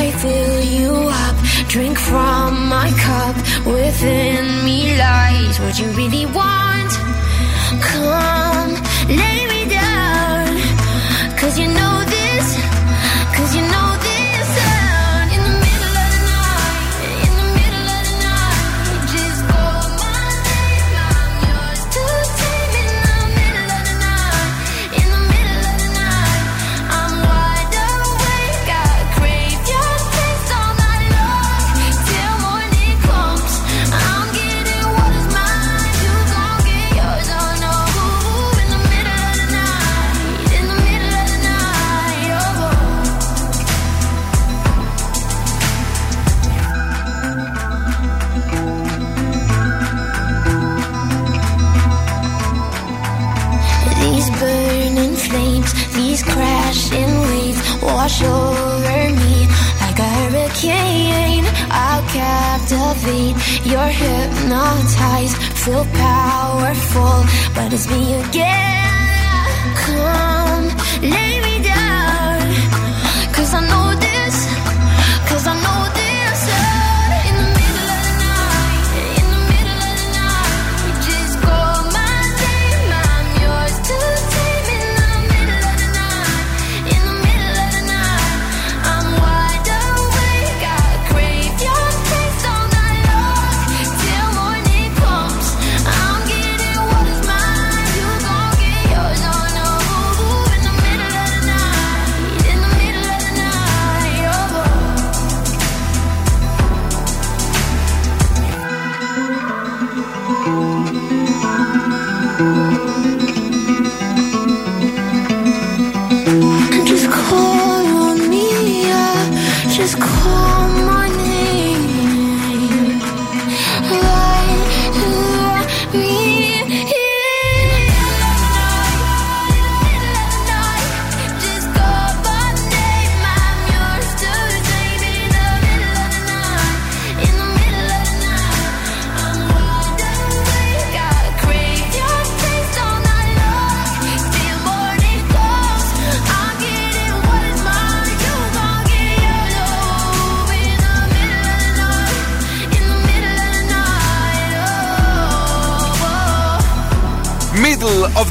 I 0.00 0.02
fill 0.22 0.58
you 0.78 0.92
up, 1.24 1.36
drink 1.74 1.96
from 2.10 2.48
my 2.76 2.88
cup. 3.06 3.36
Within 3.76 4.42
me 4.66 4.78
lies 5.04 5.56
what 5.62 5.74
you 5.80 5.88
really 6.00 6.26
want. 6.40 6.92
Come, 7.90 8.72
lay 9.20 9.40
me 9.52 9.60
down, 9.82 10.46
cause 11.40 11.54
you 11.60 11.68
know 11.78 11.96
this, 12.16 12.46
cause 13.36 13.50
you 13.56 13.64
know 13.74 13.88
crashing 56.74 57.20
waves 57.20 57.82
wash 57.82 58.22
over 58.22 59.10
me 59.20 59.46
like 59.80 59.98
a 59.98 60.10
hurricane. 60.18 61.44
I'll 61.70 62.02
captivate. 62.08 63.36
You're 63.64 63.92
hypnotized, 64.02 65.36
feel 65.62 65.84
powerful, 65.84 67.24
but 67.54 67.72
it's 67.72 67.88
me 67.88 68.14
again. 68.14 69.74
Come, 69.84 70.66
lay 71.02 71.40
me 71.46 71.62
down, 71.62 72.40
cause 73.32 73.54
I 73.54 73.68
know. 73.68 73.83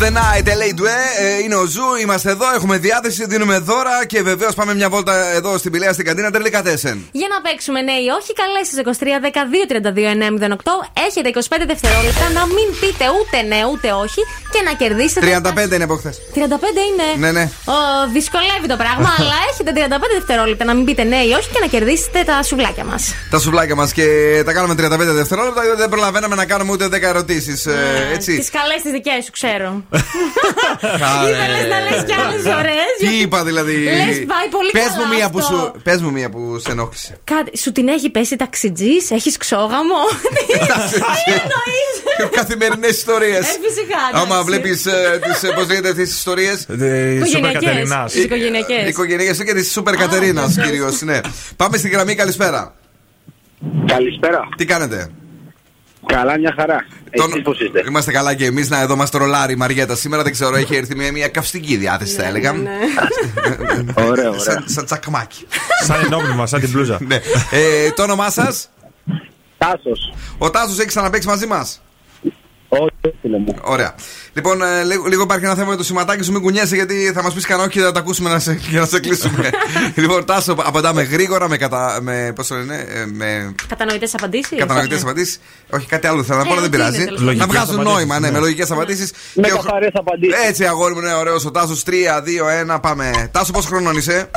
The 0.03 0.11
night, 0.11 0.45
LA 0.59 0.69
Due. 0.79 0.87
Ε, 1.19 1.43
είναι 1.43 1.55
ο 1.55 1.65
Ζου, 1.65 1.87
είμαστε 2.01 2.29
εδώ, 2.29 2.45
έχουμε 2.55 2.77
διάθεση, 2.77 3.25
δίνουμε 3.27 3.57
δώρα 3.57 4.05
και 4.05 4.21
βεβαίως 4.21 4.53
πάμε 4.55 4.73
μια 4.75 4.89
βόλτα 4.89 5.15
εδώ 5.37 5.57
στην 5.57 5.71
Πηλαία 5.71 5.93
στην 5.93 6.05
καντίνα 6.05 6.31
Τερλικατέσεν. 6.31 7.09
Για 7.11 7.27
να 7.33 7.41
παίξουμε 7.41 7.81
ναι 7.81 7.91
ή 7.91 8.07
όχι, 8.19 8.31
καλέστε 8.41 8.81
23 8.85 9.25
12 9.25 9.87
32 9.89 10.49
908. 10.51 10.55
Έχετε 11.07 11.29
25 11.33 11.63
δευτερόλεπτα 11.67 12.25
να 12.37 12.45
μην 12.45 12.67
πείτε 12.79 13.05
ούτε 13.17 13.37
ναι 13.51 13.61
ούτε 13.71 13.87
όχι 14.03 14.21
και 14.53 14.61
να 14.67 14.73
κερδίσετε. 14.81 15.41
35 15.69 15.71
είναι 15.73 15.83
από 15.83 15.95
χθες. 15.95 16.15
35 16.35 16.39
είναι. 16.89 17.07
Ναι, 17.23 17.31
ναι. 17.37 17.49
Ο, 17.75 17.75
δυσκολεύει 18.13 18.67
το 18.73 18.77
πράγμα, 18.83 19.09
αλλά 19.19 19.37
έχετε 19.49 19.71
35 19.75 19.99
δευτερόλεπτα 20.17 20.65
να 20.65 20.73
μην 20.73 20.85
πείτε 20.85 21.03
ναι 21.03 21.21
ή 21.29 21.31
όχι 21.39 21.49
και 21.53 21.59
να 21.59 21.67
κερδίσετε 21.67 22.23
τα 22.23 22.43
σουβλάκια 22.43 22.83
μας. 22.83 23.13
Τα 23.29 23.39
σουβλάκια 23.39 23.75
μας 23.75 23.93
και 23.93 24.07
τα 24.45 24.53
κάνουμε 24.53 24.73
35 24.73 24.97
δευτερόλεπτα 25.21 25.63
γιατί 25.63 25.79
δεν 25.79 25.89
προλαβαίναμε 25.89 26.35
να 26.35 26.45
κάνουμε 26.45 26.71
ούτε 26.71 26.85
10 26.85 27.01
ερωτήσεις. 27.01 27.65
Ε, 27.65 28.09
έτσι. 28.13 28.37
Τις 28.37 28.49
καλές 28.49 28.81
τις 28.81 28.91
δικές 28.91 29.23
σου, 29.23 29.31
ξέρω. 29.31 29.83
Καλέ. 30.81 31.29
Ήθελες 31.29 31.65
να 31.73 31.79
λες 31.79 32.03
κι 32.03 32.13
άλλες 32.13 32.45
ωραίες. 32.59 32.95
Τι 32.99 33.19
είπα 33.19 33.43
δηλαδή; 33.43 33.75
Λες, 33.83 34.23
πάει 34.33 34.47
πολύ 34.51 34.69
Πες 34.71 34.83
καλά 34.83 34.97
μου 34.97 35.13
μία 35.15 35.29
που 35.29 35.37
αυτό. 35.39 35.55
σου, 35.55 35.81
πες 35.83 36.01
μου 36.01 36.11
μία 36.11 36.29
που 36.29 36.59
σε 36.59 36.71
ενόχλησε. 36.71 37.17
Κάτι, 37.23 37.57
σου 37.57 37.71
την 37.71 37.87
έχει 37.87 38.09
πέσει 38.09 38.35
ταξιτζή, 38.35 38.93
έχεις 39.09 39.37
ξόγαμο; 39.37 40.01
Τι 41.25 41.31
εννοείς; 41.31 42.31
Καθημερινές 42.31 42.89
ιστορίες. 42.89 43.39
Ε, 43.39 43.57
φυσικά. 43.67 43.97
Άμα 44.13 44.25
εντάξει. 44.25 44.43
βλέπει 44.43 44.69
τις. 44.69 45.51
Πώς 45.55 45.67
λέγεται 45.67 45.89
αυτέ 45.89 46.03
τις 46.03 46.13
ιστορίες. 46.17 46.61
Οικογενειακές. 46.69 48.11
Τις 48.11 48.23
οικογενειακές. 48.23 48.87
Οικογενειακές 48.89 49.43
και 49.43 49.53
τη 49.53 49.65
Σούπερ 49.65 49.95
Κατερίνα 49.95 50.53
κυρίως. 50.63 51.01
Ναι. 51.01 51.19
Πάμε 51.55 51.77
στη 51.77 51.89
γραμμή, 51.89 52.15
καλησπέρα. 52.15 52.75
Καλησπέρα. 53.85 54.47
Τι 54.57 54.65
κάνετε; 54.65 55.09
Καλά, 56.05 56.39
μια 56.39 56.53
χαρά. 56.57 56.85
Εσείς 57.09 57.41
πώς 57.43 57.59
είστε; 57.59 57.83
Είμαστε 57.87 58.11
καλά 58.11 58.33
και 58.33 58.45
εμείς. 58.45 58.69
Να 58.69 58.81
εδώ 58.81 58.95
μας 58.95 59.09
τρολάρει 59.09 59.53
η 59.53 59.55
Μαριέτα. 59.55 59.95
Σήμερα 59.95 60.23
δεν 60.23 60.31
ξέρω, 60.31 60.55
έχει 60.55 60.75
έρθει 60.75 60.95
μια, 60.95 61.11
μια 61.11 61.27
καυστική 61.27 61.75
διάθεση, 61.75 62.15
θα 62.15 62.25
έλεγα. 62.25 62.51
Ωραία, 64.09 64.29
ωραία. 64.29 64.39
Σαν, 64.39 64.63
σαν 64.67 64.85
τσακμάκι. 64.85 65.47
Σαν 65.83 66.01
ενόπνευμα, 66.05 66.45
σαν 66.45 66.59
την 66.59 66.69
μπλούζα. 66.69 66.97
ναι. 67.07 67.15
ε, 67.51 67.91
το 67.91 68.03
όνομά 68.03 68.29
σας; 68.29 68.69
Τάσος. 69.57 70.13
Ο 70.37 70.49
Τάσος 70.49 70.77
έχει 70.77 70.87
ξαναπέξει 70.87 71.27
μαζί 71.27 71.45
μας. 71.47 71.81
Όχι, 73.05 73.15
φίλε 73.21 73.37
μου. 73.37 73.53
Ωραία. 73.61 73.95
Λοιπόν, 74.33 74.61
ε, 74.61 74.83
λίγο, 74.83 75.05
λίγο 75.07 75.23
υπάρχει 75.23 75.45
ένα 75.45 75.55
θέμα 75.55 75.69
με 75.69 75.75
το 75.75 75.83
σηματάκι 75.83 76.23
σου, 76.23 76.31
μην 76.31 76.41
κουνιέσαι 76.41 76.75
γιατί 76.75 77.11
θα 77.13 77.23
μας 77.23 77.33
πεις 77.33 77.45
κανένα 77.45 77.67
όχι 77.67 77.77
και 77.77 77.83
θα 77.83 77.91
τα 77.91 77.99
ακούσουμε 77.99 78.29
να 78.29 78.39
σε, 78.39 78.53
για 78.69 78.79
να 78.79 78.85
σε 78.85 78.99
κλείσουμε. 78.99 79.49
λοιπόν, 79.95 80.25
Τάσο, 80.25 80.55
απαντάμε 80.63 81.03
γρήγορα 81.03 81.49
με, 81.49 81.57
κατα, 81.57 81.99
με, 82.01 82.31
πώς 82.35 82.47
το 82.47 82.55
λένε, 82.55 82.85
ε, 82.87 83.05
με 83.05 83.55
Κατανοητές 83.67 84.13
απαντήσεις; 84.13 84.57
κατανοητές 84.57 85.01
απαντήσεις. 85.01 85.39
Όχι, 85.69 85.87
κάτι 85.87 86.07
άλλο 86.07 86.23
θέλω 86.23 86.37
να 86.39 86.43
πω, 86.45 86.49
Ε, 86.49 86.57
αλλά 86.57 86.61
δεν 86.61 86.71
τι 86.71 86.77
είναι, 86.77 86.85
πειράζει. 86.89 87.05
τέλος 87.05 87.21
Να 87.21 87.25
πάντων. 87.31 87.47
βγάζουν 87.49 87.75
Λογικές 87.75 87.93
νόημα, 87.93 88.19
ναι, 88.19 88.27
απαντήσεις, 88.27 88.31
με 88.31 88.37
ναι. 88.39 88.39
λογικές 88.39 88.71
απαντήσεις. 88.71 89.11
Με 89.33 89.47
καθαρές 89.47 89.91
απαντήσεις. 89.93 90.35
Έτσι, 90.47 90.65
αγόρι 90.65 90.93
μου, 90.93 91.01
ναι, 91.01 91.13
ωραίος. 91.13 91.45
Ο 91.45 91.51
Τάσος 91.51 91.83
3, 91.83 92.21
2, 92.21 92.47
1, 92.75 92.79
πάμε. 92.81 93.29
Τάσο, 93.31 93.51
πόσο 93.51 93.67
χρονών 93.67 93.97
είσαι; 93.97 94.29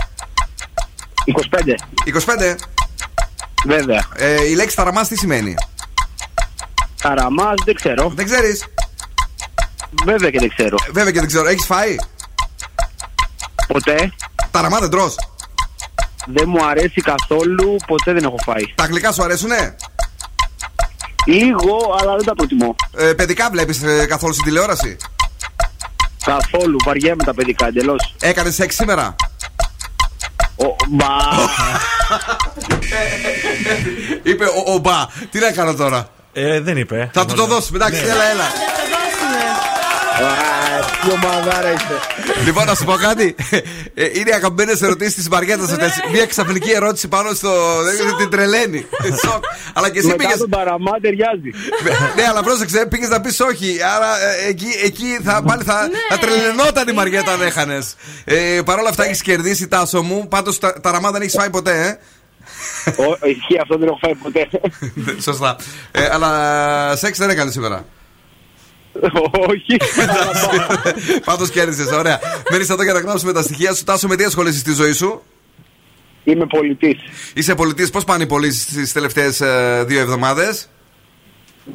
25. 1.24 1.74
25. 2.04 2.54
Βέβαια. 3.66 4.04
Ε, 4.16 4.44
η 4.50 4.54
λέξη 4.54 4.76
ταραμάς 4.76 5.08
τι 5.08 5.16
σημαίνει; 5.16 5.54
Ταραμά 7.06 7.54
δεν 7.64 7.74
ξέρω. 7.74 8.12
Δεν 8.14 8.24
ξέρεις. 8.24 8.64
Βέβαια 10.04 10.30
και 10.30 10.38
δεν 10.38 10.48
ξέρω. 10.56 10.76
Βέβαια 10.92 11.12
και 11.12 11.18
δεν 11.18 11.28
ξέρω. 11.28 11.48
Έχεις 11.48 11.66
φάει; 11.66 11.96
Ποτέ. 13.68 14.12
Ταραμά 14.50 14.78
δεν 14.78 14.90
τρως. 14.90 15.14
Δεν 16.26 16.44
μου 16.48 16.64
αρέσει 16.66 17.00
καθόλου, 17.00 17.76
ποτέ 17.86 18.12
δεν 18.12 18.24
έχω 18.24 18.36
φάει. 18.44 18.62
Τα 18.74 18.84
αγγλικά 18.84 19.12
σου 19.12 19.22
αρέσουνε; 19.22 19.76
Λίγο, 21.26 21.96
αλλά 22.00 22.16
δεν 22.16 22.24
τα 22.24 22.34
προτιμώ. 22.34 22.76
Ε, 22.96 23.12
παιδικά 23.12 23.50
βλέπεις 23.50 23.80
καθόλου 24.08 24.32
στην 24.32 24.44
τηλεόραση; 24.44 24.96
Καθόλου, 26.24 26.76
βαριέμαι 26.84 27.24
τα 27.24 27.34
παιδικά 27.34 27.66
εντελώς. 27.66 28.14
Έκανες 28.20 28.54
σεξ 28.54 28.74
σήμερα; 28.74 29.14
Μπα. 30.88 31.06
Είπε 34.22 34.44
ο, 34.44 34.72
ο 34.72 34.78
Μπα. 34.78 35.06
Τι 35.30 35.38
να 35.38 35.50
κάνω 35.50 35.74
τώρα; 35.74 36.10
Ε, 36.38 36.60
δεν 36.60 36.76
είπε. 36.76 37.10
Θα 37.12 37.24
του 37.26 37.34
το 37.34 37.46
δώσουμε. 37.46 37.78
Εντάξει, 37.84 38.04
Ναι. 38.04 38.10
έλα, 38.10 38.24
έλα. 38.30 38.44
Τι 41.02 41.10
ομαδάρα 41.12 41.72
είστε. 41.72 41.94
Λοιπόν, 42.44 42.66
να 42.66 42.74
σου 42.74 42.84
πω 42.84 42.92
κάτι. 42.92 43.34
Ε, 43.94 44.04
είναι 44.04 44.30
οι 44.30 44.32
αγαπημένες 44.34 44.82
ερωτήσεις 44.82 45.14
της 45.14 45.28
Μαριέτας 45.28 45.70
αυτέ. 45.70 45.92
Μια 46.12 46.26
ξαφνική 46.26 46.70
ερώτηση 46.70 47.08
πάνω 47.08 47.34
στο. 47.34 47.50
δεν- 47.82 48.16
Την 48.16 48.30
τρελαίνει. 48.30 48.86
Σοκ. 49.24 49.44
Αλλά 49.72 49.90
και 49.90 49.98
εσύ 49.98 50.06
Μετά 50.06 50.16
πήγε. 50.24 50.36
τον 50.38 50.50
ταραμά 50.50 50.90
ταιριάζει. 51.00 51.50
Ναι, 52.16 52.22
αλλά 52.30 52.42
πρόσεξε, 52.42 52.86
πήγες 52.86 53.08
να 53.08 53.20
πεις 53.20 53.40
όχι. 53.40 53.76
Άρα 53.96 54.06
ε, 54.44 54.48
εκεί, 54.48 54.66
εκεί 54.84 55.18
θα, 55.24 55.42
πάλι 55.42 55.62
θα, 55.64 55.88
Ναι. 55.90 55.98
θα 56.08 56.18
τρελαινόταν 56.18 56.88
η 56.88 56.92
Μαριέτα 56.92 57.32
αν 57.32 57.42
έχανες. 57.42 57.94
Ε, 58.24 58.60
Παρ' 58.64 58.78
όλα 58.78 58.88
αυτά 58.88 59.04
έχεις 59.04 59.22
κερδίσει 59.22 59.68
τάσο 59.68 60.02
μου. 60.02 60.28
Πάντως 60.28 60.58
τα, 60.58 60.80
τα 60.80 60.90
ραμά 60.90 61.10
δεν 61.10 61.20
έχεις 61.22 61.34
φάει 61.34 61.50
ποτέ, 61.50 61.86
ε. 61.86 61.98
Ω, 63.06 63.26
Ισχύει 63.28 63.58
αυτό, 63.60 63.78
δεν 63.78 63.88
έχω 63.88 63.98
φάει 64.00 64.14
ποτέ. 64.14 64.48
Σωστά. 65.28 65.56
Ε, 65.90 66.08
αλλά 66.12 66.96
σεξ 66.96 67.18
δεν 67.18 67.30
έκανε 67.30 67.50
σήμερα. 67.50 67.84
Όχι. 69.48 69.76
Πάντως 71.24 71.50
κέρδισες, 71.50 71.92
ωραία. 71.92 72.20
Μένει 72.50 72.66
εδώ 72.70 72.82
για 72.82 72.92
να 72.92 73.00
γράψουμε 73.00 73.32
τα 73.32 73.42
στοιχεία 73.42 73.74
σου. 73.74 73.84
Τάσο, 73.84 74.08
με 74.08 74.16
τι 74.16 74.24
ασχολείσαι 74.24 74.58
στη 74.58 74.72
ζωή 74.72 74.92
σου; 74.92 75.22
Είμαι 76.24 76.46
πωλητής. 76.46 76.98
Είσαι 77.34 77.54
πωλητής, 77.54 77.90
πώς 77.90 78.04
πάνε 78.04 78.22
οι 78.22 78.26
πωλήσεις 78.26 78.64
τις 78.64 78.92
τελευταίες 78.92 79.42
δύο 79.86 80.00
εβδομάδες; 80.00 80.68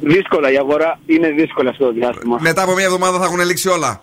Δύσκολα, 0.00 0.52
η 0.52 0.56
αγορά 0.56 0.98
είναι 1.06 1.28
δύσκολη 1.30 1.68
αυτό 1.68 1.84
το 1.84 1.92
διάστημα. 1.92 2.38
Μετά 2.40 2.62
από 2.62 2.74
μια 2.74 2.84
εβδομάδα 2.84 3.18
θα 3.18 3.24
έχουν 3.24 3.40
λήξει 3.40 3.68
όλα. 3.68 4.02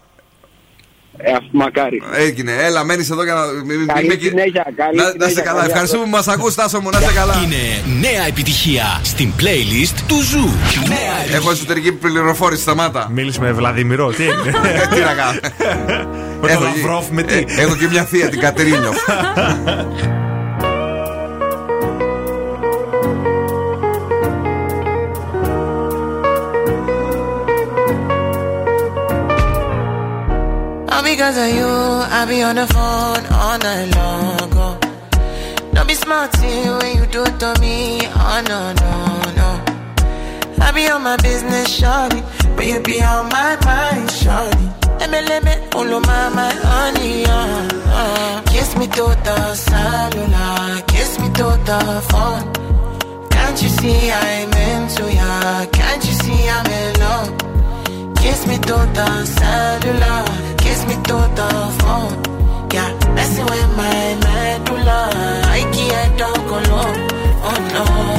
Ε, 1.22 1.32
αυτό 1.32 1.48
μακάρι. 1.52 2.02
Έγινε. 2.16 2.52
Έλα, 2.60 2.84
μένεις 2.84 3.10
εδώ 3.10 3.24
για 3.24 3.34
να. 3.34 3.42
μη- 3.46 3.78
μη- 3.78 3.86
Καλή 3.86 4.08
μη- 4.08 4.16
μη- 4.16 4.22
συνέχεια, 4.22 4.66
καλή 4.76 4.98
να, 4.98 5.04
να 5.04 5.10
συνέχεια, 5.10 5.28
είσαι 5.32 5.42
καλά. 5.42 5.60
καλή 5.60 5.70
Ευχαριστούμε 5.72 6.04
που 6.04 6.10
μας 6.10 6.28
ακούς 6.28 6.56
Τάσο 6.56 6.82
μου. 6.82 6.90
Να 6.90 7.00
είσαι 7.00 7.12
καλά. 7.14 7.34
Είναι 7.44 7.58
νέα 8.00 8.26
επιτυχία 8.28 9.00
στην 9.04 9.32
playlist 9.40 9.96
του 10.08 10.22
Zoo. 10.22 10.50
Νέα 10.88 11.36
Έχω 11.38 11.52
εσωτερική 11.52 11.92
πληροφόρηση, 11.92 12.62
σταμάτα. 12.62 13.10
Μίλησε 13.12 13.40
με 13.42 13.52
Βλαδιμηρό, 13.52 14.08
τι 14.12 14.24
έγινε; 14.24 14.52
τι 14.96 15.00
να 15.00 15.14
κάνω. 15.14 15.40
Με 16.42 16.52
Έχω 16.52 16.64
τον 16.64 16.74
και- 16.74 16.80
Λαυρόφ, 16.82 17.10
με 17.10 17.22
τι; 17.24 17.34
ε, 17.38 17.44
Έχω 17.62 17.76
και 17.76 17.88
μια 17.92 18.04
θεία, 18.04 18.30
την 18.30 18.40
Κατερίνιο. 18.40 18.94
because 31.10 31.38
of 31.38 31.50
you, 31.56 31.68
I 32.18 32.26
be 32.30 32.44
on 32.44 32.56
the 32.56 32.68
phone 32.68 33.24
all 33.42 33.58
night 33.58 33.90
long. 33.96 34.50
Oh. 34.62 34.76
Don't 35.74 35.88
be 35.88 35.96
smart 35.96 36.32
when 36.40 36.98
you 36.98 37.06
do 37.08 37.24
to 37.42 37.50
me. 37.60 38.02
Oh 38.06 38.42
no, 38.52 38.60
no, 38.84 38.94
no. 39.40 39.50
I 40.66 40.72
be 40.72 40.88
on 40.88 41.02
my 41.04 41.18
business, 41.18 41.68
shawty. 41.80 42.22
But 42.56 42.66
you 42.68 42.80
be 42.82 43.02
on 43.02 43.30
my 43.30 43.58
mind, 43.66 44.10
shawty. 44.10 44.68
Me, 45.46 45.56
pull 45.72 45.94
on 45.94 46.02
my, 46.02 46.30
my 46.30 46.52
honey, 46.68 47.24
uh, 47.26 47.68
uh. 48.00 48.42
Kiss 48.52 48.76
me 48.78 48.86
to 48.88 49.06
the 49.28 49.56
cellular, 49.56 50.82
kiss 50.88 51.18
me 51.20 51.28
to 51.40 51.48
the 51.70 51.82
phone. 52.10 52.44
Can't 53.30 53.62
you 53.64 53.70
see 53.70 54.12
I'm 54.12 54.54
into 54.70 55.06
ya? 55.14 55.66
Can't 55.72 56.06
you 56.06 56.14
see 56.22 56.50
I'm 56.56 56.66
in 56.80 57.00
love? 57.00 58.16
Kiss 58.18 58.46
me 58.48 58.58
to 58.58 58.78
the 58.98 59.26
cellular, 59.26 60.26
kiss 60.80 60.88
me 60.88 60.96
to 61.04 61.18
the 61.36 61.50
phone. 61.80 62.16
Yeah, 62.72 62.92
messing 63.16 63.46
with 63.46 63.70
my 63.78 64.16
medulla. 64.24 65.10
I 65.46 65.62
can't 65.74 66.18
talk 66.18 66.50
alone. 66.60 67.00
Oh 67.48 67.58
no, 67.74 68.19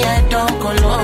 ya 0.00 0.22
tokolo 0.22 1.03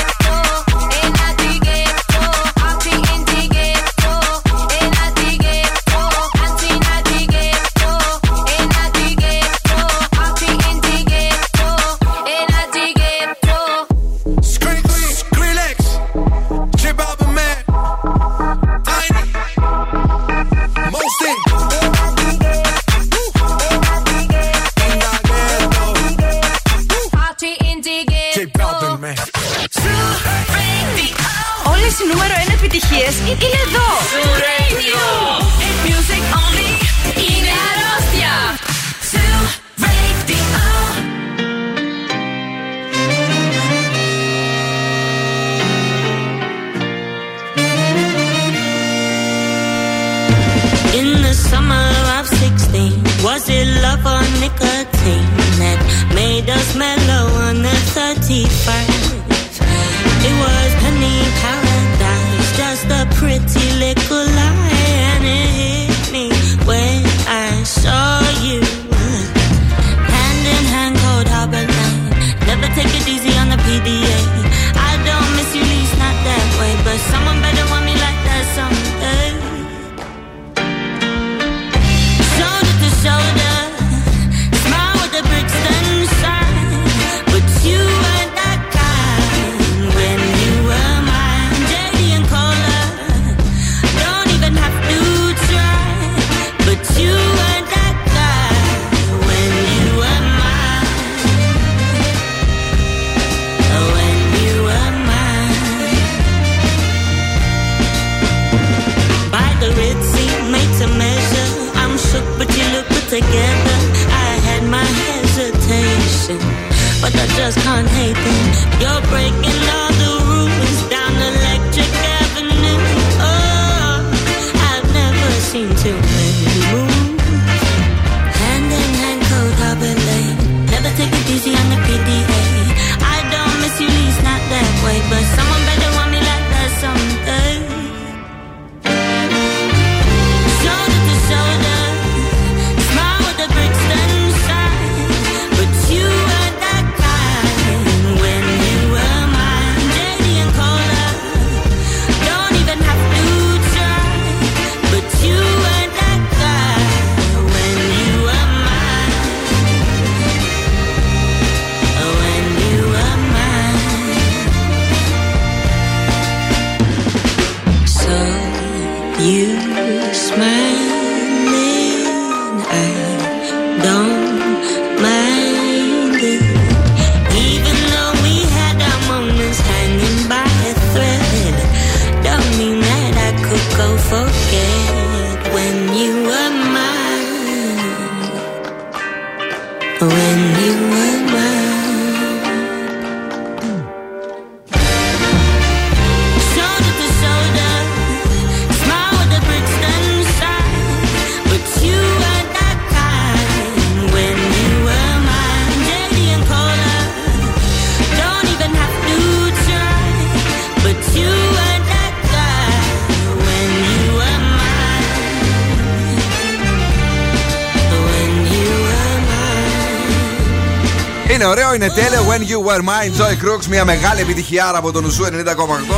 Είναι 221.33 221.45
ωραίο, 221.45 221.73
είναι 221.73 221.89
τέλειο. 221.89 222.21
When 222.29 222.41
you 222.41 222.69
were 222.69 222.81
mine, 222.81 223.21
Joy 223.21 223.45
Crooks. 223.45 223.65
Μια 223.69 223.85
μεγάλη 223.85 224.21
επιτυχία 224.21 224.71
από 224.75 224.91
τον 224.91 225.09
Zoo 225.09 225.23
90,8. 225.23 225.29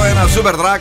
Ένα 0.10 0.28
super 0.36 0.54
track 0.54 0.80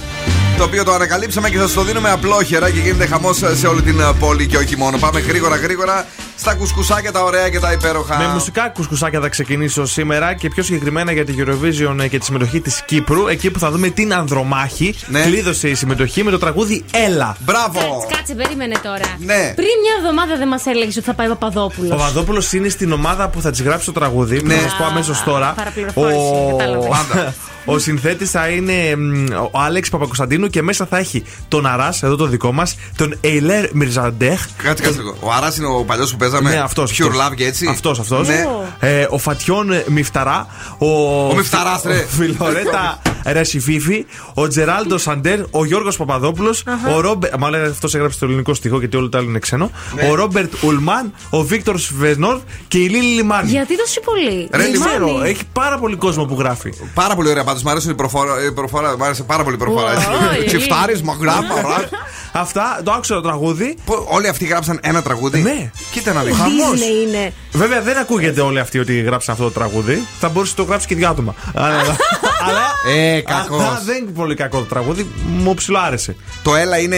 το 0.63 0.69
οποίο 0.69 0.85
το 0.85 0.93
ανακαλύψαμε 0.93 1.49
και 1.51 1.59
σας 1.59 1.73
το 1.73 1.83
δίνουμε 1.83 2.11
απλόχερα 2.11 2.71
και 2.71 2.79
γίνεται 2.81 3.07
χαμός 3.07 3.37
σε 3.55 3.67
όλη 3.67 3.83
την 3.83 4.01
ε, 4.01 4.05
πόλη 4.19 4.47
και 4.47 4.57
όχι 4.57 4.77
μόνο. 4.77 4.99
Πάμε 4.99 5.21
γρήγορα 5.21 5.57
γρήγορα 5.57 6.07
στα 6.39 6.55
κουσκουσάκια 6.55 7.13
τα 7.13 7.23
ωραία 7.25 7.49
και 7.49 7.59
τα 7.59 7.73
υπέροχα. 7.73 8.19
Με 8.19 8.27
μουσικά 8.29 8.69
κουσκουσάκια 8.69 9.21
θα 9.21 9.29
ξεκινήσω 9.29 9.87
σήμερα 9.87 10.35
και 10.35 10.49
πιο 10.49 10.63
συγκεκριμένα 10.63 11.13
για 11.13 11.25
τη 11.25 11.35
Eurovision 11.39 12.09
και 12.11 12.19
τη 12.19 12.25
συμμετοχή 12.25 12.61
της 12.61 12.83
Κύπρου. 12.87 13.29
Εκεί 13.29 13.51
που 13.51 13.59
θα 13.59 13.71
δούμε 13.71 13.89
την 13.89 14.15
Ανδρομάχη. 14.15 14.95
Κλείδωσε 15.25 15.69
η 15.69 15.75
συμμετοχή 15.75 16.25
με 16.25 16.31
το 16.31 16.39
τραγούδι 16.39 16.85
Έλα. 17.07 17.37
Μπράβο! 17.41 18.07
Κάτσε, 18.17 18.35
περίμενε 18.35 18.75
τώρα. 18.83 19.05
Ναι. 19.19 19.53
Πριν 19.55 19.69
μια 19.83 19.95
εβδομάδα 19.99 20.37
δεν 20.37 20.49
μας 20.49 20.67
έλεγες 20.67 20.97
ότι 20.97 21.05
θα 21.07 21.15
πάει 21.15 21.27
ο 21.27 21.37
Παπαδόπουλος. 21.37 21.91
Ο 21.91 21.97
Παπαδόπουλος 21.97 22.53
είναι 22.53 22.69
στην 22.69 22.93
ομάδα 22.93 23.29
που 23.29 23.41
θα 23.41 23.51
της 23.51 23.63
γράψει 23.63 23.87
το 23.87 23.93
τραγούδι. 23.93 24.41
Που 24.41 24.47
Ναι. 24.47 24.55
θα 24.55 24.61
σας 24.61 24.77
πω 24.79 24.85
αμέσως 24.85 25.23
τώρα. 25.25 25.53
Παραπληροφόρηση, 25.57 26.31
κατάλαβα. 26.59 27.35
Ο 27.65 27.79
συνθέτης 27.79 28.31
θα 28.31 28.49
είναι 28.49 28.97
μ, 28.97 29.27
ο 29.53 29.59
Άλεξ 29.59 29.89
Παπακοσταντίνου 29.89 30.49
και 30.49 30.63
μέσα 30.63 30.87
θα 30.87 30.99
έχει 30.99 31.23
τον 31.49 31.67
Αράς, 31.67 32.03
εδώ 32.03 32.17
το 32.17 32.27
δικό 32.27 32.53
μας, 32.53 32.77
τον 32.97 33.15
Ειλέρ 33.21 33.69
Μιρζαντέχ. 33.73 34.47
Κάτσε, 34.63 34.83
κάτσε 34.83 34.99
λίγο. 34.99 35.17
Ο 35.21 35.33
Αράς 35.33 35.57
είναι 35.57 35.67
ο 35.67 35.85
παλιός 35.85 36.11
που 36.11 36.17
παίζαμε. 36.17 36.51
Ναι, 36.51 36.59
αυτός. 36.59 36.93
Pure 36.99 37.31
Love 37.31 37.35
και 37.35 37.45
έτσι. 37.45 37.67
Αυτός, 37.67 37.99
αυτός. 37.99 38.29
Ναι. 38.29 38.47
Ε, 38.81 39.07
ο 39.11 39.19
Φατιόν 39.19 39.69
Μιφταρά. 39.87 40.47
Ο, 40.79 40.87
Ο 41.29 41.35
Μιφταράς, 41.35 41.83
ρε. 41.85 41.99
Ο 42.07 42.07
Φιλορέτα 42.09 42.99
Ρεσιφίφη. 43.25 44.07
Ο 44.35 44.49
Τζεράλντο 44.49 44.99
Σαντέρ. 44.99 45.41
Ο 45.51 45.65
Γιώργος 45.65 45.97
Παπαδόπουλος. 45.97 46.65
Ο 46.95 47.01
Ρόμπερτ. 47.01 47.35
Μάλλον 47.39 47.65
αυτό 47.65 47.89
έγραψε 47.95 48.19
το 48.19 48.27
ελληνικό 48.27 48.55
στοιχείο 48.55 48.79
γιατί 48.79 48.97
όλο 48.97 49.09
το 49.09 49.19
άλλο 49.19 49.29
είναι 49.29 49.39
ξένο. 49.39 49.71
Ναι. 49.95 50.09
Ο 50.11 50.15
Ρόμπερτ 50.15 50.53
Ουλμάν. 50.63 51.13
Ο 51.31 51.43
Βίκτορ 51.43 51.79
Σβενόρ 51.79 52.41
και 52.69 52.79
η 52.79 52.89
Λίλη 52.89 53.15
Λιμάνι. 53.15 53.51
Γιατί 53.51 53.77
τόσο 53.77 54.01
πολύ. 54.01 54.49
Δεν 54.51 54.71
Λιμάνι. 54.71 54.91
ξέρω, 54.91 55.23
έχει 55.25 55.43
πάρα 55.53 55.79
πολύ 55.79 55.97
κόσμο 55.97 56.25
που 56.25 56.37
γράφει. 56.39 56.73
Πάρα 56.95 57.15
πολύ 57.15 57.29
ωραία 57.29 57.45
πάντω. 57.53 57.61
Μ' 57.65 57.69
άρεσε 57.69 57.91
η 57.91 57.95
προφορά. 57.95 58.45
η 58.45 58.53
προφορά- 58.53 58.97
Μ' 58.99 59.03
άρεσε 59.03 59.23
πάρα 59.23 59.43
πολύ 59.43 59.55
η 59.55 59.59
προφορά. 59.59 59.95
Wow, 59.95 60.35
έτσι. 60.35 60.45
Τσιφτάρι, 60.57 61.01
μαγράφα, 61.05 61.55
ραπ. 61.55 61.85
Αυτά, 62.33 62.81
το 62.85 62.93
άκουσα 62.93 63.15
το 63.15 63.21
τραγούδι. 63.21 63.77
Όλοι 64.09 64.29
αυτοί 64.29 64.45
γράψαν 64.45 64.79
ένα 64.83 65.03
τραγούδι. 65.03 65.41
Ναι. 65.41 65.71
Κοίτα 65.93 66.13
να 66.13 66.23
δεις. 66.23 66.35
Disney 66.37 67.09
είναι. 67.09 67.33
Βέβαια 67.53 67.81
δεν 67.83 67.97
ακούγεται 67.99 68.41
όλοι 68.41 68.59
αυτοί 68.61 68.79
ότι 68.79 69.01
γράψαν 69.01 69.35
αυτό 69.35 69.47
το 69.47 69.53
τραγούδι. 69.53 70.07
Θα 70.21 70.29
μπορούσε 70.29 70.55
να 70.57 70.65
το 70.65 70.69
γράψει 70.69 70.87
και 70.87 70.95
δύο 70.95 71.09
άτομα. 71.09 71.35
Αλλά. 71.55 71.77
αλλά 72.47 72.95
Ε, 72.97 73.21
κακός. 73.21 73.61
αλλά 73.61 73.83
δεν 73.85 73.97
είναι 73.97 74.11
πολύ 74.11 74.35
κακό 74.35 74.59
το 74.59 74.65
τραγούδι. 74.65 75.11
Μου 75.27 75.55
ψιλοάρεσε. 75.55 76.17
Το 76.43 76.55
έλα 76.57 76.79
είναι 76.79 76.97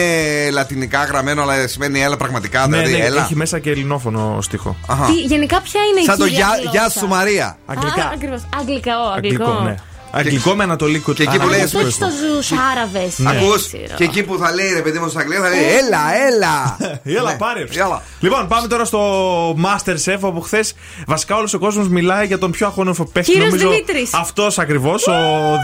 λατινικά 0.51 1.03
γραμμένο, 1.03 1.41
αλλά 1.41 1.67
σημαίνει 1.67 2.01
έλα 2.01 2.17
πραγματικά. 2.17 2.67
Ναι, 2.67 2.77
Δηλαδή, 2.77 2.97
ναι, 2.97 3.05
έλα. 3.05 3.23
έχει 3.23 3.35
μέσα 3.35 3.59
και 3.59 3.69
ελληνόφωνο 3.69 4.37
στίχο. 4.41 4.75
Αχα. 4.87 5.05
Τι, 5.05 5.13
γενικά 5.13 5.61
ποια 5.61 5.81
είναι 5.91 5.99
η 5.99 6.03
Σαν 6.03 6.17
το 6.17 6.23
κύρια 6.27 6.37
γεια, 6.39 6.47
γλώσσα; 6.61 6.69
γεια 6.71 6.89
σου 6.89 7.07
Μαρία. 7.07 7.57
Αγγλικά. 7.65 8.03
Α, 8.03 8.11
ακριβώς. 8.13 8.41
Αγγλικά, 8.59 8.91
ο, 8.99 9.11
αγγλικό. 9.15 9.75
Ναι. 10.15 10.19
Αγγλικό 10.21 10.55
με 10.55 10.63
ανατολικό. 10.63 11.13
Και 11.13 11.23
εκεί 11.23 11.37
που 11.39 11.47
λέει, 11.47 11.61
Αυτό 11.61 11.79
έχει 11.79 11.99
το 11.99 12.07
ζου 12.09 12.55
Άραβε. 12.71 13.11
Ακούς 13.29 13.67
και 13.95 14.03
εκεί 14.03 14.23
που 14.23 14.37
θα 14.37 14.53
λέει 14.53 14.73
ρε 14.73 14.81
παιδί 14.81 14.99
μου 14.99 15.09
στα 15.09 15.19
αγγλικά 15.19 15.41
θα 15.41 15.49
λέει 15.49 15.59
Έλα, 15.59 15.99
έλα. 16.27 16.77
Έλα, 17.19 17.31
Ναι. 17.31 17.37
πάρε. 17.37 17.65
Έλα. 17.73 18.01
Λοιπόν, 18.19 18.47
πάμε 18.47 18.67
τώρα 18.67 18.85
στο 18.85 18.99
Masterchef, 19.51 20.17
όπου 20.19 20.41
χθες 20.41 20.73
βασικά 21.07 21.35
όλος 21.35 21.53
ο 21.53 21.59
κόσμος 21.59 21.87
μιλάει 21.87 22.25
για 22.25 22.37
τον 22.37 22.51
πιο 22.51 22.67
αχώνοφο 22.67 23.05
παίχτη. 23.05 23.31
Κύριος 23.31 23.49
νομίζω 23.49 23.69
Δημήτρης. 23.69 24.13
Αυτός 24.13 24.59
ακριβώς, 24.59 25.07
ο 25.07 25.13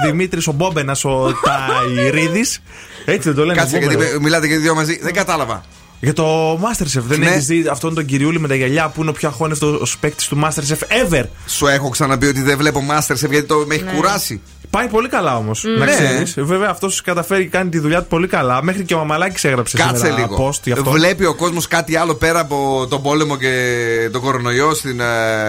Δημήτρης 0.06 0.48
ο 0.48 0.52
Μπόμπενας, 0.52 1.06
ο 1.06 1.32
Ταϊρίδης. 1.45 2.61
Έτσι 3.06 3.28
δεν 3.28 3.38
το 3.38 3.45
λένε. 3.45 3.60
Κάτσε 3.60 3.78
Μπόμπενας. 3.80 4.03
γιατί 4.06 4.22
μιλάτε 4.23 4.48
και 4.48 4.53
οι 4.53 4.57
δύο 4.57 4.76
μαζί. 4.76 4.99
Δεν 5.02 5.14
κατάλαβα. 5.14 5.64
Για 6.03 6.14
το 6.14 6.53
Masterchef. 6.53 7.02
Δεν 7.02 7.19
Ναι. 7.19 7.30
έχεις 7.30 7.45
δει 7.45 7.68
αυτόν 7.72 7.94
τον 7.95 8.06
κυριούλη 8.06 8.40
με 8.40 8.48
τα 8.48 8.56
γυαλιά 8.56 8.90
που 8.90 9.02
είναι 9.02 9.10
ο 9.10 9.14
πιο 9.14 9.30
αχώνευτο 9.30 9.82
παίκτης 9.99 10.28
του 10.28 10.40
Masterchef 10.44 11.10
ever; 11.11 11.23
Σου 11.45 11.68
έχω 11.68 11.90
ξαναπεί 11.90 12.26
ότι 12.28 12.41
δεν 12.41 12.57
βλέπω 12.57 12.84
Masterchef 12.91 13.30
γιατί 13.30 13.44
το 13.44 13.64
με 13.68 13.76
έχει 13.76 13.84
Ναι. 13.84 13.91
κουράσει. 13.91 14.41
Πάει 14.69 14.88
πολύ 14.88 15.10
καλά 15.10 15.38
όμως. 15.38 15.64
Να 15.78 15.86
Ναι. 15.86 15.91
ξέρεις. 15.91 16.34
Βέβαια 16.38 16.69
αυτός 16.69 17.02
καταφέρει 17.02 17.44
και 17.44 17.49
κάνει 17.49 17.69
τη 17.69 17.80
δουλειά 17.80 18.02
του 18.02 18.07
πολύ 18.07 18.28
καλά. 18.28 18.64
Μέχρι 18.64 18.84
και 18.84 18.94
ο 18.94 18.98
Μαμαλάκης 18.98 19.44
έγραψε 19.44 19.78
Κάτσε 19.78 19.95
σήμερα 20.06 20.15
λίγο. 20.19 20.48
post 20.48 20.60
γι' 20.64 20.72
αυτό. 20.72 20.91
Βλέπει 20.91 21.26
ο 21.26 21.36
κόσμος 21.36 21.68
κάτι 21.68 21.95
άλλο 21.95 22.15
πέρα 22.15 22.40
από 22.40 22.88
τον 22.90 23.02
πόλεμο 23.02 23.38
και 23.38 24.10
τον 24.11 24.22
κορονοϊό 24.22 24.73
στην 24.73 24.99
ε, 24.99 25.06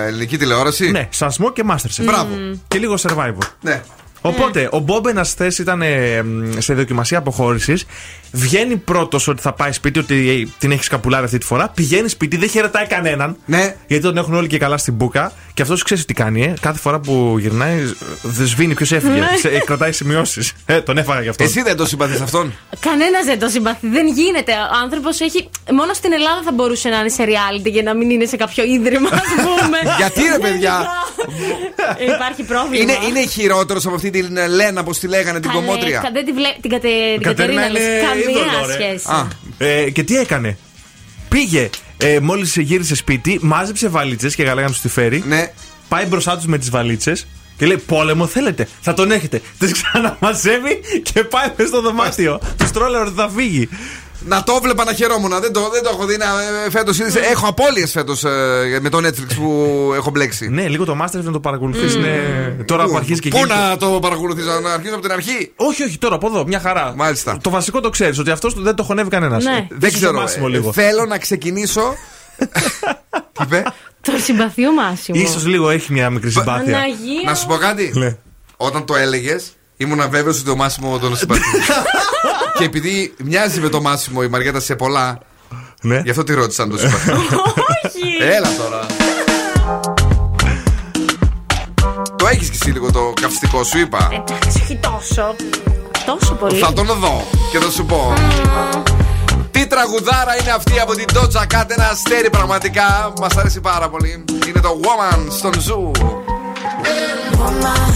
ελληνική 0.06 0.38
τηλεόραση; 0.38 0.90
Ναι, 0.90 1.08
σασμό 1.10 1.52
και 1.52 1.64
Masterchef. 1.70 2.02
Μπράβο. 2.04 2.28
Και 2.68 2.78
λίγο 2.78 2.94
survivor. 3.02 3.46
Ναι. 3.60 3.82
Οπότε, 4.24 4.68
ο 4.72 4.78
Μπόμπενας 4.78 5.30
χθες 5.30 5.58
ήταν 5.58 5.82
ε, 5.82 6.22
μ, 6.22 6.52
σε 6.58 6.74
δοκιμασία 6.74 7.18
αποχώρησης. 7.18 7.86
Βγαίνει 8.34 8.76
πρώτος 8.76 9.28
ότι 9.28 9.42
θα 9.42 9.52
πάει 9.52 9.72
σπίτι, 9.72 9.98
ότι 9.98 10.30
ε, 10.30 10.48
την 10.58 10.70
έχεις 10.72 10.84
σκαπουλάρει 10.86 11.24
αυτή 11.24 11.38
τη 11.38 11.46
φορά. 11.46 11.68
Πηγαίνει 11.74 12.08
σπίτι, 12.08 12.36
δεν 12.36 12.48
χαιρετάει 12.48 12.86
κανέναν. 12.86 13.36
Ναι. 13.46 13.74
Γιατί 13.86 14.02
τον 14.04 14.16
έχουν 14.16 14.34
όλοι 14.34 14.46
και 14.46 14.58
καλά 14.58 14.76
στην 14.76 14.94
μπουκα. 14.94 15.32
Και 15.54 15.62
αυτός 15.62 15.82
ξέρεις 15.82 16.04
τι 16.04 16.14
κάνει, 16.14 16.42
ε; 16.42 16.54
Κάθε 16.60 16.78
φορά 16.78 16.98
που 17.00 17.36
γυρνάει, 17.38 17.78
ε, 17.78 17.84
δεν 18.22 18.46
σβήνει 18.46 18.74
ποιος 18.74 18.92
έφυγε. 18.92 19.18
Ναι. 19.20 19.28
Σε- 19.38 19.48
ε, 19.48 19.58
κρατάει 19.58 19.92
σημειώσεις. 19.92 20.52
Ε, 20.66 20.80
τον 20.80 20.98
έφαγα 20.98 21.22
γι' 21.22 21.28
αυτό. 21.28 21.44
Εσύ 21.44 21.62
δεν 21.62 21.76
το 21.76 21.86
συμπαθείς 21.86 22.20
αυτόν; 22.20 22.52
Κανένας 22.80 23.24
δεν 23.24 23.38
το 23.38 23.48
συμπαθεί. 23.48 23.88
Δεν 23.88 24.06
γίνεται. 24.08 24.52
Ο 24.52 24.76
άνθρωπος 24.82 25.20
έχει. 25.20 25.48
Μόνο 25.72 25.92
στην 25.94 26.12
Ελλάδα 26.12 26.40
θα 26.44 26.52
μπορούσε 26.52 26.88
να 26.88 26.98
είναι 26.98 27.08
σε 27.08 27.24
reality 27.24 27.70
και 27.72 27.82
να 27.82 27.94
μην 27.94 28.10
είναι 28.10 28.24
σε 28.26 28.36
κάποιο 28.36 28.64
ίδρυμα, 28.64 29.08
ας 29.12 29.20
πούμε. 29.44 29.78
Γιατί 30.00 30.20
ρε 30.32 30.38
παιδιά; 30.38 30.86
Υπάρχει 32.14 32.42
πρόβλημα. 32.42 32.82
Είναι, 32.82 32.96
είναι 33.08 33.26
χειρότερος 33.26 33.86
από 33.86 33.94
αυτή 33.94 34.10
την 34.10 34.36
ε, 34.36 34.46
Λένα, 34.46 34.82
πώ 34.82 34.92
τη 34.92 35.06
λέγανε, 35.08 35.40
την 35.40 35.50
Καλέ, 35.50 35.64
κομμότρια. 35.66 35.98
κα- 35.98 36.10
δεν 36.12 36.24
τη 36.24 36.32
βλέ- 36.32 36.60
την, 36.60 36.70
κατε, 36.70 36.88
την 37.14 37.22
Κατερίνα 37.22 37.62
Κατερίνα 38.24 38.66
λες. 38.66 38.76
είναι 38.76 38.76
Καμία 38.76 38.76
είδωλο, 38.76 38.76
ρε. 38.76 38.82
σχέση. 38.98 39.06
Α, 39.12 39.28
Ε, 39.58 39.90
και 39.90 40.02
τι 40.02 40.16
έκανε; 40.18 40.56
Πήγε, 41.28 41.70
ε, 41.96 42.20
μόλις 42.20 42.56
γύρισε 42.56 42.94
σπίτι, 42.94 43.38
μάζεψε 43.42 43.88
βαλίτσες 43.88 44.34
και 44.34 44.42
γαλάγαν 44.42 44.72
του 44.72 44.78
τη 44.82 44.88
φέρει. 44.88 45.22
Ναι. 45.26 45.52
Πάει 45.88 46.04
μπροστά 46.06 46.36
τους 46.36 46.46
με 46.46 46.58
τις 46.58 46.70
βαλίτσες 46.70 47.26
και 47.56 47.66
λέει: 47.66 47.76
Πόλεμο 47.86 48.26
θέλετε, 48.26 48.68
θα 48.80 48.94
τον 48.94 49.10
έχετε. 49.10 49.40
Τις 49.58 49.72
ξαναμαζεύει 49.72 50.80
και 51.02 51.24
πάει 51.24 51.52
μες 51.56 51.68
στο 51.68 51.80
δωμάτιο. 51.80 52.40
Τους 52.58 52.70
τρόλαρε 52.70 53.04
ότι 53.06 53.14
θα 53.16 53.28
φύγει. 53.36 53.68
Να 54.26 54.42
το 54.42 54.60
βλέπα 54.62 54.84
να 54.84 54.92
χαιρόμουν. 54.92 55.30
Δεν 55.40 55.52
το, 55.52 55.68
δεν 55.72 55.82
το 55.82 55.90
έχω 55.92 56.06
δει. 56.06 56.16
Φέτος 56.70 56.98
Έχω 57.32 57.46
απώλειες 57.48 57.90
φέτος 57.90 58.22
με 58.80 58.88
το 58.88 58.98
Netflix 58.98 59.34
που 59.36 59.92
έχω 59.94 60.10
μπλέξει. 60.10 60.48
Ναι, 60.48 60.68
λίγο 60.68 60.84
το 60.84 60.96
Masterchef 61.02 61.22
να 61.22 61.32
το 61.32 61.40
παρακολουθείς. 61.40 61.96
Τώρα 62.64 62.84
που 62.84 62.96
αρχίζει 62.96 63.20
και 63.20 63.28
Πού 63.28 63.36
γίνεται- 63.36 63.56
να 63.56 63.76
το 63.76 63.86
παρακολουθήσω, 63.86 64.60
να 64.60 64.72
αρχίσω 64.72 64.92
από 64.94 65.02
την 65.02 65.12
αρχή; 65.12 65.52
Όχι, 65.56 65.82
όχι, 65.82 65.98
τώρα 65.98 66.14
από 66.14 66.26
εδώ, 66.26 66.46
μια 66.46 66.60
χαρά. 66.60 66.92
Μάλιστα. 66.96 67.38
Το 67.42 67.50
βασικό 67.50 67.80
το 67.80 67.90
ξέρεις, 67.90 68.18
ότι 68.18 68.30
αυτός 68.30 68.54
δεν 68.62 68.74
το 68.74 68.82
χωνεύει 68.82 69.08
κανένας. 69.10 69.44
Ναι. 69.44 69.66
Δεν 69.70 69.92
ξέρω. 69.92 70.24
ε, 70.44 70.48
λίγο. 70.48 70.72
Θέλω 70.72 71.04
να 71.04 71.18
ξεκινήσω. 71.18 71.94
Τι 73.32 73.42
είπε; 73.42 73.62
Το 74.00 74.12
συμπαθεί 74.24 74.66
ο 74.66 74.72
Μάσιμο. 74.72 75.26
σω 75.26 75.48
λίγο 75.48 75.70
έχει 75.70 75.92
μια 75.92 76.10
μικρή 76.10 76.30
συμπάθεια. 76.30 76.72
Παναγία. 76.72 77.22
Να 77.24 77.34
σου 77.34 77.46
πω 77.46 77.56
κάτι. 77.56 77.92
Ναι. 77.94 78.16
Όταν 78.56 78.84
το 78.84 78.96
έλεγες, 78.96 79.52
ήμουν 79.82 80.10
βέβαιος 80.10 80.40
ότι 80.40 80.50
ο 80.50 80.56
Μάσιμο 80.56 80.98
τον 80.98 81.16
συμπαθεί. 81.16 81.42
Και 82.58 82.64
επειδή 82.64 83.14
μοιάζει 83.24 83.60
με 83.60 83.68
το 83.68 83.80
Μάσιμο 83.80 84.20
η 84.24 84.28
Μαριέτα 84.28 84.60
σε 84.60 84.74
πολλά, 84.76 85.18
Ναι. 85.80 86.00
γι' 86.04 86.10
αυτό 86.10 86.24
τη 86.24 86.34
ρώτησα 86.34 86.62
αν 86.62 86.70
το 86.70 86.78
συμπαθεί. 86.78 87.10
Όχι. 87.10 88.22
Έλα 88.36 88.48
τώρα. 88.58 88.86
Το 92.16 92.26
έχεις 92.26 92.48
και 92.50 92.56
εσύ 92.60 92.70
λίγο 92.70 92.92
το 92.92 93.12
καυστικό 93.20 93.64
σου, 93.64 93.78
είπα. 93.78 94.08
Εντάξει, 94.12 94.60
όχι 94.62 94.76
τόσο. 94.82 95.34
Τόσο 96.06 96.34
πολύ. 96.34 96.58
Θα 96.58 96.72
τον 96.72 96.86
δω 96.86 97.24
και 97.50 97.58
θα 97.58 97.70
σου 97.70 97.84
πω. 97.84 98.12
Τι 99.50 99.66
τραγουδάρα 99.66 100.36
είναι 100.40 100.50
αυτή 100.50 100.80
από 100.80 100.94
την 100.94 101.04
Doja 101.12 101.40
Cat, 101.56 101.64
ένα 101.66 101.88
αστέρι 101.90 102.30
πραγματικά. 102.30 103.12
Μας 103.20 103.36
αρέσει 103.36 103.60
πάρα 103.60 103.88
πολύ. 103.88 104.24
Είναι 104.48 104.60
το 104.60 104.80
Woman 104.82 105.18
στον 105.38 105.60
Zoo. 105.60 105.90
Woman, 107.38 107.92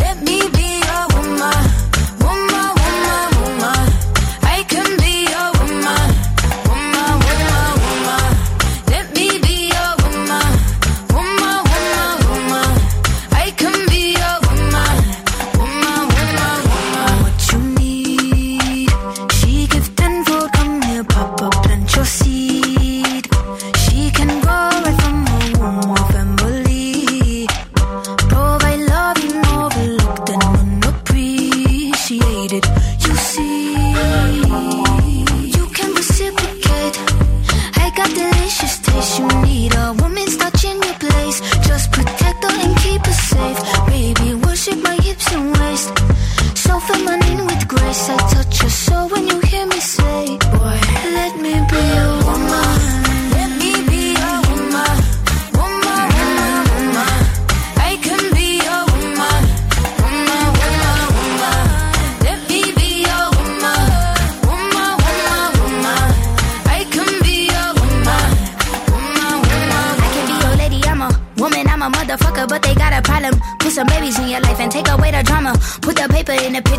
let 0.00 0.28
me 0.28 0.55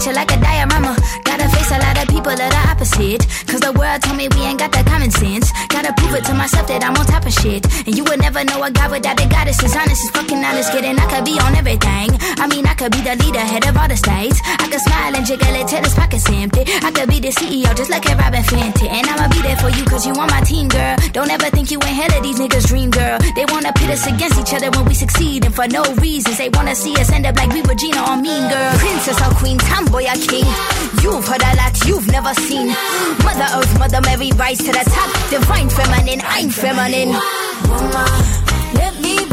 picture 0.08 0.20
like 0.20 0.32
a 0.32 0.40
diorama. 0.42 0.96
Gotta 1.24 1.50
face 1.50 1.72
a 1.72 1.80
lot 1.80 1.98
of 2.02 2.08
people 2.08 2.36
that 2.36 2.54
are 2.54 2.72
opposite. 2.72 3.28
Cause 3.48 3.60
the 3.60 3.72
world 3.74 4.02
told 4.02 4.18
me 4.18 4.28
we 4.36 4.42
ain't 4.42 4.60
got 4.60 4.72
that 4.72 4.86
common 4.86 5.12
sense. 5.12 5.52
Gotta 5.68 5.94
prove 6.08 6.20
it 6.20 6.26
to 6.26 6.34
myself 6.34 6.68
that 6.68 6.84
I'm 6.84 6.96
on 6.96 7.06
top 7.06 7.26
of 7.26 7.34
shit. 7.34 7.64
And 7.86 7.96
you 7.96 8.04
would 8.08 8.20
never 8.20 8.44
know 8.44 8.64
a 8.64 8.72
guy 8.72 8.88
without 8.88 9.20
a 9.20 9.28
goddess. 9.28 9.62
Is 9.64 9.76
honest, 9.76 10.04
is 10.04 10.12
fucking 10.12 10.40
honest, 10.40 10.72
kidding. 10.72 10.96
I 10.96 11.06
could 11.12 11.26
be 11.26 11.36
on 11.40 11.56
everything. 11.56 12.10
I 12.40 12.48
mean, 12.48 12.66
I 12.66 12.74
could 12.74 12.92
be 12.92 13.02
the 13.04 13.16
leader, 13.20 13.44
head 13.44 13.68
of 13.68 13.76
all 13.76 13.88
the 13.88 13.98
states. 13.98 14.40
I 14.44 14.68
could 14.72 14.82
smile 14.82 15.16
and 15.16 15.26
jiggle 15.26 15.56
it 15.56 15.68
till 15.68 15.84
his 15.84 15.94
pockets 15.94 16.30
empty. 16.30 16.64
I 16.84 16.90
could 16.92 17.10
be 17.10 17.20
the 17.20 17.32
CEO, 17.36 17.70
just 17.76 17.92
like 17.92 18.08
a 18.08 18.16
Robin 18.16 18.44
Fenty. 18.44 18.88
And 18.88 19.06
I'ma 19.08 19.28
be 19.28 19.42
there 19.44 19.60
for 19.60 19.70
you, 19.70 19.84
cause 19.86 20.06
you 20.08 20.14
on 20.16 20.28
my 20.32 20.42
team, 20.42 20.68
girl. 20.68 20.96
Don't 21.12 21.30
ever 21.30 21.50
think 21.52 21.72
you 21.72 21.80
ain't 21.84 21.98
hell 21.98 22.12
of 22.18 22.24
these 22.24 22.40
niggas' 22.40 22.68
dream, 22.68 22.90
girl. 22.90 23.20
They 23.36 23.46
wanna 23.52 23.74
pit 23.74 23.90
us 23.92 24.08
against 24.08 24.40
each 24.40 24.54
other 24.56 24.72
when 24.72 24.86
we 24.86 24.96
succeed, 24.96 25.46
and 25.46 25.54
for 25.54 25.68
no 25.68 25.84
reasons. 26.00 26.38
They 26.38 26.50
wanna 26.50 26.76
see 26.76 26.96
us 26.98 27.12
end 27.12 27.26
up 27.26 27.36
like 27.36 27.52
we 27.52 27.62
Regina 27.62 28.02
or 28.08 28.18
Mean 28.18 28.48
Girl. 28.48 28.72
Princess 28.80 29.20
or 29.22 29.34
Queen, 29.36 29.58
tomboy 29.58 30.06
or 30.08 30.20
king. 30.30 30.48
You've 31.04 31.28
heard 31.28 31.44
a 31.44 31.52
lot 31.58 31.74
you've 31.86 32.08
never 32.08 32.34
seen. 32.48 32.68
Mother 33.26 33.48
Earth, 33.58 33.74
Mother 33.80 34.02
Mary, 34.02 34.32
rise 34.36 34.60
to 34.60 34.72
the 34.72 34.86
top. 34.88 35.10
Divine 35.30 35.70
feminine, 35.70 35.97
I'm 36.06 36.50
feminine. 36.50 37.10
Woman, 37.10 38.08
let 38.76 39.00
me 39.02 39.27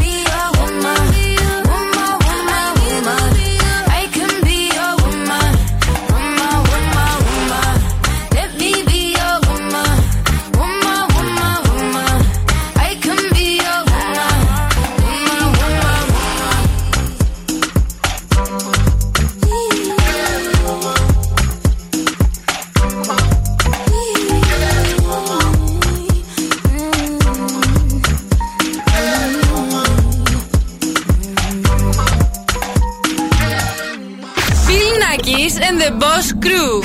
the 35.84 35.92
Boss 36.02 36.28
Crew. 36.44 36.82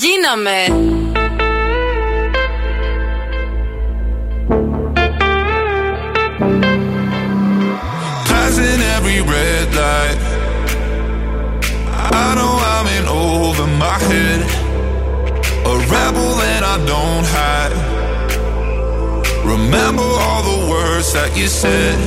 Γίναμε. 0.00 0.60
Passing 8.28 8.80
every 8.96 9.20
red 9.34 9.68
light. 9.82 10.18
I 12.22 12.28
know 12.36 12.54
I'm 12.74 12.86
in 12.98 13.06
over 13.08 13.66
my 13.84 13.98
head. 14.08 14.40
A 15.72 15.74
rebel 15.94 16.30
that 16.42 16.62
I 16.74 16.76
don't 16.92 17.26
hide. 17.36 17.74
Remember 19.54 20.08
all 20.24 20.42
the 20.52 20.60
words 20.72 21.08
that 21.16 21.30
you 21.38 21.48
said. 21.62 21.98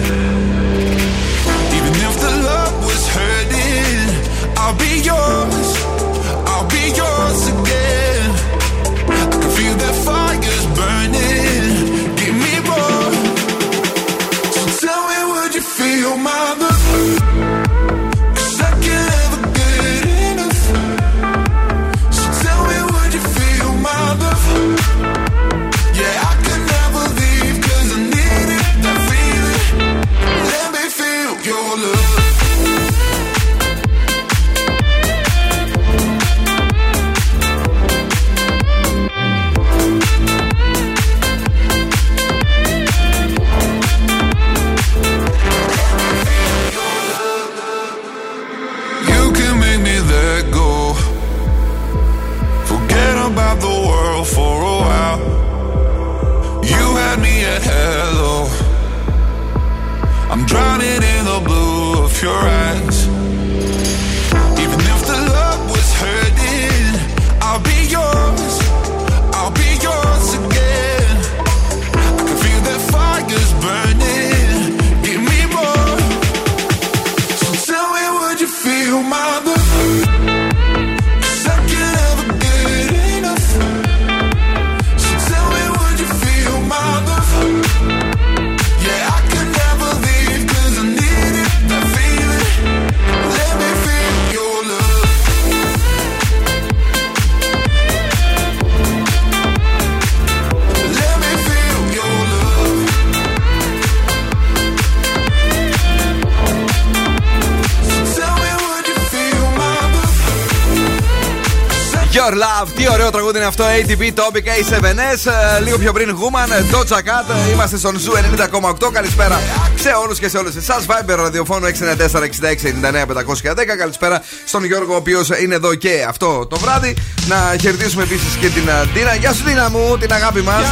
Αυτό. 113.47 113.65
ATP 113.65 114.03
Topic 114.03 114.47
A7S. 114.47 115.31
ε, 115.57 115.61
Λίγο 115.61 115.79
πιο 115.79 115.93
πριν 115.93 116.17
Woman, 116.17 116.51
ε, 116.51 116.65
Doja 116.73 116.97
Cat. 116.97 117.35
ε, 117.49 117.53
Είμαστε 117.53 117.77
στον 117.79 117.97
Zoo 117.97 118.17
90,8. 118.17 118.91
Καλησπέρα 118.93 119.41
σε 119.75 119.89
όλους 120.05 120.19
και 120.19 120.29
σε 120.29 120.39
όλες 120.39 120.57
εσάς. 120.57 120.87
Viber 120.87 121.15
ραδιοφώνου 121.17 121.67
694-6699-510. 121.67 123.77
Καλησπέρα 123.79 124.23
στον 124.45 124.65
Γιώργο, 124.65 124.93
ο 124.93 124.97
οποίος 124.97 125.29
είναι 125.43 125.55
εδώ 125.55 125.75
και 125.75 126.05
αυτό 126.09 126.47
το 126.47 126.57
βράδυ. 126.59 126.97
Να 127.29 127.57
χαιρετήσουμε 127.61 128.03
επίσης 128.03 128.35
και 128.35 128.49
την 128.49 128.69
ε, 128.69 128.85
Ντίνα. 128.93 129.15
Γεια 129.15 129.33
σου, 129.33 129.45
Ντίνα 129.45 129.71
μου, 129.71 129.97
την 130.01 130.13
αγάπη 130.13 130.41
μας. 130.41 130.65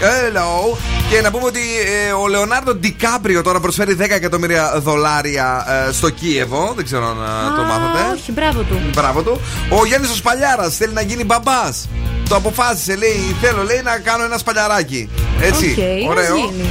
Hello. 0.00 0.76
Και 1.10 1.20
να 1.20 1.30
πούμε 1.30 1.44
ότι 1.46 1.60
ε, 2.08 2.12
ο 2.12 2.28
Λεωνάρντο 2.28 2.74
Ντικάπριο 2.74 3.42
τώρα 3.42 3.60
προσφέρει 3.60 3.96
10 4.00 4.04
εκατομμύρια 4.10 4.72
δολάρια 4.76 5.66
ε, 5.88 5.92
στο 5.92 6.10
Κίεβο. 6.10 6.72
Δεν 6.76 6.84
ξέρω 6.84 7.06
αν 7.08 7.16
ε, 7.16 7.56
το 7.56 7.62
μάθατε. 7.62 7.98
Όχι, 8.14 8.32
μπράβο 8.32 8.62
του. 8.62 8.80
Μπράβο 8.94 9.22
του. 9.22 9.40
Ο 9.70 9.86
Γιάννης 9.86 10.10
ο 10.10 10.14
Σπαλιάρας 10.14 10.76
θέλει 10.76 10.92
να 10.92 11.00
γίνει 11.00 11.24
μπαμπάς. 11.24 11.88
Το 12.28 12.36
αποφάσισε, 12.36 12.96
λέει, 12.96 13.36
θέλω 13.40 13.62
λέει 13.62 13.80
να 13.84 13.98
κάνω 13.98 14.24
ένα 14.24 14.38
σπαλιαράκι. 14.38 15.08
Έτσι. 15.40 15.74
Οκ, 16.04 16.10
ωραίο. 16.10 16.34
ας 16.34 16.40
γίνει; 16.40 16.68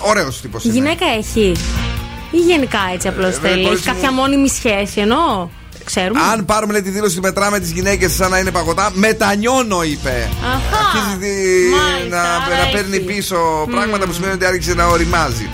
Ωραίος 0.00 0.40
τύπος. 0.40 0.64
Η 0.64 0.68
γυναίκα 0.68 1.06
έχει. 1.18 1.52
Ή 2.30 2.36
γενικά 2.36 2.78
έτσι 2.94 3.08
απλώς 3.08 3.36
Ε, 3.36 3.38
θέλει. 3.42 3.62
μπορεί 3.62 3.74
Έχει 3.74 3.86
να- 3.86 3.92
κάποια 3.92 4.12
μόνιμη 4.12 4.48
σχέση 4.48 5.00
εννοώ; 5.00 5.48
Ξέρουμε. 5.90 6.20
Αν 6.32 6.44
πάρουμε 6.44 6.72
λέει, 6.72 6.82
τη 6.82 6.90
δήλωση 6.90 7.12
ότι 7.18 7.26
μετράμε 7.26 7.58
τις 7.60 7.70
γυναίκες 7.70 8.12
σαν 8.12 8.30
να 8.30 8.38
είναι 8.38 8.50
παγωτά, 8.50 8.90
μετανιώνω, 8.94 9.82
είπε. 9.82 10.28
Αχα. 10.44 10.78
Αρχίζει 10.84 11.16
τη- 11.18 11.74
Μάλιστα, 11.74 12.16
να, 12.16 12.22
άρα 12.22 12.64
να 12.64 12.70
παίρνει 12.72 12.96
έχει. 12.96 13.04
πίσω 13.04 13.36
πράγματα 13.70 14.06
που 14.06 14.12
σημαίνει 14.12 14.32
ότι 14.32 14.44
άρχισε 14.44 14.74
να 14.74 14.86
οριμάζει. 14.86 15.48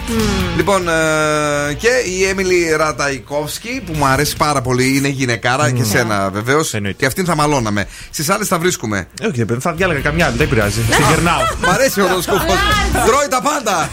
Λοιπόν, 0.56 0.88
ε, 0.88 1.72
και 1.74 1.88
η 2.18 2.24
Έμιλι 2.24 2.74
Ραταϊκόφσκι 2.76 3.82
που 3.86 3.92
μου 3.96 4.06
αρέσει 4.06 4.36
πάρα 4.36 4.60
πολύ, 4.60 4.96
είναι 4.96 5.08
γυναικάρα 5.08 5.70
και 5.70 5.84
σένα 5.84 6.30
βεβαίως. 6.32 6.74
Και 6.96 7.06
αυτήν 7.06 7.24
θα 7.24 7.34
μαλώναμε. 7.34 7.86
Στις 8.10 8.28
άλλες 8.30 8.48
θα 8.48 8.58
βρίσκουμε. 8.58 9.06
Ε, 9.20 9.26
Όχι, 9.26 9.42
δεν 9.42 9.60
θα 9.60 9.72
διάλεγα 9.72 10.00
καμιά, 10.00 10.32
δεν 10.36 10.48
πειράζει. 10.48 10.80
Την 10.80 11.04
γερνάω. 11.08 11.40
Μ' 11.66 11.70
αρέσει 11.70 12.00
ο 12.00 12.04
οροσκόπο. 12.12 12.52
Τρώει 13.06 13.28
τα 13.30 13.40
πάντα. 13.42 13.88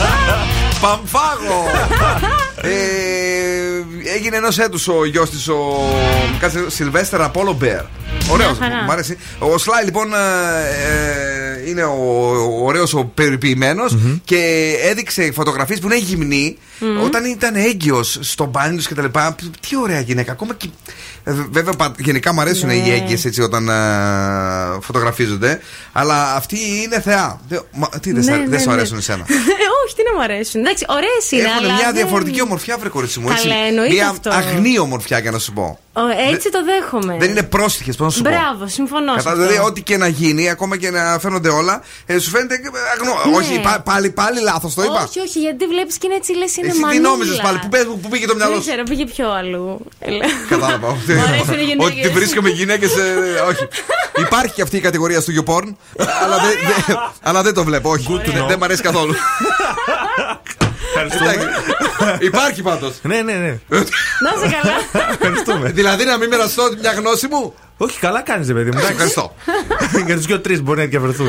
Παμφάγο. 0.80 1.64
ε, 2.60 2.70
έγινε 4.16 4.36
ενός 4.36 4.58
έτους 4.58 4.88
ο 4.88 5.04
γιος 5.04 5.30
της, 5.30 5.48
ο 5.48 5.84
κάτσε, 6.40 6.70
Σιλβέστερ 6.70 7.22
Απόλο 7.22 7.52
Μπέρ. 7.52 7.80
Ωραίος, 8.30 8.58
Μια 8.58 8.68
χαρά. 8.68 8.82
μου 8.82 8.92
άρεσε. 8.92 9.16
Ο 9.38 9.58
Σλάι 9.58 9.84
λοιπόν 9.84 10.12
ε, 10.14 10.16
ε, 10.18 11.45
είναι 11.66 11.82
ο, 11.84 11.94
ο 12.30 12.64
ωραίος 12.64 12.94
ο 12.94 13.04
περιποιημενος 13.14 13.96
και 14.24 14.72
έδειξε 14.82 15.32
φωτογραφίες 15.32 15.78
που 15.78 15.86
είναι 15.86 15.98
γυμνή 15.98 16.58
Μμμ. 16.78 17.02
όταν 17.02 17.24
ήταν 17.24 17.54
έγκυος 17.54 18.18
στο 18.20 18.44
μπάνι 18.44 18.76
τους 18.76 18.88
κτλ. 18.88 19.04
Τι 19.68 19.76
ωραία 19.82 20.00
γυναίκα. 20.00 20.32
Ακόμα 20.32 20.54
και. 20.54 20.68
ε, 21.24 21.32
Βέβαια, 21.50 21.72
πα- 21.72 21.94
γενικά 21.98 22.32
μου 22.32 22.40
αρέσουν 22.40 22.68
Ναι. 22.68 22.74
οι 22.74 22.90
έγκυες 22.92 23.24
έτσι 23.24 23.42
όταν 23.42 23.68
ε, 23.68 23.72
φωτογραφίζονται. 24.80 25.60
Αλλά 25.92 26.34
αυτή 26.34 26.56
είναι 26.84 27.00
θεά. 27.00 27.40
Δεν- 27.48 27.62
μα, 27.72 27.88
τι 27.88 28.12
δεν 28.12 28.14
Ναι, 28.14 28.22
σ' 28.22 28.28
αρέ- 28.28 28.42
ναι, 28.42 28.48
δεν 28.48 28.60
σου 28.60 28.68
ναι. 28.68 28.72
αρέσουν 28.74 28.98
εσένα. 28.98 29.22
Όχι, 29.84 29.94
τι 29.96 30.02
να 30.10 30.16
μου 30.16 30.22
αρέσουν. 30.22 30.60
Εντάξει, 30.60 30.84
ωραίες 30.88 31.30
είναι. 31.30 31.42
Έχουν 31.42 31.64
αλλά 31.64 31.74
μια 31.74 31.84
δεν- 31.84 31.94
διαφορετική 31.94 32.42
ομορφιά, 32.42 32.78
βρε 32.78 32.88
κορίτσι 32.88 33.20
μου. 33.20 33.28
Έτσι. 33.30 33.48
Καλά, 33.48 33.60
εννοείται 33.66 33.94
μια 33.94 34.08
αυτό. 34.08 34.30
αγνή 34.30 34.78
ομορφιά, 34.78 35.18
για 35.18 35.30
να 35.30 35.38
σου 35.38 35.52
πω. 35.52 35.78
Ο, 35.96 36.32
έτσι 36.32 36.50
το 36.50 36.58
δέχομαι. 36.64 37.16
Δεν 37.18 37.30
είναι 37.30 37.42
πρόστιχε, 37.42 37.92
πώς 37.92 38.00
να 38.06 38.10
σου 38.10 38.22
πω. 38.22 38.28
Μπράβο, 38.30 38.66
συμφωνώ. 38.68 39.12
σε 39.12 39.16
Κατά, 39.16 39.30
αυτό. 39.30 39.42
δηλαδή, 39.42 39.66
ό,τι 39.68 39.82
και 39.82 39.96
να 39.96 40.08
γίνει, 40.08 40.50
ακόμα 40.50 40.76
και 40.76 40.90
να 40.90 41.18
φαίνονται 41.18 41.48
όλα, 41.48 41.82
ε, 42.06 42.18
σου 42.18 42.30
φαίνεται 42.30 42.54
ε, 42.54 42.58
αγνό. 42.94 43.30
Ναι. 43.30 43.36
Όχι, 43.36 43.60
πά- 43.60 43.82
πάλι, 43.82 44.10
πάλι 44.10 44.40
λάθος 44.40 44.74
το 44.74 44.82
είπα. 44.82 45.02
Όχι, 45.08 45.20
όχι, 45.20 45.38
γιατί 45.38 45.66
βλέπεις 45.66 45.98
και 45.98 46.06
είναι 46.06 46.14
έτσι 46.16 46.32
λες 46.36 46.56
είναι 46.56 46.66
Εσύ 46.66 46.76
τι 46.76 46.82
μανούλα. 46.84 47.00
νόμιζες 47.08 47.40
πάλι, 47.40 47.58
που, 47.58 47.68
πες 47.68 47.84
μου, 47.84 47.98
που 48.00 48.08
πήγε 48.08 48.26
το 48.26 48.34
μυαλό 48.34 48.52
Δεν 48.52 48.62
σου; 48.62 48.68
ξέρω, 48.68 48.82
πήγε 48.82 49.04
πιο 49.04 49.30
αλλού. 49.32 49.80
Έλα. 49.98 50.24
Κατάλαβα. 50.48 50.86
αρέσουν 51.28 51.58
οι 51.58 51.62
γυναίκες. 51.62 51.84
Ότι 51.86 52.00
τη 52.00 52.08
βρίσκομαι 52.08 52.48
γυναίκες. 52.48 52.90
όχι. 53.48 53.68
Υπάρχει 54.18 54.52
και 54.54 54.62
αυτή 54.62 54.76
η 54.76 54.80
κατηγορία 54.80 55.20
στο 55.20 55.32
YouPorn, 55.38 55.74
αλλά, 56.24 56.36
δεν, 56.38 56.52
δεν- 56.86 56.98
αλλά 57.22 57.42
δεν 57.42 57.54
το 57.54 57.64
βλέπω. 57.64 57.90
Όχι, 57.90 58.20
δεν, 58.32 58.46
δεν 58.48 58.58
μ' 58.58 58.62
αρέσει 58.64 58.82
καθόλου. 58.82 59.14
Εντάξει. 61.00 61.18
Υπάρχει 62.18 62.62
πάντως. 62.62 62.94
Ναι, 63.02 63.20
ναι, 63.22 63.32
ναι. 63.32 63.58
Να 63.68 64.30
σε 64.40 64.56
καλά. 64.60 65.06
Ευχαριστούμε. 65.12 65.70
Δηλαδή 65.70 66.04
να 66.04 66.16
μην 66.16 66.28
μοιραστώ 66.28 66.62
μια 66.80 66.92
γνώση 66.92 67.26
μου; 67.26 67.54
Όχι, 67.76 67.98
καλά 67.98 68.22
κάνεις, 68.22 68.46
παιδί 68.52 68.70
μου. 68.70 68.80
Σε 68.80 68.86
ευχαριστώ. 68.92 69.34
Για 70.06 70.16
τους 70.16 70.26
δύο-τρει 70.26 70.60
μπορεί 70.60 70.78
να 70.78 70.86
διαφερθούν. 70.86 71.28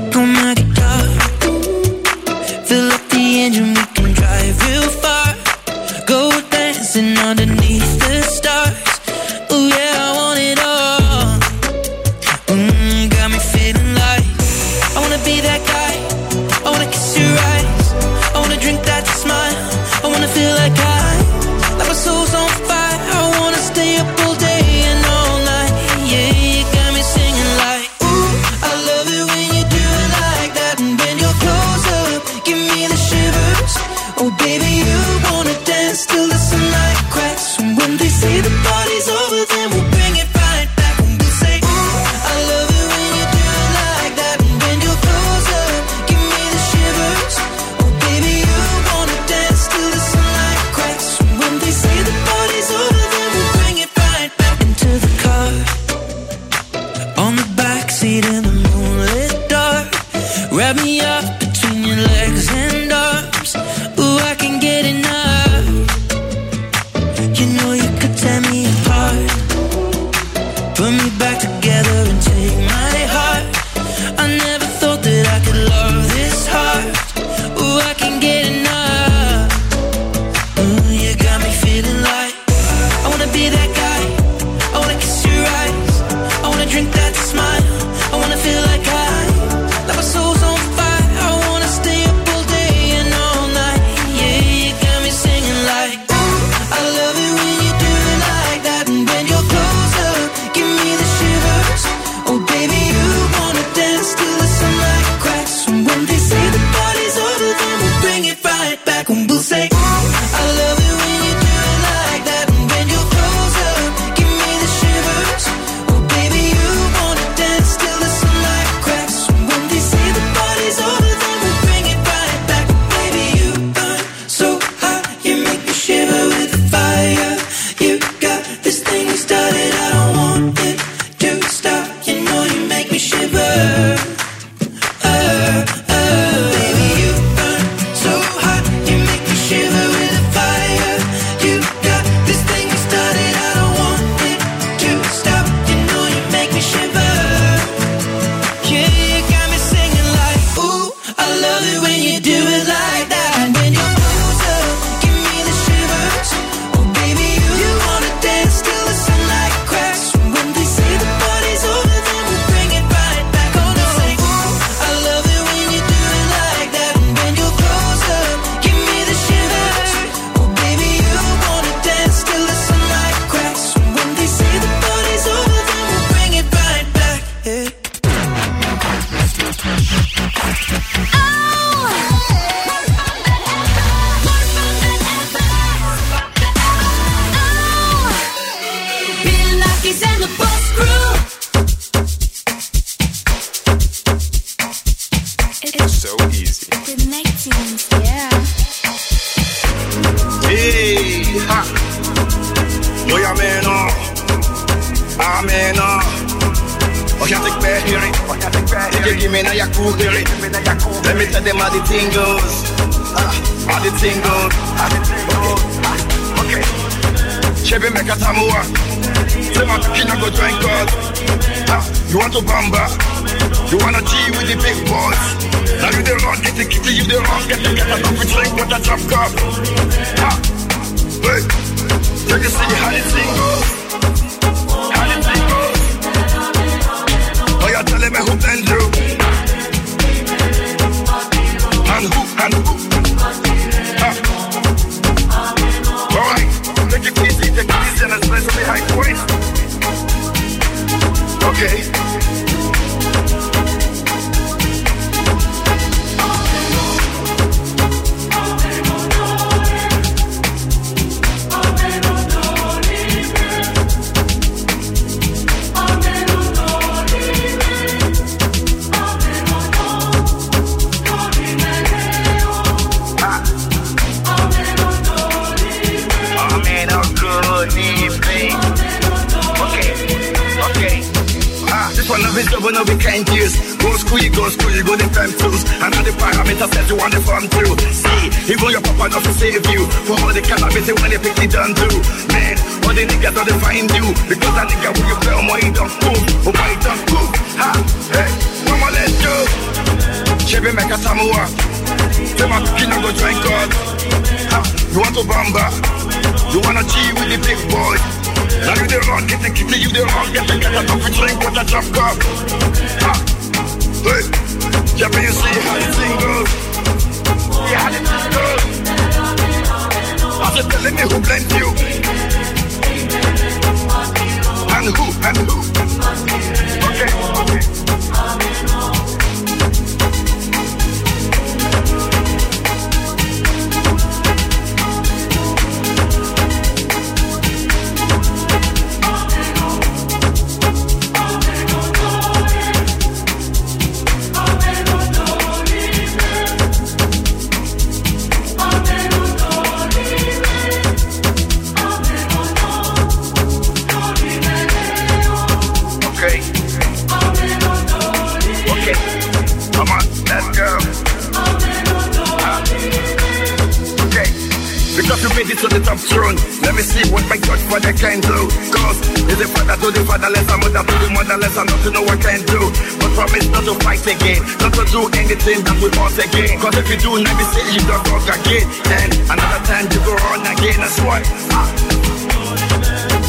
anything 375.30 375.62
that 375.66 375.76
we 375.82 375.88
want 375.98 376.16
again. 376.18 376.58
Cause 376.60 376.76
if 376.80 376.86
you 376.90 376.98
do, 376.98 377.10
let 377.20 377.34
me 377.38 377.44
say 377.54 377.64
you 377.74 377.82
don't 377.86 378.02
talk 378.06 378.26
again. 378.26 378.66
And 378.98 379.10
another 379.30 379.60
time 379.68 379.86
you 379.92 380.00
go 380.02 380.14
on 380.32 380.42
again, 380.42 380.78
that's 380.82 380.98
what. 381.06 381.22
Ah. 381.54 381.68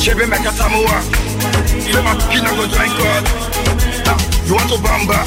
Chevy 0.01 0.25
make 0.25 0.45
a 0.45 0.51
samoa. 0.53 0.97
Say 1.83 2.01
my 2.05 2.13
kid 2.31 2.43
go 2.45 2.65
drink 2.69 2.93
God. 2.97 3.23
Ah, 4.09 4.17
You 4.47 4.53
want 4.55 4.69
to 4.71 4.77
bamba? 4.81 5.19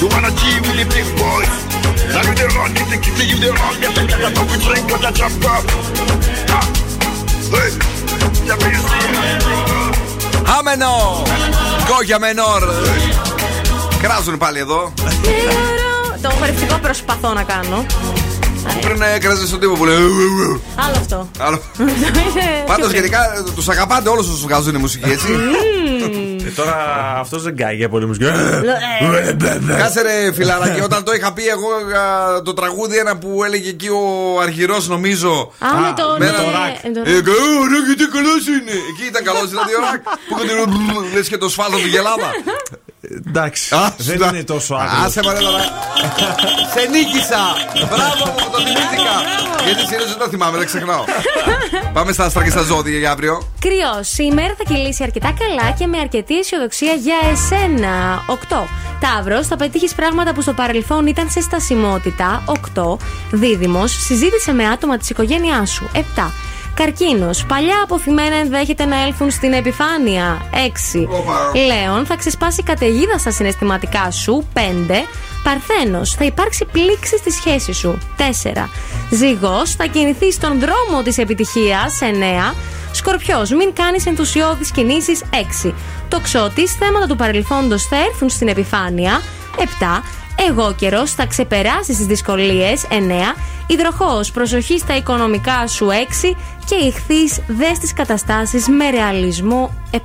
You 0.00 0.06
wanna 0.08 0.30
G 0.38 0.42
with 0.64 0.76
the 0.80 0.86
big 0.88 1.08
boys? 1.20 1.54
Now 2.14 2.22
you 2.26 2.34
the 2.34 2.46
wrong, 2.56 2.72
get 2.74 2.88
the 2.90 2.98
kitty, 2.98 3.24
you 3.30 3.36
the 3.38 3.50
wrong, 3.54 3.74
get 3.82 3.92
the 3.94 4.02
get 4.08 4.18
a 4.24 4.30
coffee 4.34 4.58
drink 4.64 4.84
with 4.90 5.04
a 5.08 5.12
drop 5.12 5.34
cup. 5.44 5.62
Ah, 6.56 6.66
hey, 7.54 7.70
yeah, 8.48 8.56
but 8.58 8.70
you 8.74 8.80
see 8.88 9.04
how 9.14 9.22
the 9.28 9.36
thing 9.44 9.62
goes. 9.68 9.96
Άμενο! 10.58 11.22
Γκόγια 11.86 12.18
μενόρ! 12.18 12.62
Κράζουν 14.02 14.38
πάλι 14.38 14.58
εδώ. 14.58 14.92
Το 16.35 16.41
χορευτικό 16.41 16.77
προσπαθώ 16.81 17.33
να 17.33 17.43
κάνω. 17.43 17.85
Πριν 18.81 19.01
έκραζες 19.15 19.47
στον 19.47 19.59
τύπο 19.59 19.73
που 19.73 19.85
λέει. 19.85 19.97
Άλλο 20.75 20.95
αυτό. 20.95 21.29
Άλλο. 21.39 21.61
Πάντως 22.71 22.91
γενικά 22.91 23.19
τους 23.55 23.69
αγαπάτε 23.69 24.09
όλους 24.09 24.27
όσους 24.27 24.41
βγάζουν 24.41 24.75
μουσική, 24.75 25.09
έτσι. 25.09 25.27
Ε, 26.45 26.49
τώρα 26.49 26.75
αυτός 27.19 27.43
δεν 27.43 27.55
κάει 27.57 27.75
για 27.75 27.89
πολύ 27.89 28.05
μουσική. 28.07 28.25
Κάτσε 29.77 30.01
ρε 30.01 30.33
φιλαράκι, 30.33 30.81
όταν 30.81 31.03
το 31.03 31.13
είχα 31.13 31.33
πει 31.33 31.47
εγώ 31.47 31.67
α, 31.99 32.41
το 32.41 32.53
τραγούδι 32.53 32.97
ένα 32.97 33.17
που 33.17 33.43
έλεγε 33.43 33.69
εκεί 33.69 33.87
ο 33.87 34.39
Αργυρός 34.41 34.87
νομίζω. 34.87 35.51
Α, 35.59 35.79
με 35.79 35.93
το. 35.95 36.15
με 36.19 36.25
ναι, 36.25 36.31
ένα- 36.31 36.41
με 36.83 36.89
το- 36.93 37.09
Ε, 37.09 37.21
κα- 37.21 37.31
Ωραία, 37.63 37.79
γιατί 37.87 38.05
καλός 38.15 38.47
είναι. 38.47 38.71
Εκεί 38.91 39.05
ήταν 39.09 39.23
καλός, 39.23 39.47
δηλαδή 39.49 39.71
ο 39.73 39.79
Ρακ. 39.85 40.01
Που 40.29 40.35
έκανε 40.43 41.13
λες 41.15 41.27
και 41.27 41.37
το 41.37 41.49
σφάλτο 41.49 41.77
του 41.77 41.87
γελάδα. 41.87 42.29
Εντάξει. 43.27 43.75
Α, 43.75 43.93
Δεν 43.97 44.17
στα- 44.17 44.27
είναι 44.27 44.43
τόσο 44.43 44.75
άκρη. 44.75 44.95
Άσε 45.05 45.21
μωρέ 45.23 45.37
τώρα. 45.39 45.63
Σε 46.73 46.87
νίκησα. 46.89 47.41
Μπράβο 47.89 48.25
μου, 48.25 48.49
το 48.51 48.57
θυμήθηκα. 48.57 49.15
Γιατί 49.65 49.79
συνήθω 49.87 50.05
δεν 50.07 50.17
τα 50.17 50.27
θυμάμαι, 50.29 50.57
δεν 50.57 50.65
ξεχνάω. 50.65 51.03
Πάμε 51.93 52.11
στα 52.11 52.23
άστρα 52.25 52.43
και 52.43 52.49
στα 52.49 52.61
ζώδια 52.61 52.97
για 52.97 53.11
αύριο. 53.11 53.51
Κρυό, 53.59 53.93
σήμερα 54.01 54.53
θα 54.57 54.63
κυλήσει 54.73 55.03
αρκετά 55.03 55.33
καλά 55.39 55.71
και 55.71 55.87
με 55.87 55.97
αρκετή 55.99 56.37
αισιοδοξία 56.37 56.93
για 56.93 57.15
εσένα. 57.31 58.23
8. 58.27 58.67
Ταύρος, 58.99 59.47
θα 59.47 59.55
πετύχεις 59.55 59.93
πράγματα 59.95 60.33
που 60.33 60.41
στο 60.41 60.53
παρελθόν 60.53 61.07
ήταν 61.07 61.29
σε 61.29 61.41
στασιμότητα. 61.41 62.43
8. 62.75 62.97
Δίδυμος, 63.31 63.91
συζήτησε 63.91 64.51
με 64.53 64.67
άτομα 64.67 64.97
της 64.97 65.09
οικογένειάς 65.09 65.69
σου. 65.71 65.89
7. 65.93 65.99
Καρκίνος, 66.75 67.45
παλιά 67.45 67.81
αποθυμένα 67.83 68.35
ενδέχεται 68.35 68.85
να 68.85 69.01
έλθουν 69.03 69.31
στην 69.31 69.53
επιφάνεια. 69.53 70.41
6. 70.51 71.07
Λέων, 71.53 72.05
θα 72.05 72.15
ξεσπάσει 72.15 72.63
καταιγίδα 72.63 73.17
στα 73.17 73.31
συναισθηματικά 73.31 74.11
σου. 74.11 74.47
5. 74.53 75.05
Παρθένος, 75.43 76.13
θα 76.13 76.25
υπάρξει 76.25 76.65
πλήξη 76.71 77.17
στη 77.17 77.31
σχέση 77.31 77.73
σου. 77.73 77.97
4. 78.17 78.69
Ζυγός, 79.09 79.75
θα 79.75 79.85
κινηθεί 79.85 80.31
στον 80.31 80.59
δρόμο 80.59 81.03
της 81.03 81.17
επιτυχίας. 81.17 82.01
9. 82.01 82.53
Σκορπιός, 82.91 83.49
μην 83.49 83.73
κάνεις 83.73 84.05
ενθουσιώδεις 84.05 84.71
κινήσεις. 84.71 85.23
6. 85.29 85.73
Τοξότης, 86.07 86.73
θέματα 86.73 87.05
του 87.07 87.15
παρελθόντος 87.15 87.83
θα 87.87 87.95
έρθουν 87.95 88.29
στην 88.29 88.47
επιφάνεια. 88.47 89.21
7. 89.57 90.03
Εγώ 90.49 90.73
καιρός, 90.73 91.11
θα 91.11 91.25
ξεπεράσει 91.25 91.93
τις 91.95 92.05
δυσκολίες. 92.05 92.85
9. 92.89 93.35
Υδροχός, 93.67 94.31
προσοχή 94.31 94.79
στα 94.79 94.95
οικονομικά 94.95 95.67
σου. 95.67 95.89
6 95.89 96.35
και 96.65 96.75
ηχθείς 96.75 97.39
δες 97.47 97.79
τις 97.79 97.93
καταστάσεις 97.93 98.67
με 98.67 98.89
ρεαλισμό 98.89 99.73
7. 99.91 99.97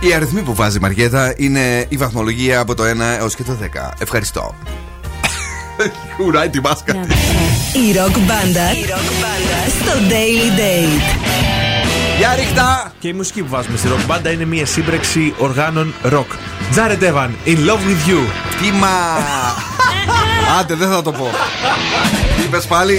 Οι 0.00 0.14
αριθμοί 0.14 0.40
που 0.40 0.54
βάζει 0.54 0.76
η 0.76 0.80
Μαριέτα 0.80 1.34
είναι 1.36 1.86
η 1.88 1.96
βαθμολογία 1.96 2.60
από 2.60 2.74
το 2.74 2.82
1 2.82 2.86
έως 3.18 3.34
και 3.34 3.42
το 3.42 3.56
10. 3.62 3.90
Ευχαριστώ. 3.98 4.54
Χουράει 6.16 6.48
τη 6.48 6.60
μάσκα. 6.60 6.92
Ναι. 6.92 7.00
Η 7.88 7.92
ροκ 7.92 8.18
μπάντα 8.18 8.72
στο 9.80 9.92
Daily 10.08 10.58
Date. 10.58 11.24
Γεια 12.18 12.34
ρίχτα! 12.34 12.92
Και 12.98 13.08
η 13.08 13.12
μουσική 13.12 13.42
που 13.42 13.48
βάζουμε 13.48 13.76
στη 13.76 13.88
ροκ 13.88 14.04
μπάντα 14.04 14.30
είναι 14.30 14.44
μια 14.44 14.66
σύμπρεξη 14.66 15.34
οργάνων 15.38 15.94
ροκ. 16.02 16.30
Τζάρετ 16.70 17.02
Εβαν, 17.02 17.36
in 17.46 17.56
love 17.56 17.80
with 17.80 18.10
you. 18.10 18.20
Τίμα! 18.60 18.88
Άντε, 20.58 20.74
δεν 20.74 20.88
θα 20.88 21.02
το 21.02 21.12
πω. 21.12 21.30
Είπες 22.44 22.66
πάλι. 22.66 22.98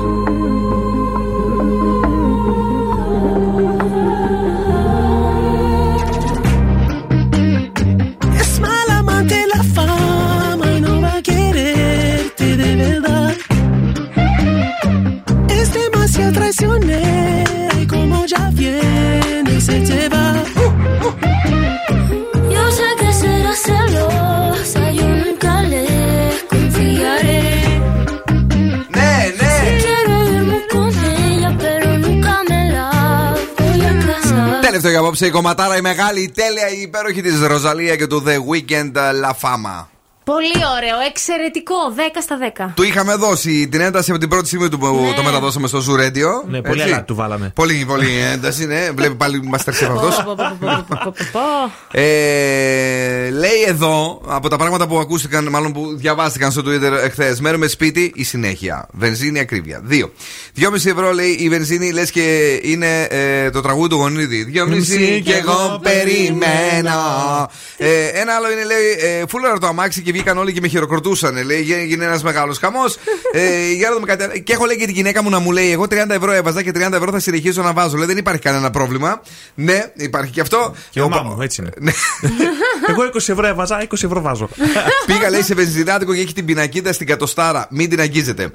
Τελευταίο 34.81 35.01
για 35.01 35.09
απόψε 35.09 35.25
η 35.25 35.29
κομματάρα, 35.29 35.77
η 35.77 35.81
μεγάλη, 35.81 36.21
η 36.21 36.31
τέλεια, 36.31 36.69
η 36.69 36.81
υπέροχη 36.81 37.21
της 37.21 37.41
Ροζαλία 37.41 37.95
και 37.95 38.07
του 38.07 38.23
The 38.27 38.37
Weekend 38.51 38.91
La 38.95 39.31
Fama. 39.41 39.85
Πολύ 40.33 40.63
ωραίο, 40.77 40.97
εξαιρετικό. 41.09 41.75
10 41.95 41.99
στα 42.21 42.37
10. 42.67 42.71
Του 42.75 42.83
είχαμε 42.83 43.15
δώσει 43.15 43.67
την 43.67 43.81
ένταση 43.81 44.11
από 44.11 44.19
την 44.19 44.29
πρώτη 44.29 44.47
στιγμή 44.47 44.69
του 44.69 44.77
που 44.77 44.87
Ναι. 44.87 45.13
το 45.15 45.23
μεταδώσαμε 45.23 45.67
στο 45.67 45.79
Zoo 45.79 45.99
Radio. 45.99 46.29
Ναι, 46.49 46.61
πολύ 46.61 46.81
Έτσι. 46.81 46.93
αλάτι 46.93 47.05
του 47.05 47.15
βάλαμε. 47.15 47.51
Πολύ, 47.55 47.85
πολύ 47.87 48.09
ένταση, 48.33 48.65
ναι. 48.65 48.89
Βλέπει 48.95 49.15
πάλι 49.15 49.49
Masterchef 49.53 49.89
αυτός. 49.95 50.23
Πω, 50.23 50.33
πω, 50.35 50.57
πω, 50.59 50.67
πω, 50.67 50.85
πω, 50.89 50.97
πω, 51.03 51.13
πω. 51.31 51.99
Ε, 51.99 53.29
λέει 53.29 53.61
εδώ 53.67 54.21
από 54.27 54.49
τα 54.49 54.57
πράγματα 54.57 54.87
που 54.87 54.99
ακούστηκαν, 54.99 55.47
μάλλον 55.49 55.73
που 55.73 55.95
διαβάστηκαν 55.97 56.51
στο 56.51 56.61
Twitter 56.65 56.91
εχθές. 57.03 57.39
Μένουμε 57.39 57.67
σπίτι 57.67 58.11
η 58.15 58.23
συνέχεια. 58.23 58.87
Βενζίνη 58.91 59.39
ακρίβεια. 59.39 59.79
Δύο. 59.83 60.11
2,5 60.55 60.89
ευρώ 60.89 61.11
λέει 61.13 61.29
η 61.39 61.49
βενζίνη, 61.49 61.91
λες 61.91 62.11
και 62.11 62.59
είναι 62.63 63.01
ε, 63.09 63.49
το 63.49 63.61
τραγούδι 63.61 63.89
του 63.89 63.95
γονίδι. 63.95 64.51
2,5 64.55 65.21
και 65.23 65.33
εγώ 65.33 65.79
περιμένω. 65.83 67.49
Ε, 67.77 68.05
ένα 68.05 68.33
άλλο 68.33 68.51
είναι 68.51 68.63
λέει 68.65 69.19
ε, 69.19 69.23
φούλαρα 69.29 69.57
το 69.57 69.67
αμάξι 69.67 70.01
και 70.01 70.11
βγήκαν 70.21 70.37
όλοι 70.37 70.53
και 70.53 70.61
με 70.61 70.67
χειροκροτούσαν. 70.67 71.45
Λέει 71.45 71.73
έγινε 71.73 72.05
ένας 72.05 72.23
μεγάλος 72.23 72.57
χαμός. 72.57 72.97
Ε, 73.33 73.71
για 73.71 73.87
να 73.87 73.93
δούμε 73.93 74.05
κάτι 74.05 74.23
άλλο. 74.23 74.33
Και 74.37 74.53
έχω 74.53 74.65
λέει 74.65 74.77
και 74.77 74.85
τη 74.85 74.91
γυναίκα 74.91 75.23
μου 75.23 75.29
να 75.29 75.39
μου 75.39 75.51
λέει: 75.51 75.71
Εγώ 75.71 75.83
30 75.83 76.09
ευρώ 76.09 76.31
έβαζα 76.31 76.63
και 76.63 76.71
30 76.75 76.91
ευρώ 76.91 77.11
θα 77.11 77.19
συνεχίσω 77.19 77.61
να 77.61 77.73
βάζω. 77.73 77.97
Λέει 77.97 78.05
δεν 78.05 78.17
υπάρχει 78.17 78.41
κανένα 78.41 78.69
πρόβλημα. 78.71 79.21
Ναι, 79.55 79.91
υπάρχει 79.95 80.31
και 80.31 80.41
αυτό. 80.41 80.75
Και 80.89 81.01
ο 81.01 81.09
μου, 81.09 81.41
έτσι 81.41 81.61
είναι. 81.61 81.93
Εγώ 82.89 83.01
20 83.13 83.15
ευρώ 83.15 83.47
έβαζα, 83.47 83.87
20 83.87 83.93
ευρώ 83.93 84.21
βάζω. 84.21 84.49
Πήγα 85.07 85.29
λέει 85.29 85.41
σε 85.41 85.53
βενζινάδικο 85.53 86.13
και 86.13 86.21
έχει 86.21 86.33
την 86.33 86.45
πινακίδα 86.45 86.93
στην 86.93 87.07
κατοστάρα. 87.07 87.67
Μην 87.69 87.89
την 87.89 87.99
αγγίζετε. 87.99 88.51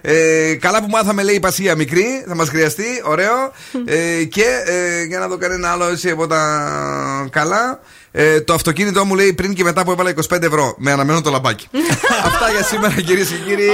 ε, 0.00 0.54
καλά 0.54 0.82
που 0.82 0.88
μάθαμε 0.90 1.22
λέει 1.22 1.34
η 1.34 1.40
πασία 1.40 1.74
μικρή, 1.74 2.24
θα 2.28 2.34
μας 2.34 2.48
χρειαστεί, 2.48 3.02
ωραίο. 3.04 3.52
Ε, 3.84 4.24
και 4.24 4.44
ε, 4.64 5.02
για 5.02 5.18
να 5.18 5.28
δω 5.28 5.36
κανένα 5.36 5.70
άλλο 5.70 5.84
έτσι 5.84 6.10
από 6.10 6.26
τα 6.26 7.28
καλά. 7.30 7.80
Ε, 8.18 8.40
το 8.40 8.54
αυτοκίνητό 8.54 9.04
μου 9.04 9.14
λέει 9.14 9.32
πριν 9.32 9.54
και 9.54 9.64
μετά 9.64 9.84
που 9.84 9.90
έβαλα 9.90 10.12
25 10.30 10.42
ευρώ. 10.42 10.74
Με 10.78 10.92
αναμένω 10.92 11.20
το 11.20 11.30
λαμπάκι. 11.30 11.68
Αυτά 12.28 12.50
για 12.50 12.62
σήμερα 12.62 13.00
κυρίες 13.00 13.28
και 13.28 13.34
κύριοι. 13.46 13.68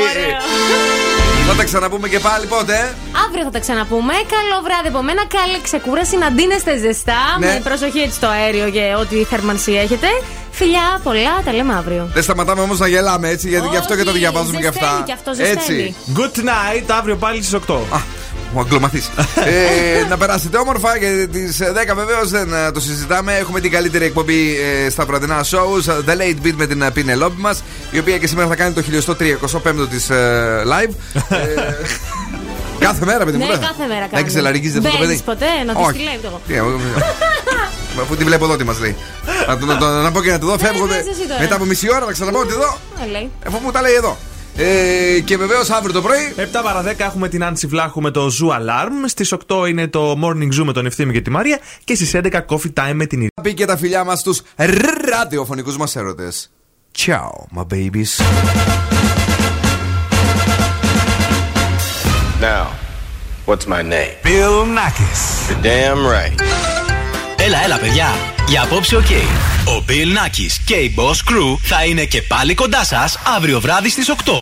Θα 1.49 1.55
τα 1.55 1.65
ξαναπούμε 1.65 2.09
και 2.09 2.19
πάλι 2.19 2.47
πότε; 2.47 2.95
Αύριο 3.27 3.45
θα 3.45 3.51
τα 3.51 3.59
ξαναπούμε. 3.59 4.13
Καλό 4.13 4.63
βράδυ 4.65 4.89
από 4.89 5.03
μένα. 5.03 5.23
Καλή 5.27 5.61
ξεκούραση. 5.63 6.17
Να 6.17 6.31
ντύνεστε 6.31 6.79
ζεστά. 6.79 7.37
Ναι. 7.39 7.47
Με 7.47 7.61
προσοχή 7.65 7.99
έτσι 7.99 8.17
στο 8.17 8.27
αέριο 8.27 8.71
και 8.71 8.95
ό,τι 9.01 9.25
θερμανσία 9.25 9.81
έχετε. 9.81 10.07
Φιλιά, 10.51 11.01
πολλά. 11.03 11.43
Τα 11.45 11.53
λέμε 11.53 11.75
αύριο. 11.75 12.11
Δεν 12.13 12.23
σταματάμε 12.23 12.61
όμως 12.61 12.79
να 12.79 12.87
γελάμε 12.87 13.29
έτσι, 13.29 13.49
γιατί 13.49 13.69
γι' 13.69 13.77
αυτό 13.77 13.97
και 13.97 14.03
το 14.03 14.13
διαβάζουμε 14.13 14.59
και 14.59 14.65
ζεσταίνει 14.65 14.87
αυτά. 14.87 15.03
κι 15.07 15.13
αυτό, 15.13 15.35
ζεσταίνει. 15.35 15.95
Good 16.17 16.39
night, 16.39 16.85
αύριο 16.99 17.17
πάλι 17.17 17.43
στις 17.43 17.61
8. 17.69 17.77
Ο 18.55 18.61
αγγλωμαθή. 18.61 18.99
ε, 19.45 20.07
να 20.09 20.17
περάσετε 20.17 20.59
όμορφα 20.59 20.99
και 20.99 21.29
τις 21.33 21.59
10 21.63 21.95
βεβαίως 21.95 22.31
δεν 22.31 22.53
ε, 22.53 22.71
το 22.73 22.81
συζητάμε. 22.81 23.35
Έχουμε 23.37 23.61
την 23.61 23.71
καλύτερη 23.71 24.05
εκπομπή 24.05 24.57
ε, 24.87 24.91
στα 24.91 25.05
βραδινά 25.07 25.45
shows. 25.45 25.91
The 26.07 26.17
Late 26.17 26.47
Beat 26.47 26.53
με 26.57 26.67
την 26.67 26.85
Πινελόπη 26.93 27.41
μας, 27.41 27.63
η 27.91 27.99
οποία 27.99 28.19
και 28.19 28.27
σήμερα 28.27 28.49
θα 28.49 28.57
κάνει 28.57 28.73
το 28.75 28.83
1335ο 29.63 29.89
της 29.91 30.09
live. 30.73 30.91
Ε, 31.15 31.37
κάθε 32.87 33.05
μέρα, 33.05 33.25
παιδί 33.25 33.37
μου. 33.37 33.45
Ναι, 33.45 33.51
δεν- 33.51 33.61
κάθε 33.61 33.87
μέρα 33.89 34.01
Δεν 34.01 34.09
κάνουμε. 34.11 34.29
ξελαριγίζεται 34.29 34.79
αυτό 34.89 34.91
το 35.01 35.05
Μπαίνεις 35.07 35.23
παιδί. 35.23 35.39
ποτέ 35.39 35.65
να 35.67 35.75
τη 35.75 35.81
Όχι. 35.83 35.93
τη 35.99 36.05
λέει 36.05 36.21
εγώ. 36.25 36.41
Τι, 36.47 36.55
εγώ- 36.55 36.81
Αφού 38.03 38.17
τη 38.17 38.25
βλέπω 38.25 38.45
εδώ 38.45 38.57
τι 38.57 38.65
μας 38.65 38.79
λέει. 38.81 38.97
Να, 39.49 39.59
το- 39.59 39.67
να, 39.67 39.77
το- 39.79 39.87
να 39.87 40.13
πω 40.13 40.23
και 40.23 40.31
να 40.31 40.39
τη 40.39 40.47
δω, 40.47 40.59
φεύγω. 40.59 40.87
πες 40.87 40.97
εσύ 40.97 41.29
τώρα. 41.29 41.41
Μετά 41.41 41.55
από 41.55 41.65
μισή 41.65 41.91
ώρα 41.91 42.05
να 42.07 42.13
ξαναπώ 42.13 42.39
ότι 42.39 42.53
εδώ. 42.53 42.79
Ε, 43.07 43.11
λέει. 43.11 43.31
Αφού 43.47 43.59
μου 43.63 43.71
τα 43.71 43.81
λέει 43.81 43.93
εδώ. 43.95 44.19
Ε, 44.57 45.21
και 45.25 45.37
βεβαίως 45.37 45.71
αύριο 45.71 45.93
το 45.93 46.03
πρωί. 46.03 46.35
7 46.37 46.43
παρα 46.63 46.83
10 46.83 46.95
έχουμε 46.99 47.29
την 47.29 47.45
Άνση 47.45 47.67
Βλάχου 47.67 48.01
με 48.01 48.11
το 48.11 48.27
Zoo 48.27 48.49
Alarm. 48.51 48.91
Στις 49.07 49.33
8 49.49 49.69
είναι 49.69 49.89
το 49.89 50.19
Morning 50.25 50.61
Zoo 50.61 50.65
με 50.65 50.73
τον 50.73 50.87
Ευθύμη 50.87 51.13
και 51.13 51.21
τη 51.21 51.31
Μαρία. 51.31 51.59
Και 51.85 51.95
στις 51.95 52.15
11 52.15 52.45
Coffee 52.49 52.73
Time 52.75 52.93
με 52.93 53.07
την 53.07 53.19
Ειρήνη. 53.19 53.31
πει 53.43 53.55
και 53.55 53.65
τα 53.65 53.77
φιλιά 53.77 54.05
μας 54.05 54.21
στους 54.21 54.43
ραδιοφωνικούς 55.11 55.77
μας 55.77 55.97
έρωτες. 55.97 56.51
Ciao, 56.99 57.31
my 57.57 57.65
babies. 57.75 58.13
Now, 62.41 62.67
what's 63.47 63.67
my 63.67 63.83
name? 63.95 64.15
Bill 64.25 64.57
Nakis. 64.79 65.23
You're 65.49 65.63
damn 65.63 66.01
right. 66.07 66.43
Έλα, 67.37 67.65
έλα, 67.65 67.79
παιδιά. 67.79 68.09
Για 68.49 68.63
απόψε, 68.63 68.97
οκ. 68.97 69.11
Ο 69.67 69.85
Bill 69.89 70.17
Nakis 70.17 70.53
και 70.65 70.75
η 70.75 70.95
Boss 70.99 71.31
Crew 71.31 71.57
θα 71.63 71.85
είναι 71.85 72.05
και 72.05 72.23
πάλι 72.23 72.55
κοντά 72.55 72.85
σας 72.85 73.19
αύριο 73.37 73.61
βράδυ 73.61 73.89
στις 73.91 74.11
8. 74.25 74.41